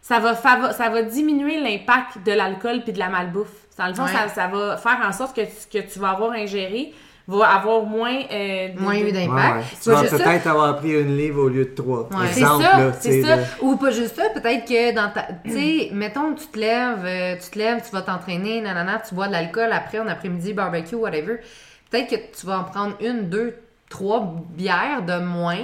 ça 0.02 0.18
va, 0.20 0.34
ça 0.34 0.88
va 0.88 1.02
diminuer 1.02 1.60
l'impact 1.60 2.24
de 2.24 2.32
l'alcool 2.32 2.82
puis 2.82 2.92
de 2.92 2.98
la 2.98 3.08
malbouffe. 3.08 3.48
Dans 3.78 3.86
le 3.86 3.94
fond, 3.94 4.04
Ouais. 4.04 4.12
ça, 4.12 4.28
ça 4.28 4.46
va 4.48 4.76
faire 4.76 4.98
en 5.06 5.12
sorte 5.12 5.36
que 5.36 5.42
tu, 5.42 5.78
que 5.80 5.86
tu 5.92 5.98
vas 5.98 6.10
avoir 6.10 6.32
ingéré 6.32 6.92
va 7.30 7.46
avoir 7.48 7.82
moins. 7.82 8.22
euh, 8.32 8.68
de- 8.70 8.80
Moins 8.80 8.94
eu 8.96 9.04
Ouais, 9.04 9.12
d'impact. 9.12 9.56
ouais. 9.58 9.62
Tu 9.82 9.90
vas 9.90 10.06
ça, 10.06 10.16
peut-être 10.16 10.46
avoir 10.46 10.76
pris 10.78 10.98
une 10.98 11.14
livre 11.14 11.42
au 11.42 11.48
lieu 11.50 11.66
de 11.66 11.74
trois. 11.74 12.08
Ouais. 12.10 12.26
C'est 12.32 12.40
ça, 12.40 12.58
là, 12.58 12.92
c'est 12.98 13.22
ça. 13.22 13.36
Ou 13.60 13.76
pas 13.76 13.90
juste 13.90 14.16
ça, 14.16 14.30
peut-être 14.30 14.64
que 14.66 14.94
dans 14.94 15.10
ta. 15.10 15.26
Tu 15.44 15.50
sais, 15.52 15.90
mettons 15.92 16.32
que 16.34 16.40
tu 16.40 16.46
te 16.46 16.58
lèves, 16.58 17.04
euh, 17.04 17.36
tu 17.36 17.50
te 17.50 17.58
lèves, 17.58 17.82
tu 17.86 17.92
vas 17.92 18.00
t'entraîner, 18.00 18.62
nanana, 18.62 19.02
tu 19.06 19.14
bois 19.14 19.26
de 19.28 19.32
l'alcool 19.32 19.70
après, 19.72 19.98
en 20.00 20.08
après-midi, 20.08 20.54
barbecue, 20.54 20.94
whatever. 20.94 21.36
Peut-être 21.90 22.08
que 22.08 22.16
tu 22.40 22.46
vas 22.46 22.60
en 22.60 22.64
prendre 22.64 22.96
une, 23.02 23.28
deux, 23.28 23.54
trois 23.90 24.34
bières 24.56 25.02
de 25.02 25.18
moins. 25.22 25.58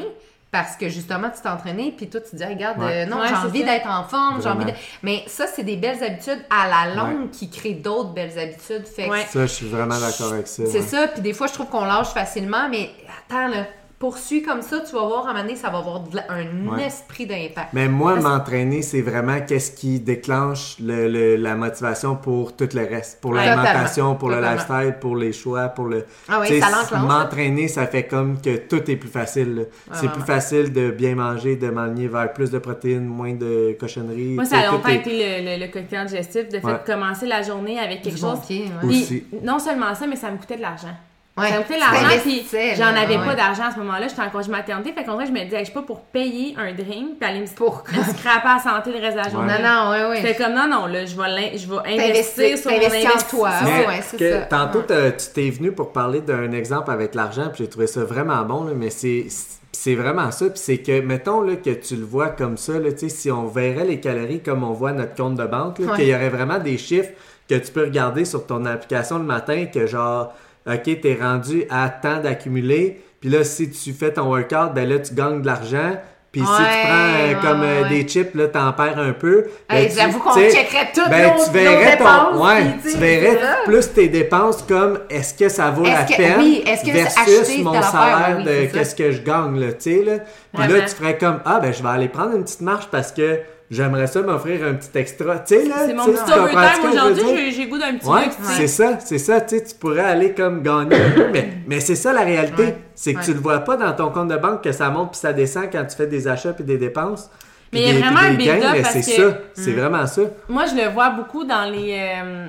Parce 0.54 0.76
que 0.76 0.88
justement, 0.88 1.30
tu 1.34 1.40
t'es 1.42 1.48
entraîné, 1.48 1.92
puis 1.96 2.08
toi, 2.08 2.20
tu 2.20 2.30
te 2.30 2.36
dis, 2.36 2.44
regarde, 2.44 2.78
Ouais. 2.78 3.02
euh, 3.02 3.06
non, 3.06 3.18
Ouais, 3.20 3.26
j'ai 3.28 3.34
envie 3.34 3.64
d'être 3.64 3.88
en 3.88 4.04
forme, 4.04 4.40
j'ai 4.40 4.48
envie 4.48 4.66
de. 4.66 4.70
Mais 5.02 5.24
ça, 5.26 5.48
c'est 5.48 5.64
des 5.64 5.74
belles 5.74 6.00
habitudes 6.04 6.38
à 6.48 6.68
la 6.68 6.94
longue 6.94 7.30
qui 7.32 7.50
créent 7.50 7.74
d'autres 7.74 8.10
belles 8.10 8.38
habitudes. 8.38 8.86
Fait 8.86 9.06
que 9.06 9.10
Ouais. 9.10 9.26
Ça, 9.28 9.40
je 9.46 9.52
suis 9.52 9.66
vraiment 9.66 9.98
d'accord 9.98 10.32
avec 10.32 10.46
ça. 10.46 10.62
c'est 10.66 10.78
ouais. 10.78 10.86
ça, 10.86 11.08
puis 11.08 11.22
des 11.22 11.32
fois, 11.32 11.48
je 11.48 11.54
trouve 11.54 11.66
qu'on 11.66 11.84
lâche 11.84 12.10
facilement, 12.14 12.68
mais 12.70 12.90
attends, 13.28 13.48
là, 13.48 13.64
poursuis 14.04 14.42
comme 14.42 14.60
ça, 14.60 14.80
tu 14.80 14.94
vas 14.94 15.06
voir, 15.06 15.26
à 15.26 15.30
un 15.30 15.32
moment 15.32 15.44
donné, 15.44 15.56
ça 15.56 15.70
va 15.70 15.78
avoir 15.78 16.02
la- 16.12 16.30
un 16.30 16.68
Ouais. 16.76 16.84
esprit 16.84 17.24
d'impact. 17.26 17.68
Mais 17.72 17.88
moi, 17.88 18.12
Parce- 18.14 18.24
m'entraîner, 18.24 18.82
c'est 18.82 19.00
vraiment 19.00 19.40
qu'est-ce 19.40 19.70
qui 19.72 19.98
déclenche 19.98 20.76
le, 20.78 21.08
le- 21.08 21.36
la 21.36 21.54
motivation 21.54 22.14
pour 22.16 22.54
tout 22.54 22.68
le 22.74 22.80
reste. 22.86 23.20
Pour 23.22 23.30
Ouais. 23.30 23.38
l'alimentation, 23.46 24.14
pour 24.16 24.28
le 24.28 24.40
lifestyle, 24.42 24.96
pour 25.00 25.16
les 25.16 25.32
choix, 25.32 25.68
pour 25.68 25.86
le... 25.86 26.04
Ah 26.28 26.40
oui, 26.42 26.60
ça. 26.60 26.98
M'entraîner, 26.98 27.66
ça 27.68 27.86
fait 27.86 28.02
comme 28.06 28.40
que 28.42 28.56
tout 28.58 28.90
est 28.90 28.96
plus 28.96 29.08
facile. 29.08 29.68
c'est 29.92 30.10
plus 30.12 30.22
facile 30.22 30.72
de 30.72 30.90
bien 30.90 31.14
manger, 31.14 31.56
de 31.56 31.70
m'aligner 31.70 32.08
vers 32.08 32.30
plus 32.32 32.50
de 32.50 32.58
protéines, 32.58 33.06
moins 33.06 33.32
de 33.32 33.74
cochonneries. 33.80 34.34
Moi, 34.34 34.44
ça 34.44 34.58
a 34.58 34.66
longtemps 34.70 34.88
été 34.90 35.10
le, 35.10 35.56
le, 35.58 35.64
le 35.66 35.72
cocktail 35.72 36.06
digestif, 36.06 36.48
de 36.50 36.58
fait 36.58 36.66
Ouais. 36.66 36.72
de 36.74 36.84
commencer 36.92 37.26
la 37.26 37.40
journée 37.42 37.78
avec 37.78 38.02
quelque 38.02 38.16
Du 38.16 38.20
bon 38.20 38.30
chose. 38.36 38.46
pied, 38.46 38.64
ouais. 38.64 38.88
Puis, 38.88 39.02
Aussi. 39.02 39.24
non 39.42 39.58
seulement 39.58 39.94
ça, 39.94 40.06
mais 40.06 40.16
ça 40.16 40.30
me 40.30 40.36
coûtait 40.36 40.56
de 40.56 40.62
l'argent. 40.62 40.94
Ouais. 41.36 41.48
Ça 41.48 41.56
me 41.58 41.62
coûtait 41.62 41.74
de 41.74 41.80
Tu 41.80 41.84
l'argent, 41.84 42.18
puis 42.22 42.46
j'en 42.76 42.86
avais 43.02 43.16
ouais. 43.18 43.24
pas 43.26 43.34
d'argent 43.34 43.64
à 43.64 43.70
ce 43.72 43.78
moment-là. 43.78 44.06
J'étais 44.06 44.22
en 44.22 44.30
congé 44.30 44.50
maternité. 44.52 44.92
Fait 44.92 45.02
qu'en 45.02 45.14
vrai, 45.16 45.26
je 45.26 45.32
me 45.32 45.42
disais, 45.42 45.58
je 45.60 45.64
suis 45.64 45.74
pas 45.74 45.82
pour 45.82 46.02
payer 46.02 46.54
un 46.56 46.72
drink, 46.72 47.18
puis 47.18 47.28
aller 47.28 47.40
me, 47.40 47.46
Pour- 47.56 47.82
me 47.92 48.02
scraper 48.16 48.46
à 48.48 48.54
la 48.54 48.62
santé 48.62 48.92
le 48.92 49.00
reste 49.00 49.16
de 49.18 49.22
la 49.24 49.28
journée. 49.28 49.52
Non, 49.60 49.68
non, 49.84 49.90
ouais, 49.90 50.08
ouais. 50.10 50.16
C'était 50.22 50.44
comme, 50.44 50.54
non, 50.54 50.68
non, 50.68 50.86
là, 50.86 51.04
je 51.04 51.16
vais, 51.16 51.58
je 51.58 51.68
vais 51.68 52.08
investir 52.08 52.56
sur 52.56 52.70
mon 52.70 52.76
en 52.76 53.28
toi. 53.28 53.50
Mais 53.64 53.84
Ah 53.84 53.88
ouais, 53.88 54.00
c'est 54.02 54.16
que 54.16 54.30
ça. 54.32 54.40
Tantôt, 54.42 54.82
tu 54.82 55.26
t'es 55.34 55.50
venu 55.50 55.72
pour 55.72 55.92
parler 55.92 56.20
d'un 56.20 56.52
exemple 56.52 56.90
avec 56.92 57.16
l'argent, 57.16 57.48
puis 57.52 57.64
j'ai 57.64 57.68
trouvé 57.68 57.88
ça 57.88 58.04
vraiment 58.04 58.42
bon, 58.44 58.64
là, 58.64 58.72
mais 58.76 58.90
c'est 58.90 59.26
c'est 59.72 59.96
vraiment 59.96 60.30
ça. 60.30 60.44
Puis 60.50 60.60
c'est 60.64 60.78
que, 60.78 61.00
mettons 61.00 61.40
là, 61.40 61.56
que 61.56 61.70
tu 61.70 61.96
le 61.96 62.04
vois 62.04 62.28
comme 62.28 62.56
ça, 62.56 62.74
là, 62.78 62.92
tu 62.92 63.00
sais, 63.00 63.08
si 63.08 63.30
on 63.32 63.46
verrait 63.46 63.84
les 63.84 63.98
calories 63.98 64.40
comme 64.40 64.62
on 64.62 64.72
voit 64.72 64.92
notre 64.92 65.16
compte 65.16 65.34
de 65.34 65.44
banque, 65.46 65.80
Ouais. 65.80 65.96
qu'il 65.96 66.06
y 66.06 66.14
aurait 66.14 66.28
vraiment 66.28 66.58
des 66.58 66.78
chiffres 66.78 67.10
que 67.50 67.56
tu 67.56 67.72
peux 67.72 67.82
regarder 67.82 68.24
sur 68.24 68.46
ton 68.46 68.64
application 68.66 69.18
le 69.18 69.24
matin, 69.24 69.66
que 69.66 69.86
genre, 69.88 70.32
OK, 70.66 71.00
t'es 71.00 71.18
rendu 71.20 71.64
à 71.70 71.88
temps 71.90 72.20
d'accumuler, 72.20 73.00
puis 73.20 73.28
là, 73.30 73.44
si 73.44 73.70
tu 73.70 73.92
fais 73.92 74.12
ton 74.12 74.28
workout, 74.28 74.72
ben 74.74 74.88
là, 74.88 74.98
tu 74.98 75.14
gagnes 75.14 75.40
de 75.42 75.46
l'argent. 75.46 75.92
Puis 76.32 76.40
si 76.42 76.46
tu 76.48 76.52
prends 76.52 76.64
euh, 76.64 77.28
ouais, 77.28 77.36
comme 77.40 77.62
euh, 77.62 77.82
ouais. 77.84 77.88
des 77.90 78.08
chips, 78.08 78.34
là, 78.34 78.48
t'en 78.48 78.72
perds 78.72 78.98
un 78.98 79.12
peu. 79.12 79.44
ben, 79.70 79.88
J'avoue 79.88 80.18
qu'on 80.18 80.34
checkerait 80.34 80.88
toutes 80.92 81.08
ben, 81.08 81.32
nos, 81.32 81.44
tu 81.44 81.50
verrais 81.52 81.84
nos 81.84 81.90
dépenses. 81.92 82.32
ton, 82.32 82.44
ouais, 82.44 82.62
tu 82.82 82.96
verrais 82.98 83.38
plus 83.64 83.92
tes 83.92 84.08
dépenses 84.08 84.62
comme 84.62 84.98
est-ce 85.08 85.32
que 85.34 85.48
ça 85.48 85.70
vaut 85.70 85.84
la 85.84 86.02
que- 86.02 86.16
peine 86.16 86.34
oui, 86.40 86.64
est-ce 86.66 86.84
que 86.84 86.90
versus 86.90 87.58
mon 87.62 87.80
salaire 87.80 88.38
oui, 88.38 88.44
de 88.46 88.64
qu'est-ce 88.72 88.96
que 88.96 89.12
je 89.12 89.22
gagne 89.22 89.60
là, 89.60 89.72
tu 89.74 89.76
sais 89.78 90.02
là. 90.04 90.12
Puis 90.58 90.72
là 90.72 90.80
tu 90.80 90.94
ferais 90.96 91.16
comme 91.18 91.38
ah 91.44 91.60
ben 91.60 91.72
je 91.72 91.80
vais 91.80 91.88
aller 91.88 92.08
prendre 92.08 92.34
une 92.34 92.42
petite 92.42 92.62
marche 92.62 92.88
parce 92.90 93.12
que 93.12 93.38
j'aimerais 93.70 94.06
ça 94.06 94.22
m'offrir 94.22 94.64
un 94.66 94.74
petit 94.74 94.96
extra, 94.98 95.38
tu 95.40 95.54
sais 95.56 95.64
là. 95.68 95.74
C'est 95.86 95.94
mon 95.94 96.04
petit 96.06 96.32
overtime 96.32 96.90
aujourd'hui, 96.90 97.50
j'ai- 97.52 97.66
goût 97.66 97.78
d'un 97.78 97.94
petit 97.96 98.06
Ouais, 98.08 98.24
luxe, 98.24 98.36
c'est 98.42 98.66
ça, 98.66 98.98
c'est 99.00 99.18
ça, 99.18 99.40
tu 99.40 99.56
sais, 99.58 99.64
tu 99.64 99.74
pourrais 99.74 100.00
aller 100.04 100.32
comme 100.34 100.62
gagner 100.62 100.96
un 100.96 101.10
peu, 101.10 101.28
mais, 101.32 101.48
mais 101.66 101.80
c'est 101.80 101.94
ça 101.96 102.12
la 102.12 102.22
réalité, 102.22 102.62
Ouais, 102.62 102.78
c'est 102.94 103.14
que 103.14 103.18
ouais. 103.20 103.24
tu 103.24 103.32
le 103.34 103.40
vois 103.40 103.60
pas 103.60 103.76
dans 103.76 103.92
ton 103.92 104.10
compte 104.10 104.28
de 104.28 104.36
banque 104.36 104.62
que 104.62 104.72
ça 104.72 104.90
monte 104.90 105.12
puis 105.12 105.20
ça 105.20 105.32
descend 105.32 105.68
quand 105.72 105.84
tu 105.86 105.96
fais 105.96 106.06
des 106.06 106.28
achats 106.28 106.52
puis 106.52 106.64
des 106.64 106.78
dépenses. 106.78 107.30
Mais 107.72 107.80
il 107.82 107.94
y 107.94 107.96
a 107.96 108.00
vraiment 108.00 108.20
un 108.20 108.34
des 108.34 108.44
gains, 108.44 108.54
build-up 108.72 108.86
c'est 108.92 109.00
que- 109.00 109.30
ça, 109.30 109.38
c'est 109.54 109.72
Mm. 109.72 109.76
vraiment 109.80 110.06
ça. 110.06 110.22
Moi, 110.48 110.64
je 110.66 110.76
le 110.76 110.88
vois 110.90 111.10
beaucoup 111.10 111.42
dans 111.44 111.64
les. 111.68 111.98
euh, 112.22 112.46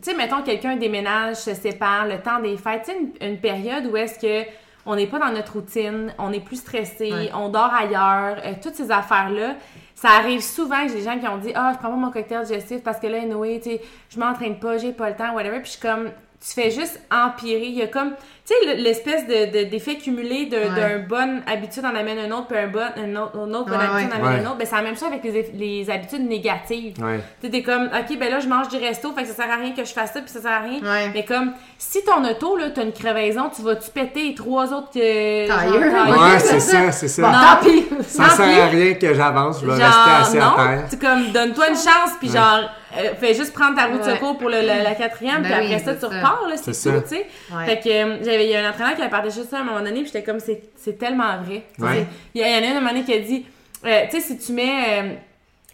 tu 0.00 0.10
sais, 0.10 0.16
mettons, 0.16 0.42
quelqu'un 0.42 0.76
déménage, 0.76 1.36
se 1.36 1.54
sépare, 1.54 2.06
le 2.06 2.18
temps 2.18 2.38
des 2.40 2.56
fêtes. 2.56 2.82
Tu 2.84 2.92
sais, 2.92 2.98
une, 3.20 3.28
une 3.32 3.38
période 3.40 3.86
où 3.90 3.96
est-ce 3.96 4.18
que 4.20 4.48
on 4.86 4.94
n'est 4.94 5.08
pas 5.08 5.18
dans 5.18 5.32
notre 5.32 5.54
routine, 5.54 6.14
on 6.18 6.32
est 6.32 6.38
plus 6.40 6.56
stressé, 6.56 7.12
Ouais. 7.12 7.30
on 7.34 7.48
dort 7.48 7.72
ailleurs, 7.74 8.36
euh, 8.46 8.52
toutes 8.62 8.74
ces 8.76 8.90
affaires-là. 8.92 9.56
Ça 10.00 10.10
arrive 10.10 10.40
souvent 10.40 10.84
que 10.84 10.92
j'ai 10.92 10.98
des 10.98 11.02
gens 11.02 11.18
qui 11.18 11.26
ont 11.26 11.38
dit 11.38 11.50
Ah, 11.56 11.72
je 11.74 11.78
prends 11.78 11.90
pas 11.90 11.96
mon 11.96 12.12
cocktail 12.12 12.44
digestif 12.44 12.84
parce 12.84 13.00
que 13.00 13.08
là, 13.08 13.26
Noé, 13.26 13.58
tu 13.60 13.70
sais, 13.70 13.80
je 14.08 14.20
m'entraîne 14.20 14.56
pas, 14.60 14.78
j'ai 14.78 14.92
pas 14.92 15.10
le 15.10 15.16
temps, 15.16 15.34
whatever. 15.34 15.58
Puis 15.58 15.64
je 15.64 15.70
suis 15.72 15.80
comme, 15.80 16.12
tu 16.46 16.52
fais 16.54 16.70
juste 16.70 17.00
empirer. 17.10 17.66
Il 17.66 17.74
y 17.74 17.82
a 17.82 17.88
comme, 17.88 18.10
tu 18.46 18.54
sais, 18.54 18.54
le- 18.76 18.80
l'espèce 18.82 19.26
de, 19.26 19.46
de- 19.64 19.68
d'effet 19.68 19.96
cumulé 19.96 20.46
de- 20.46 20.56
Ouais. 20.56 20.68
d'un 20.68 20.98
bonne 21.00 21.42
habitude 21.46 21.84
en 21.84 21.94
amène 21.96 22.18
un 22.18 22.30
autre, 22.30 22.46
puis 22.46 22.56
un 22.58 22.68
bon, 22.68 22.80
une 22.96 23.18
autre, 23.18 23.32
une 23.34 23.56
autre 23.56 23.68
bonne 23.68 23.78
Ouais, 23.78 23.84
habitude 23.86 24.12
en 24.12 24.24
amène 24.24 24.40
Ouais. 24.40 24.46
un 24.46 24.50
autre. 24.50 24.56
Ben, 24.58 24.66
c'est 24.70 24.76
la 24.76 24.82
même 24.82 24.96
chose 24.96 25.08
avec 25.08 25.24
les, 25.24 25.50
les 25.54 25.90
habitudes 25.90 26.26
négatives. 26.28 26.94
Ouais. 27.02 27.18
Tu 27.40 27.46
sais, 27.46 27.50
t'es 27.50 27.62
comme, 27.62 27.86
OK, 27.86 28.18
ben 28.18 28.30
là, 28.30 28.38
je 28.38 28.48
mange 28.48 28.68
du 28.68 28.76
resto, 28.76 29.12
fait 29.12 29.22
que 29.22 29.28
ça 29.28 29.34
sert 29.34 29.50
à 29.50 29.56
rien 29.56 29.72
que 29.72 29.84
je 29.84 29.92
fasse 29.92 30.12
ça, 30.12 30.20
puis 30.20 30.30
ça 30.30 30.40
sert 30.40 30.52
à 30.52 30.60
rien. 30.60 30.80
Ouais. 30.80 31.10
Mais 31.12 31.24
comme, 31.24 31.52
si 31.76 32.04
ton 32.04 32.24
auto, 32.24 32.56
là, 32.56 32.70
t'as 32.70 32.84
une 32.84 32.92
crevaison, 32.92 33.50
tu 33.54 33.62
vas-tu 33.62 33.90
péter 33.90 34.22
les 34.28 34.34
trois 34.36 34.72
autres 34.72 34.90
euh, 34.96 35.48
tailleux, 35.48 35.90
Ouais, 35.90 36.38
c'est 36.38 36.60
ça, 36.60 36.92
c'est 36.92 37.08
ça. 37.08 37.22
Bon, 37.22 37.28
Non. 37.28 37.34
tant 37.34 37.64
pis. 37.68 38.04
Ça 38.06 38.28
sert 38.30 38.64
à 38.64 38.68
rien 38.68 38.94
que 38.94 39.12
j'avance, 39.12 39.60
je 39.60 39.66
vais 39.66 39.76
Genre, 39.76 39.86
rester 39.86 40.22
assis 40.22 40.36
non, 40.36 40.56
à 40.56 40.66
terre. 40.68 40.84
tu 40.88 40.98
comme, 40.98 41.32
donne-toi 41.32 41.68
une 41.70 41.74
chance, 41.74 42.12
puis 42.20 42.28
genre, 42.30 42.60
euh, 42.96 43.14
fais 43.20 43.34
juste 43.34 43.52
prendre 43.52 43.76
ta 43.76 43.86
roue 43.86 43.98
de 43.98 44.02
Ouais. 44.02 44.14
secours 44.14 44.38
pour 44.38 44.48
le, 44.48 44.60
la, 44.62 44.82
la 44.82 44.94
quatrième, 44.94 45.42
Ben 45.42 45.44
puis 45.44 45.52
après 45.52 45.74
oui, 45.76 45.80
ça, 45.84 45.94
tu 45.94 46.04
repars, 46.06 46.46
là, 46.48 46.56
c'est 46.56 46.72
tout, 46.72 47.00
tu 47.02 47.08
sais. 47.08 47.26
Ouais. 47.52 47.66
Fait 47.66 47.80
que, 47.80 47.88
euh, 47.88 48.16
j'avais, 48.24 48.46
il 48.46 48.50
y 48.50 48.56
a 48.56 48.66
un 48.66 48.70
entraîneur 48.70 48.94
qui 48.94 49.00
avait 49.02 49.10
partagé 49.10 49.42
ça 49.44 49.58
à 49.58 49.60
un 49.60 49.64
moment 49.64 49.80
donné, 49.80 50.00
puis 50.02 50.06
j'étais 50.06 50.22
comme, 50.22 50.40
c'est, 50.40 50.62
c'est 50.76 50.98
tellement 50.98 51.36
vrai. 51.42 51.64
Tu 51.76 51.82
sais, 51.82 51.86
Ouais. 51.88 52.06
Il 52.34 52.40
y, 52.40 52.44
a- 52.44 52.48
il 52.48 52.54
y 52.54 52.58
en 52.58 52.62
a 52.62 52.70
une 52.70 52.74
à 52.74 52.76
un 52.76 52.80
moment 52.80 52.92
donné 52.92 53.04
qui 53.04 53.12
a 53.12 53.18
dit, 53.18 53.44
euh, 53.84 54.02
tu 54.10 54.20
sais, 54.20 54.26
si 54.26 54.38
tu 54.38 54.52
mets, 54.52 55.02
euh, 55.02 55.12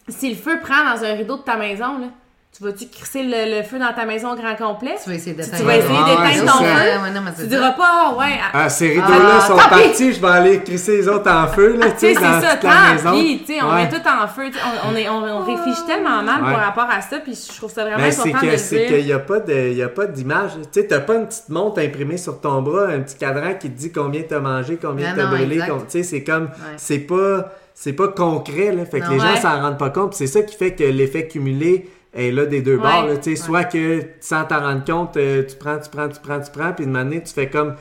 si 0.08 0.28
le 0.30 0.36
feu 0.36 0.58
prend 0.62 0.84
dans 0.84 1.04
un 1.04 1.14
rideau 1.14 1.36
de 1.36 1.42
ta 1.42 1.56
maison, 1.56 1.98
là, 1.98 2.06
tu 2.56 2.62
vas-tu 2.62 2.86
crisser 2.86 3.24
le, 3.24 3.56
le 3.58 3.62
feu 3.64 3.80
dans 3.80 3.92
ta 3.92 4.04
maison 4.04 4.32
au 4.32 4.36
grand 4.36 4.54
complet? 4.54 4.94
Tu 5.02 5.10
vas 5.10 5.16
essayer 5.16 5.34
d'éteindre. 5.34 5.56
tu 5.58 5.64
vas 5.64 5.76
essayer 5.76 5.98
d'éteindre 6.04 6.52
ton 6.52 6.58
ça. 6.64 6.64
feu? 6.64 7.02
Ouais, 7.02 7.10
non, 7.10 7.20
mais 7.24 7.30
Tu 7.36 7.46
diras 7.48 7.70
pas, 7.72 7.84
ah 8.12 8.14
ouais, 8.16 8.38
ah, 8.40 8.50
Ah, 8.64 8.68
ces 8.68 8.90
rideaux-là 8.90 9.38
Ah, 9.38 9.40
sont 9.40 9.56
partis, 9.56 10.12
je 10.14 10.20
vais 10.20 10.28
aller 10.28 10.62
crisser 10.62 10.98
les 10.98 11.08
autres 11.08 11.28
en 11.32 11.48
feu, 11.48 11.76
là, 11.76 11.86
tu 11.90 11.98
sais, 11.98 12.14
dans 12.14 12.20
ça, 12.40 12.54
toute 12.54 12.62
la 12.62 12.70
tant 12.70 12.92
maison. 12.94 13.12
pis, 13.12 13.42
tu 13.44 13.54
sais, 13.54 13.58
on 13.62 13.70
Ouais. 13.74 13.82
met 13.82 13.88
tout 13.88 14.06
en 14.08 14.28
feu, 14.28 14.42
on, 14.84 14.92
on, 14.92 14.96
est- 14.96 15.08
on, 15.08 15.16
on 15.24 15.44
réfléchit 15.44 15.84
tellement 15.84 16.22
mal 16.22 16.44
Ouais. 16.44 16.52
par 16.52 16.60
rapport 16.64 16.86
à 16.96 17.00
ça, 17.00 17.18
puis 17.18 17.34
je 17.34 17.56
trouve 17.56 17.72
ça 17.72 17.82
vraiment 17.82 17.98
Mais 17.98 18.12
c'est 18.12 18.28
important 18.28 18.46
que 18.46 18.56
c'est 18.56 18.86
qu'il 18.86 19.04
n'y 19.04 19.12
a 19.12 19.18
pas 19.18 19.40
de 19.40 19.52
il 19.52 19.76
y 19.76 19.82
a 19.82 19.88
pas 19.88 20.06
d'image. 20.06 20.52
Tu 20.72 20.80
sais, 20.80 20.86
t'as 20.86 21.00
pas 21.00 21.16
une 21.16 21.26
petite 21.26 21.48
montre 21.48 21.80
imprimée 21.80 22.18
sur 22.18 22.40
ton 22.40 22.62
bras, 22.62 22.86
un 22.86 23.00
petit 23.00 23.16
cadran 23.16 23.54
qui 23.58 23.68
te 23.68 23.76
dit 23.78 23.90
combien 23.90 24.22
t'as 24.22 24.38
mangé, 24.38 24.78
combien 24.80 25.08
Ah 25.10 25.16
t'as 25.16 25.26
brûlé. 25.26 25.58
Tu 25.58 25.72
sais, 25.88 26.02
c'est 26.04 26.22
comme 26.22 26.44
Ouais. 26.44 26.74
c'est 26.76 26.98
pas 27.00 27.50
c'est 27.74 27.94
pas 27.94 28.06
concret 28.06 28.70
là. 28.70 28.84
Fait 28.84 29.00
que 29.00 29.06
Non. 29.06 29.12
les 29.14 29.18
gens 29.18 29.34
s'en 29.42 29.60
rendent 29.60 29.78
pas 29.78 29.90
compte. 29.90 30.14
C'est 30.14 30.28
ça 30.28 30.42
qui 30.42 30.54
fait 30.56 30.76
que 30.76 30.84
l'effet 30.84 31.26
cumulé 31.26 31.90
est 32.14 32.30
là 32.30 32.46
des 32.46 32.62
deux 32.62 32.76
Ouais. 32.76 32.82
bords. 32.82 33.06
là. 33.06 33.16
Tu 33.16 33.36
sais, 33.36 33.42
soit 33.42 33.64
que 33.64 34.02
sans 34.20 34.44
t'en 34.44 34.60
rendre 34.60 34.84
compte, 34.84 35.16
euh, 35.16 35.42
tu 35.42 35.56
prends, 35.56 35.78
tu 35.78 35.90
prends, 35.90 36.08
tu 36.08 36.20
prends, 36.20 36.40
tu 36.40 36.50
prends, 36.50 36.72
puis 36.72 36.84
une 36.84 36.96
année 36.96 37.22
tu 37.22 37.32
fais 37.32 37.48
comme 37.50 37.74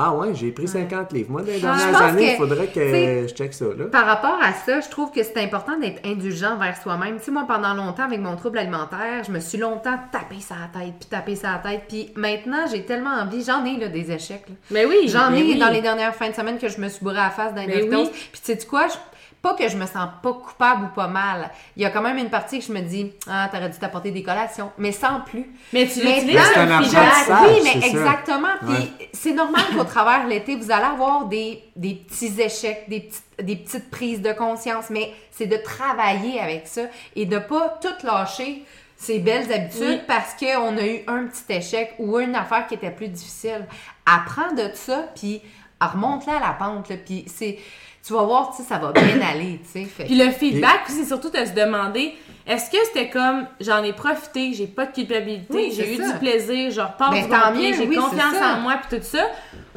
ah 0.00 0.14
ouais, 0.14 0.28
j'ai 0.32 0.52
pris 0.52 0.68
50 0.68 1.12
livres. 1.12 1.32
Moi, 1.32 1.40
dans 1.40 1.48
les 1.48 1.54
pense 1.58 1.76
dernières 1.76 2.02
années, 2.02 2.30
il 2.34 2.36
faudrait 2.36 2.68
que 2.68 3.26
je 3.26 3.34
check 3.34 3.52
ça. 3.52 3.64
Là. 3.76 3.86
Par 3.90 4.06
rapport 4.06 4.38
à 4.40 4.52
ça, 4.52 4.78
je 4.80 4.88
trouve 4.88 5.10
que 5.10 5.24
c'est 5.24 5.38
important 5.38 5.76
d'être 5.76 6.06
indulgent 6.06 6.56
vers 6.56 6.80
soi-même. 6.80 7.16
Tu 7.18 7.24
sais, 7.24 7.30
moi, 7.32 7.46
pendant 7.48 7.74
longtemps, 7.74 8.04
avec 8.04 8.20
mon 8.20 8.36
trouble 8.36 8.58
alimentaire, 8.58 9.24
je 9.26 9.32
me 9.32 9.40
suis 9.40 9.58
longtemps 9.58 9.98
tapé 10.12 10.36
sa 10.38 10.54
tête, 10.72 10.94
puis 11.00 11.08
tapé 11.10 11.34
sa 11.34 11.54
tête. 11.60 11.82
Puis 11.88 12.12
maintenant, 12.14 12.64
j'ai 12.70 12.84
tellement 12.84 13.10
envie, 13.10 13.42
j'en 13.42 13.64
ai 13.64 13.76
là, 13.76 13.88
des 13.88 14.12
échecs. 14.12 14.44
là. 14.48 14.54
Mais 14.70 14.84
oui, 14.84 15.08
J'en 15.08 15.32
ai 15.34 15.42
oui. 15.42 15.58
dans 15.58 15.68
les 15.70 15.80
dernières 15.80 16.14
fins 16.14 16.28
de 16.30 16.34
semaine 16.34 16.58
que 16.58 16.68
je 16.68 16.80
me 16.80 16.88
suis 16.88 17.02
bourré 17.02 17.18
à 17.18 17.24
la 17.24 17.30
face 17.30 17.52
d'un 17.52 17.66
Mais 17.66 17.84
Doritos. 17.84 18.12
oui. 18.12 18.18
Puis 18.30 18.40
tu 18.44 18.52
sais 18.52 18.66
quoi? 18.68 18.86
Je- 18.86 18.94
Pas 19.40 19.54
que 19.54 19.68
je 19.68 19.76
me 19.76 19.86
sens 19.86 20.08
pas 20.22 20.32
coupable 20.32 20.86
ou 20.86 20.88
pas 20.94 21.06
mal. 21.06 21.50
Il 21.76 21.82
y 21.82 21.86
a 21.86 21.90
quand 21.90 22.02
même 22.02 22.18
une 22.18 22.28
partie 22.28 22.58
que 22.58 22.64
je 22.64 22.72
me 22.72 22.80
dis, 22.80 23.12
ah, 23.30 23.48
t'aurais 23.52 23.68
dû 23.68 23.78
t'apporter 23.78 24.10
des 24.10 24.22
collations. 24.24 24.72
Mais 24.78 24.90
sans 24.90 25.20
plus. 25.20 25.46
Mais 25.72 25.86
tu 25.86 26.02
Mais 26.02 26.16
l'utilises 26.16 26.40
Mais 26.54 26.54
comme. 26.54 26.80
Oui, 27.46 27.60
mais 27.62 27.70
c'est 27.74 27.80
ça. 27.80 27.86
exactement. 27.86 28.48
Puis 28.60 28.68
Ouais. 28.70 29.08
c'est 29.12 29.32
normal 29.32 29.62
qu'au 29.76 29.84
travers 29.84 30.24
de 30.24 30.30
l'été, 30.30 30.56
vous 30.56 30.70
allez 30.72 30.84
avoir 30.86 31.26
des, 31.26 31.62
des 31.76 31.94
petits 31.94 32.40
échecs, 32.40 32.84
des 32.88 33.00
petites, 33.00 33.22
des 33.40 33.56
petites 33.56 33.90
prises 33.90 34.20
de 34.22 34.32
conscience, 34.32 34.90
mais 34.90 35.12
c'est 35.30 35.46
de 35.46 35.56
travailler 35.56 36.40
avec 36.40 36.66
ça 36.66 36.82
et 37.14 37.24
de 37.24 37.38
pas 37.38 37.78
tout 37.80 38.04
lâcher 38.06 38.64
ces 38.96 39.20
belles 39.20 39.52
habitudes 39.52 39.82
Oui. 39.82 40.00
parce 40.08 40.34
qu'on 40.34 40.76
a 40.76 40.84
eu 40.84 40.98
un 41.06 41.26
petit 41.26 41.44
échec 41.52 41.94
ou 42.00 42.18
une 42.18 42.34
affaire 42.34 42.66
qui 42.66 42.74
était 42.74 42.90
plus 42.90 43.06
difficile. 43.06 43.64
Apprends 44.04 44.52
de 44.54 44.68
ça, 44.74 45.04
puis 45.14 45.40
remonte-la 45.80 46.38
à 46.38 46.40
la 46.40 46.52
pente. 46.54 46.88
là. 46.88 46.96
Puis 46.96 47.24
c'est, 47.28 47.58
tu 48.06 48.12
vas 48.14 48.22
voir, 48.22 48.50
tu 48.50 48.62
sais, 48.62 48.68
ça 48.68 48.78
va 48.78 48.92
bien 48.92 49.20
aller, 49.30 49.60
tu 49.64 49.80
sais. 49.80 49.84
Fait 49.84 50.04
Puis 50.04 50.14
le 50.16 50.30
feedback, 50.30 50.84
puis 50.84 50.94
c'est 50.94 51.04
surtout 51.04 51.30
de 51.30 51.44
se 51.44 51.52
demander 51.52 52.14
est-ce 52.46 52.70
que 52.70 52.78
c'était 52.86 53.10
comme 53.10 53.46
j'en 53.60 53.82
ai 53.82 53.92
profité, 53.92 54.54
j'ai 54.54 54.66
pas 54.66 54.86
de 54.86 54.92
culpabilité, 54.92 55.52
Oui, 55.54 55.72
j'ai 55.76 55.92
eu 55.94 55.96
ça. 56.02 56.12
du 56.12 56.18
plaisir, 56.18 56.70
je 56.70 56.80
repars 56.80 57.10
Ben, 57.10 57.22
du 57.24 57.28
bon 57.28 57.36
pied, 57.58 57.74
j'ai 57.74 57.86
oui, 57.86 57.96
confiance 57.96 58.34
ça. 58.34 58.54
en 58.54 58.60
moi 58.60 58.76
puis 58.88 58.98
tout 58.98 59.04
ça 59.04 59.26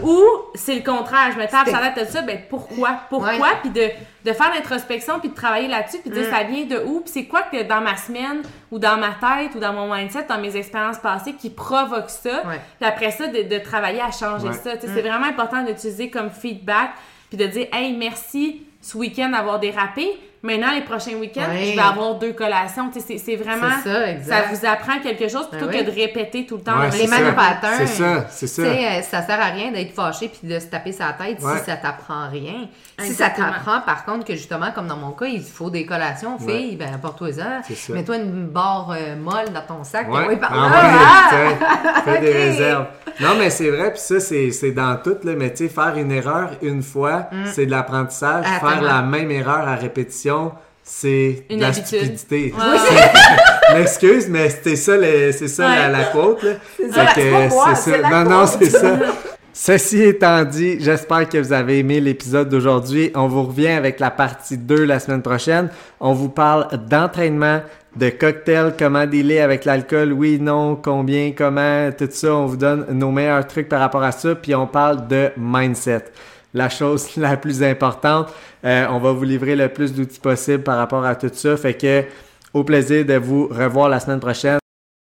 ou 0.01 0.17
c'est 0.55 0.75
le 0.75 0.81
contraire, 0.81 1.31
je 1.33 1.37
me 1.37 1.45
tape 1.47 1.67
la 1.67 1.89
tête 1.89 2.07
de 2.07 2.11
ça, 2.11 2.21
ben 2.21 2.39
pourquoi? 2.49 3.01
Pourquoi? 3.09 3.33
Ouais. 3.33 3.57
puis 3.61 3.69
de, 3.71 3.89
de 4.25 4.33
faire 4.33 4.51
l'introspection 4.53 5.19
puis 5.19 5.27
de 5.29 5.35
travailler 5.35 5.67
là-dessus 5.67 5.97
puis 5.99 6.09
de 6.09 6.15
dire 6.15 6.27
Mm. 6.27 6.31
ça 6.31 6.43
vient 6.43 6.63
de 6.65 6.85
où? 6.85 7.01
Puis 7.01 7.11
c'est 7.13 7.25
quoi 7.25 7.41
que 7.43 7.61
dans 7.63 7.81
ma 7.81 7.97
semaine 7.97 8.41
ou 8.71 8.79
dans 8.79 8.95
ma 8.97 9.09
tête 9.09 9.53
ou 9.55 9.59
dans 9.59 9.73
mon 9.73 9.93
mindset, 9.93 10.25
dans 10.29 10.39
mes 10.39 10.55
expériences 10.55 10.97
passées 10.99 11.33
qui 11.33 11.49
provoque 11.49 12.09
ça? 12.09 12.41
Puis 12.79 12.87
après 12.87 13.11
ça 13.11 13.27
de, 13.27 13.41
de 13.43 13.57
travailler 13.59 13.99
à 14.01 14.11
changer 14.11 14.47
Ouais. 14.47 14.53
ça, 14.53 14.77
Tu 14.77 14.87
sais, 14.87 14.93
c'est 14.95 15.01
vraiment 15.01 15.25
important 15.27 15.61
d'utiliser 15.63 16.09
comme 16.09 16.29
feedback 16.29 16.91
puis 17.31 17.37
de 17.37 17.45
dire 17.45 17.67
hey 17.71 17.95
merci 17.95 18.63
ce 18.81 18.97
week-end 18.97 19.29
d'avoir 19.29 19.59
dérapé. 19.59 20.19
Maintenant, 20.43 20.71
les 20.73 20.81
prochains 20.81 21.13
week-ends, 21.19 21.41
Ouais. 21.51 21.65
je 21.71 21.75
vais 21.75 21.81
avoir 21.81 22.15
deux 22.15 22.33
collations. 22.33 22.89
Tu 22.91 22.99
sais, 22.99 23.17
c'est, 23.19 23.35
vraiment. 23.35 23.67
C'est 23.83 23.89
ça, 23.93 24.09
exact. 24.09 24.47
vous 24.51 24.65
apprend 24.65 24.99
quelque 24.99 25.27
chose 25.29 25.47
plutôt 25.47 25.67
Ben 25.67 25.71
que 25.71 25.77
oui. 25.77 25.83
de 25.85 25.91
répéter 26.01 26.47
tout 26.47 26.55
le 26.57 26.63
temps. 26.63 26.79
Ouais, 26.79 26.89
les 26.91 27.05
même- 27.07 27.09
ça. 27.09 27.19
mêmes 27.19 27.35
patterns. 27.35 27.77
C'est 27.77 27.85
ça, 27.85 28.25
c'est 28.29 28.47
ça. 28.47 28.63
Tu 28.63 28.69
sais, 28.69 28.85
euh, 28.85 29.01
ça 29.03 29.21
sert 29.21 29.39
à 29.39 29.45
rien 29.51 29.71
d'être 29.71 29.93
fâché 29.93 30.29
puis 30.29 30.47
de 30.49 30.57
se 30.59 30.65
taper 30.65 30.93
sa 30.93 31.13
tête 31.13 31.37
Ouais. 31.43 31.59
si 31.59 31.65
ça 31.65 31.75
t'apprend 31.77 32.27
rien. 32.31 32.67
Si 32.99 33.13
ça 33.13 33.29
t'apprend, 33.29 33.81
par 33.81 34.03
contre, 34.05 34.25
que 34.25 34.33
justement, 34.33 34.71
comme 34.73 34.87
dans 34.87 34.97
mon 34.97 35.11
cas, 35.11 35.25
il 35.27 35.41
faut 35.43 35.69
des 35.69 35.85
collations, 35.85 36.37
Ouais. 36.39 36.53
fille, 36.57 36.75
ben 36.75 36.91
apporte-toi-en. 36.93 37.61
C'est 37.67 37.75
ça. 37.75 37.93
Mets-toi 37.93 38.17
une 38.17 38.47
barre 38.47 38.95
euh, 38.97 39.15
molle 39.15 39.49
dans 39.53 39.61
ton 39.77 39.83
sac. 39.83 40.11
Ouais. 40.11 40.25
puis 40.27 40.37
par 40.37 40.51
Ah 40.53 40.69
là. 40.69 41.37
ouais, 41.49 41.57
Ah! 41.61 42.01
fais 42.03 42.19
des 42.19 42.31
réserves. 42.33 42.87
Non, 43.19 43.35
mais 43.37 43.49
c'est 43.51 43.69
vrai, 43.69 43.91
puis 43.91 43.99
ça, 44.01 44.19
c'est 44.19 44.49
c'est 44.51 44.71
dans 44.71 44.95
tout, 45.03 45.17
là. 45.23 45.33
Mais 45.37 45.51
tu 45.51 45.67
sais, 45.67 45.69
faire 45.69 45.95
une 45.97 46.11
erreur 46.11 46.51
une 46.63 46.81
fois, 46.81 47.29
c'est 47.53 47.65
de 47.67 47.71
l'apprentissage. 47.71 48.45
Faire 48.59 48.81
la 48.81 49.01
même 49.03 49.29
erreur 49.29 49.67
à 49.67 49.75
répétition, 49.75 50.30
c'est 50.83 51.45
de 51.49 51.59
la 51.59 51.67
habitude. 51.67 51.85
stupidité. 51.85 52.53
Ouais. 52.57 53.75
M'excuse, 53.79 54.27
mais 54.29 54.49
c'était 54.49 54.75
ça, 54.75 54.97
le- 54.97 55.31
c'est 55.31 55.47
ça 55.47 55.63
la, 55.63 55.69
Ouais. 55.87 55.91
la 55.91 56.03
quote, 56.05 56.43
là. 56.43 56.51
ça, 56.93 57.07
Fait 57.07 57.21
c'est 57.21 57.31
pas 57.31 57.47
moi, 57.47 57.75
c'est 57.75 57.81
c'est 57.91 58.01
ça. 58.01 58.09
la 58.09 58.23
Non, 58.23 58.29
non, 58.29 58.45
c'est 58.47 58.65
ça. 58.69 58.97
Ceci 59.53 60.01
étant 60.03 60.43
dit, 60.43 60.77
j'espère 60.79 61.27
que 61.27 61.37
vous 61.37 61.51
avez 61.53 61.79
aimé 61.79 61.99
l'épisode 61.99 62.47
d'aujourd'hui. 62.49 63.11
On 63.15 63.27
vous 63.27 63.43
revient 63.43 63.67
avec 63.69 63.99
la 63.99 64.09
partie 64.09 64.57
2 64.57 64.85
la 64.85 64.99
semaine 64.99 65.21
prochaine. 65.21 65.69
On 65.99 66.13
vous 66.13 66.29
parle 66.29 66.67
d'entraînement, 66.89 67.61
de 67.97 68.09
cocktails, 68.09 68.73
comment 68.79 69.05
dealer 69.05 69.41
avec 69.41 69.65
l'alcool, 69.65 70.13
oui, 70.13 70.39
non, 70.39 70.77
combien, 70.77 71.33
comment, 71.37 71.89
tout 71.91 72.07
ça. 72.11 72.33
On 72.33 72.45
vous 72.45 72.55
donne 72.55 72.85
nos 72.91 73.11
meilleurs 73.11 73.45
trucs 73.45 73.67
par 73.67 73.81
rapport 73.81 74.03
à 74.03 74.13
ça. 74.13 74.35
Puis 74.35 74.55
on 74.55 74.67
parle 74.67 75.07
de 75.09 75.29
mindset. 75.37 76.05
La 76.53 76.69
chose 76.69 77.09
la 77.17 77.37
plus 77.37 77.63
importante. 77.63 78.33
Euh, 78.63 78.85
on 78.89 78.99
va 78.99 79.11
vous 79.11 79.23
livrer 79.23 79.55
le 79.55 79.69
plus 79.69 79.93
d'outils 79.93 80.19
possible 80.19 80.63
par 80.63 80.77
rapport 80.77 81.05
à 81.05 81.15
tout 81.15 81.29
ça. 81.33 81.57
Fait 81.57 81.73
que 81.73 82.03
au 82.53 82.63
plaisir 82.63 83.05
de 83.05 83.15
vous 83.15 83.47
revoir 83.47 83.89
la 83.89 83.99
semaine 83.99 84.19
prochaine. 84.19 84.60